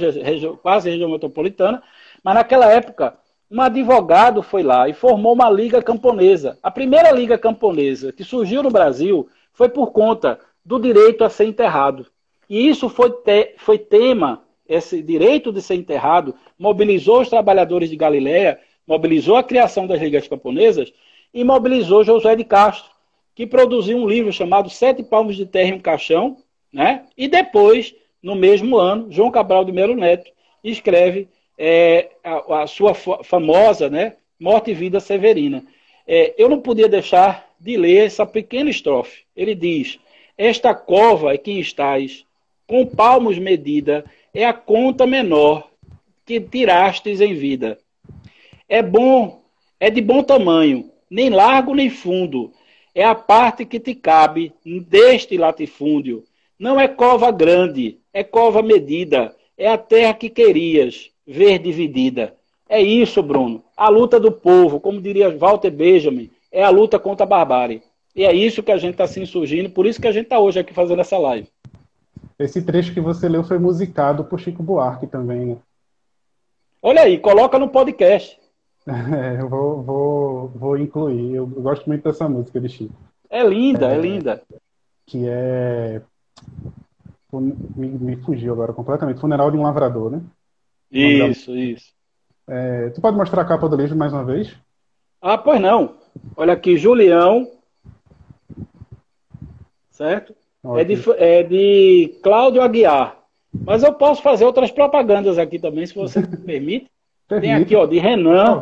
quase 0.62 0.89
região 0.89 1.10
metropolitana, 1.10 1.84
mas 2.24 2.34
naquela 2.34 2.72
época 2.72 3.18
um 3.51 3.62
advogado 3.62 4.43
foi 4.43 4.64
lá 4.64 4.88
e 4.88 4.93
formou 4.93 5.34
uma 5.34 5.49
liga 5.49 5.82
camponesa. 5.82 6.57
A 6.62 6.70
primeira 6.70 7.12
liga 7.12 7.38
camponesa 7.38 8.14
que 8.14 8.24
surgiu 8.24 8.62
no 8.62 8.70
Brasil 8.70 9.28
foi 9.51 9.68
por 9.68 9.91
conta 9.91 10.39
do 10.64 10.80
direito 10.80 11.24
a 11.24 11.30
ser 11.30 11.45
enterrado. 11.45 12.05
E 12.47 12.70
isso 12.70 12.89
foi, 12.89 13.12
te, 13.12 13.55
foi 13.57 13.78
tema, 13.78 14.43
esse 14.70 15.02
direito 15.02 15.52
de 15.52 15.64
ser 15.64 15.74
enterrado, 15.74 16.36
mobilizou 16.58 17.22
os 17.22 17.28
trabalhadores 17.28 17.90
de 17.90 17.96
Galiléia, 17.96 18.60
mobilizou 18.86 19.36
a 19.36 19.44
criação 19.44 19.88
das 19.88 20.00
ligas 20.00 20.28
camponesas 20.28 20.94
e 21.34 21.44
mobilizou 21.44 22.04
José 22.04 22.36
de 22.36 22.44
Castro, 22.44 22.92
que 23.34 23.48
produziu 23.48 23.98
um 23.98 24.08
livro 24.08 24.32
chamado 24.32 24.70
Sete 24.70 25.02
Palmos 25.02 25.36
de 25.36 25.46
Terra 25.46 25.70
e 25.70 25.74
um 25.74 25.80
Caixão, 25.80 26.38
né? 26.72 27.06
e 27.18 27.28
depois, 27.28 27.96
no 28.22 28.36
mesmo 28.36 28.78
ano, 28.78 29.12
João 29.12 29.32
Cabral 29.32 29.66
de 29.66 29.72
Melo 29.72 29.96
Neto 29.96 30.32
escreve 30.64 31.28
é, 31.58 32.10
a, 32.24 32.62
a, 32.62 32.68
sua 32.68 32.94
famosa 32.94 33.90
né, 33.90 34.18
Morte 34.40 34.72
e 34.72 34.76
Vida 34.76 35.00
Severina. 35.00 35.64
É, 36.08 36.36
eu 36.38 36.48
não 36.48 36.62
podia 36.62 36.88
deixar 36.88 37.50
de 37.60 37.76
ler 37.76 38.06
essa 38.06 38.26
pequena 38.26 38.70
estrofe. 38.70 39.24
Ele 39.36 39.56
diz: 39.56 40.00
Esta 40.38 40.74
cova 40.74 41.34
é 41.34 41.38
quem 41.38 41.60
estás, 41.60 42.26
com 42.68 42.86
palmos 42.86 43.38
medida, 43.38 44.06
é 44.34 44.46
a 44.46 44.54
conta 44.54 45.06
menor 45.06 45.70
que 46.26 46.40
tirastes 46.40 47.22
em 47.22 47.34
vida. 47.34 47.78
É 48.68 48.82
bom, 48.82 49.42
é 49.80 49.90
de 49.90 50.02
bom 50.02 50.22
tamanho, 50.22 50.92
nem 51.10 51.30
largo 51.30 51.74
nem 51.74 51.90
fundo, 51.90 52.52
é 52.94 53.04
a 53.04 53.16
parte 53.16 53.66
que 53.66 53.80
te 53.80 53.96
cabe 53.96 54.54
deste 54.88 55.38
latifúndio. 55.38 56.24
Não 56.58 56.80
é 56.80 56.88
cova 56.88 57.32
grande, 57.32 58.00
é 58.14 58.24
cova 58.24 58.62
medida, 58.62 59.36
é 59.58 59.68
a 59.68 59.78
terra 59.78 60.14
que 60.14 60.30
querias 60.30 61.10
ver 61.26 61.60
dividida. 61.60 62.36
É 62.68 62.82
isso, 62.82 63.24
Bruno. 63.24 63.64
A 63.76 63.90
luta 63.90 64.20
do 64.20 64.32
povo, 64.32 64.80
como 64.80 65.02
diria 65.02 65.36
Walter 65.36 65.72
Benjamin, 65.72 66.30
é 66.52 66.64
a 66.64 66.70
luta 66.70 67.00
contra 67.00 67.24
a 67.24 67.30
barbárie. 67.30 67.82
E 68.16 68.26
é 68.26 68.34
isso 68.34 68.62
que 68.62 68.72
a 68.72 68.78
gente 68.78 68.92
está 68.92 69.08
se 69.08 69.20
insurgindo, 69.20 69.70
por 69.70 69.86
isso 69.86 70.02
que 70.02 70.08
a 70.08 70.12
gente 70.12 70.26
está 70.26 70.40
hoje 70.40 70.60
aqui 70.60 70.74
fazendo 70.74 71.00
essa 71.00 71.18
live. 71.18 71.48
Esse 72.40 72.62
trecho 72.62 72.94
que 72.94 73.02
você 73.02 73.28
leu 73.28 73.44
foi 73.44 73.60
musicado 73.60 74.24
por 74.24 74.40
Chico 74.40 74.64
Buarque 74.64 75.06
também, 75.06 75.46
né? 75.46 75.58
Olha 76.82 77.02
aí, 77.02 77.20
coloca 77.20 77.60
no 77.60 77.70
podcast. 77.70 78.40
É, 78.90 79.40
eu 79.40 79.48
vou, 79.48 79.84
vou, 79.84 80.48
vou 80.48 80.78
incluir. 80.78 81.36
Eu 81.36 81.46
gosto 81.46 81.86
muito 81.86 82.02
dessa 82.02 82.28
música 82.28 82.60
de 82.60 82.70
Chico. 82.70 82.96
É 83.30 83.44
linda, 83.44 83.92
é, 83.92 83.96
é 83.96 84.02
linda. 84.02 84.42
Que 85.06 85.28
é. 85.28 86.02
Me, 87.32 87.88
me, 87.88 88.16
fugiu 88.16 88.54
agora 88.54 88.74
completamente. 88.74 89.20
Funeral 89.20 89.52
de 89.52 89.58
um 89.58 89.62
Lavrador, 89.62 90.10
né? 90.10 90.22
Isso, 90.90 91.56
isso. 91.56 91.94
É, 92.48 92.90
tu 92.90 93.00
pode 93.00 93.16
mostrar 93.16 93.44
a 93.44 93.46
capa 93.46 93.70
do 93.70 93.76
livro 93.76 93.96
mais 93.96 94.12
uma 94.12 94.24
vez? 94.24 94.58
Ah, 95.22 95.38
pois 95.38 95.62
não. 95.62 95.98
Olha 96.36 96.54
aqui, 96.54 96.76
Julião. 96.76 97.52
Certo? 99.92 100.34
É 100.76 100.84
de, 100.84 100.99
é 101.18 101.43
de 101.43 102.20
Cláudio 102.22 102.62
Aguiar. 102.62 103.18
Mas 103.53 103.84
eu 103.84 103.93
posso 103.93 104.22
fazer 104.22 104.45
outras 104.45 104.72
propagandas 104.72 105.38
aqui 105.38 105.57
também, 105.57 105.86
se 105.86 105.95
você 105.95 106.20
me 106.20 106.38
permite. 106.38 106.88
Tem 107.28 107.53
aqui, 107.53 107.76
ó, 107.76 107.86
de 107.86 107.99
Renan, 107.99 108.62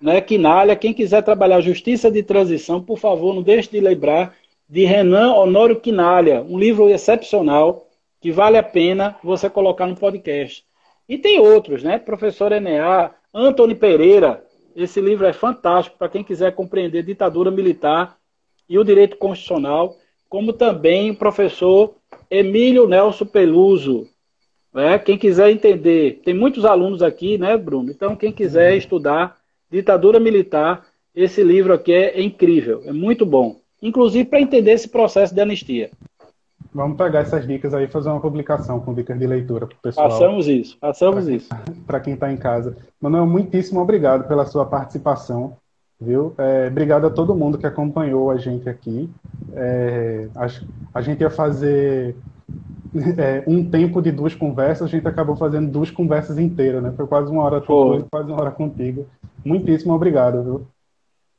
né, 0.00 0.20
Quinalha. 0.20 0.74
Quem 0.76 0.92
quiser 0.92 1.22
trabalhar 1.22 1.60
justiça 1.60 2.10
de 2.10 2.22
transição, 2.22 2.82
por 2.82 2.98
favor, 2.98 3.34
não 3.34 3.42
deixe 3.42 3.70
de 3.70 3.80
lembrar 3.80 4.34
de 4.68 4.84
Renan 4.84 5.34
Honório 5.34 5.80
Quinalha, 5.80 6.42
um 6.42 6.58
livro 6.58 6.88
excepcional 6.88 7.86
que 8.20 8.30
vale 8.30 8.58
a 8.58 8.62
pena 8.62 9.16
você 9.22 9.48
colocar 9.48 9.86
no 9.86 9.96
podcast. 9.96 10.64
E 11.08 11.18
tem 11.18 11.40
outros, 11.40 11.82
né? 11.82 11.98
Professor 11.98 12.52
Eneá, 12.52 13.12
Antônio 13.34 13.76
Pereira. 13.76 14.44
Esse 14.76 15.00
livro 15.00 15.26
é 15.26 15.32
fantástico 15.32 15.98
para 15.98 16.08
quem 16.08 16.22
quiser 16.22 16.54
compreender 16.54 17.02
ditadura 17.02 17.50
militar 17.50 18.16
e 18.68 18.78
o 18.78 18.84
direito 18.84 19.16
constitucional, 19.16 19.96
como 20.30 20.52
também 20.52 21.10
o 21.10 21.16
professor 21.16 21.94
Emílio 22.30 22.88
Nelson 22.88 23.26
Peluso, 23.26 24.06
é, 24.72 24.96
quem 24.96 25.18
quiser 25.18 25.50
entender, 25.50 26.22
tem 26.24 26.32
muitos 26.32 26.64
alunos 26.64 27.02
aqui, 27.02 27.36
né, 27.36 27.56
Bruno? 27.56 27.90
Então, 27.90 28.14
quem 28.14 28.30
quiser 28.30 28.70
uhum. 28.70 28.78
estudar 28.78 29.36
ditadura 29.68 30.20
militar, 30.20 30.86
esse 31.14 31.42
livro 31.42 31.72
aqui 31.72 31.92
é, 31.92 32.18
é 32.18 32.22
incrível, 32.22 32.80
é 32.86 32.92
muito 32.92 33.26
bom. 33.26 33.56
Inclusive 33.82 34.28
para 34.28 34.40
entender 34.40 34.72
esse 34.72 34.88
processo 34.88 35.34
de 35.34 35.40
anistia. 35.40 35.90
Vamos 36.72 36.96
pegar 36.96 37.20
essas 37.20 37.44
dicas 37.46 37.74
aí 37.74 37.86
e 37.86 37.88
fazer 37.88 38.10
uma 38.10 38.20
publicação 38.20 38.78
com 38.78 38.94
dicas 38.94 39.18
de 39.18 39.26
leitura 39.26 39.66
para 39.66 39.74
o 39.74 39.80
pessoal. 39.80 40.10
Façamos 40.10 40.46
isso, 40.46 40.78
façamos 40.80 41.24
pra, 41.24 41.34
isso. 41.34 41.48
Para 41.84 41.98
quem 41.98 42.14
está 42.14 42.30
em 42.32 42.36
casa. 42.36 42.76
Manuel, 43.00 43.26
muitíssimo 43.26 43.80
obrigado 43.80 44.28
pela 44.28 44.46
sua 44.46 44.64
participação, 44.64 45.56
viu? 46.00 46.34
É, 46.38 46.68
obrigado 46.68 47.06
a 47.06 47.10
todo 47.10 47.34
mundo 47.34 47.58
que 47.58 47.66
acompanhou 47.66 48.30
a 48.30 48.36
gente 48.36 48.68
aqui. 48.68 49.10
É, 49.52 50.28
a, 50.34 50.46
a 50.94 51.02
gente 51.02 51.20
ia 51.20 51.30
fazer 51.30 52.16
é, 53.18 53.42
um 53.46 53.68
tempo 53.68 54.00
de 54.00 54.10
duas 54.10 54.34
conversas, 54.34 54.88
a 54.88 54.90
gente 54.90 55.06
acabou 55.06 55.36
fazendo 55.36 55.70
duas 55.70 55.90
conversas 55.90 56.38
inteiras, 56.38 56.82
né? 56.82 56.92
Foi 56.96 57.06
quase 57.06 57.30
uma 57.30 57.42
hora 57.42 57.60
com 57.60 58.02
quase 58.10 58.30
uma 58.30 58.40
hora 58.40 58.50
contigo. 58.50 59.06
Muitíssimo 59.44 59.94
obrigado, 59.94 60.42
viu? 60.42 60.66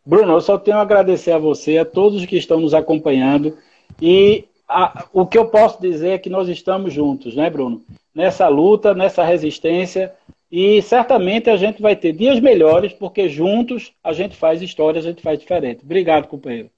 Bruno, 0.05 0.33
eu 0.33 0.41
só 0.41 0.57
tenho 0.57 0.77
a 0.77 0.81
agradecer 0.81 1.31
a 1.31 1.37
você, 1.37 1.77
a 1.77 1.85
todos 1.85 2.25
que 2.25 2.37
estão 2.37 2.59
nos 2.59 2.73
acompanhando. 2.73 3.55
E 4.01 4.45
a, 4.67 5.05
o 5.13 5.25
que 5.25 5.37
eu 5.37 5.45
posso 5.45 5.81
dizer 5.81 6.09
é 6.09 6.17
que 6.17 6.29
nós 6.29 6.47
estamos 6.47 6.93
juntos, 6.93 7.35
né, 7.35 7.49
Bruno? 7.49 7.81
Nessa 8.13 8.47
luta, 8.47 8.93
nessa 8.93 9.23
resistência. 9.23 10.13
E 10.51 10.81
certamente 10.81 11.49
a 11.49 11.55
gente 11.55 11.81
vai 11.81 11.95
ter 11.95 12.11
dias 12.11 12.39
melhores, 12.39 12.91
porque 12.91 13.29
juntos 13.29 13.93
a 14.03 14.11
gente 14.11 14.35
faz 14.35 14.61
história, 14.61 14.99
a 14.99 15.03
gente 15.03 15.21
faz 15.21 15.39
diferente. 15.39 15.83
Obrigado, 15.83 16.27
companheiro. 16.27 16.69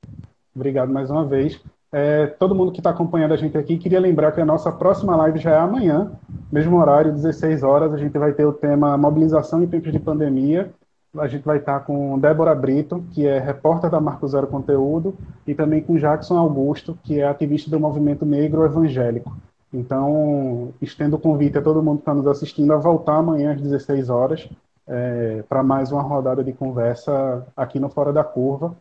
Obrigado 0.56 0.92
mais 0.92 1.10
uma 1.10 1.26
vez. 1.26 1.60
É, 1.92 2.28
todo 2.28 2.56
mundo 2.56 2.72
que 2.72 2.80
está 2.80 2.92
acompanhando 2.92 3.34
a 3.34 3.38
gente 3.38 3.58
aqui, 3.58 3.78
queria 3.78 4.00
lembrar 4.00 4.32
que 4.32 4.42
a 4.42 4.46
nossa 4.46 4.72
próxima 4.72 5.16
live 5.16 5.40
já 5.40 5.52
é 5.52 5.58
amanhã, 5.58 6.12
mesmo 6.52 6.78
horário, 6.78 7.12
16 7.12 7.64
horas. 7.64 7.94
A 7.94 7.98
gente 7.98 8.18
vai 8.18 8.34
ter 8.34 8.46
o 8.46 8.54
tema 8.54 8.98
mobilização 8.98 9.64
em 9.64 9.68
tempos 9.68 9.92
de 9.92 10.00
pandemia 10.00 10.72
a 11.18 11.28
gente 11.28 11.44
vai 11.44 11.58
estar 11.58 11.80
com 11.82 12.18
Débora 12.18 12.56
Brito, 12.56 13.04
que 13.12 13.28
é 13.28 13.38
repórter 13.38 13.90
da 13.90 14.02
Marco 14.02 14.28
Zero 14.28 14.48
Conteúdo, 14.48 15.16
e 15.46 15.54
também 15.54 15.82
com 15.82 15.98
Jackson 15.98 16.38
Augusto, 16.38 16.98
que 17.04 17.20
é 17.20 17.28
ativista 17.28 17.70
do 17.70 17.80
movimento 17.80 18.26
negro 18.26 18.66
evangélico. 18.66 19.36
Então, 19.74 20.72
estendo 20.82 21.16
o 21.16 21.20
convite 21.20 21.58
a 21.58 21.62
todo 21.62 21.82
mundo 21.82 21.98
que 21.98 22.02
está 22.02 22.14
nos 22.14 22.28
assistindo 22.28 22.72
a 22.74 22.78
voltar 22.78 23.18
amanhã 23.18 23.54
às 23.54 23.62
16 23.62 24.10
horas 24.10 24.48
é, 24.88 25.44
para 25.50 25.64
mais 25.64 25.92
uma 25.92 26.02
rodada 26.02 26.44
de 26.44 26.54
conversa 26.54 27.46
aqui 27.58 27.80
no 27.80 27.90
Fora 27.90 28.14
da 28.14 28.24
Curva. 28.24 28.76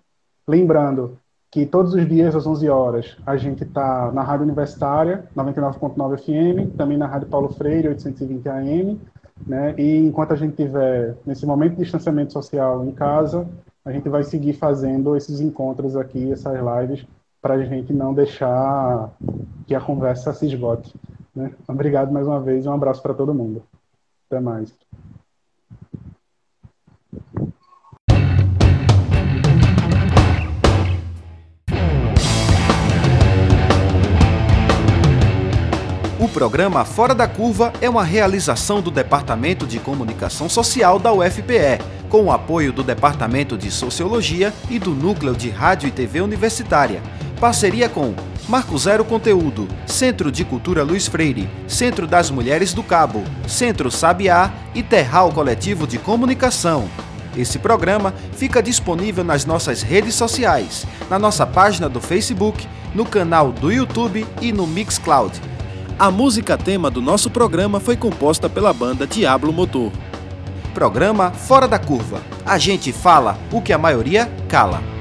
Lembrando 0.47 1.17
que 1.51 1.67
todos 1.67 1.95
os 1.95 2.09
dias 2.09 2.35
às 2.35 2.47
11 2.47 2.69
horas 2.69 3.17
a 3.27 3.37
gente 3.37 3.63
está 3.63 4.11
na 4.13 4.23
Rádio 4.23 4.45
Universitária, 4.45 5.25
99.9 5.37 6.19
FM, 6.19 6.77
também 6.77 6.99
na 6.99 7.07
Rádio 7.07 7.29
Paulo 7.29 7.51
Freire, 7.51 7.89
820 7.89 8.49
AM, 8.49 9.01
né? 9.47 9.75
E 9.79 9.99
enquanto 9.99 10.33
a 10.33 10.37
gente 10.37 10.57
tiver 10.57 11.17
nesse 11.27 11.47
momento 11.47 11.77
de 11.77 11.83
distanciamento 11.83 12.33
social 12.33 12.85
em 12.85 12.93
casa, 12.93 13.47
a 13.85 13.93
gente 13.93 14.09
vai 14.09 14.23
seguir 14.23 14.55
fazendo 14.55 15.17
esses 15.17 15.41
encontros 15.41 15.97
aqui, 15.97 16.33
essas 16.33 16.55
lives, 16.55 17.07
para 17.43 17.55
a 17.55 17.65
gente 17.65 17.93
não 17.93 18.15
deixar 18.15 19.11
que 19.67 19.75
a 19.75 19.81
conversa 19.81 20.33
se 20.33 20.47
esgote. 20.47 20.95
Né? 21.35 21.53
Obrigado 21.67 22.13
mais 22.13 22.25
uma 22.25 22.41
vez 22.41 22.65
e 22.65 22.69
um 22.69 22.73
abraço 22.73 23.03
para 23.03 23.13
todo 23.13 23.35
mundo. 23.35 23.65
Até 24.31 24.41
mais. 24.41 24.73
O 36.21 36.29
programa 36.29 36.85
Fora 36.85 37.13
da 37.17 37.27
Curva 37.27 37.73
é 37.81 37.91
uma 37.91 38.05
realização 38.05 38.81
do 38.81 38.93
Departamento 38.93 39.67
de 39.67 39.81
Comunicação 39.81 40.49
Social 40.49 41.01
da 41.01 41.13
UFPE, 41.13 41.83
com 42.09 42.27
o 42.27 42.31
apoio 42.31 42.73
do 42.73 42.85
Departamento 42.85 43.59
de 43.59 43.73
Sociologia 43.73 44.53
e 44.71 44.79
do 44.79 44.93
Núcleo 44.93 45.35
de 45.35 45.51
Rádio 45.51 45.89
e 45.89 45.91
TV 45.91 46.21
Universitária. 46.21 47.03
Parceria 47.43 47.89
com 47.89 48.15
Marco 48.49 48.79
Zero 48.79 49.05
Conteúdo, 49.05 49.67
Centro 49.85 50.31
de 50.31 50.45
Cultura 50.45 50.85
Luiz 50.85 51.09
Freire, 51.09 51.51
Centro 51.67 52.07
das 52.07 52.31
Mulheres 52.31 52.73
do 52.73 52.85
Cabo, 52.85 53.25
Centro 53.49 53.91
Sabiá 53.91 54.53
e 54.73 54.81
Terral 54.81 55.33
Coletivo 55.33 55.85
de 55.85 55.99
Comunicação. 55.99 56.89
Esse 57.37 57.59
programa 57.59 58.15
fica 58.35 58.63
disponível 58.63 59.25
nas 59.25 59.45
nossas 59.45 59.83
redes 59.83 60.15
sociais, 60.15 60.87
na 61.11 61.19
nossa 61.19 61.45
página 61.45 61.89
do 61.89 62.01
Facebook, 62.01 62.65
no 62.95 63.05
canal 63.05 63.51
do 63.51 63.73
YouTube 63.73 64.25
e 64.41 64.53
no 64.53 64.65
Mixcloud. 64.65 65.41
A 65.99 66.13
música 66.13 66.57
tema 66.57 66.93
do 66.93 67.03
nosso 67.03 67.29
programa 67.29 67.81
foi 67.81 67.97
composta 67.97 68.49
pela 68.49 68.73
banda 68.73 69.05
Diablo 69.05 69.53
Motor. 69.53 69.91
Programa 70.73 71.33
Fora 71.33 71.67
da 71.67 71.81
Curva. 71.81 72.23
A 72.47 72.57
gente 72.57 72.93
fala 72.93 73.37
o 73.51 73.61
que 73.61 73.73
a 73.73 73.79
maioria 73.79 74.31
cala. 74.49 74.92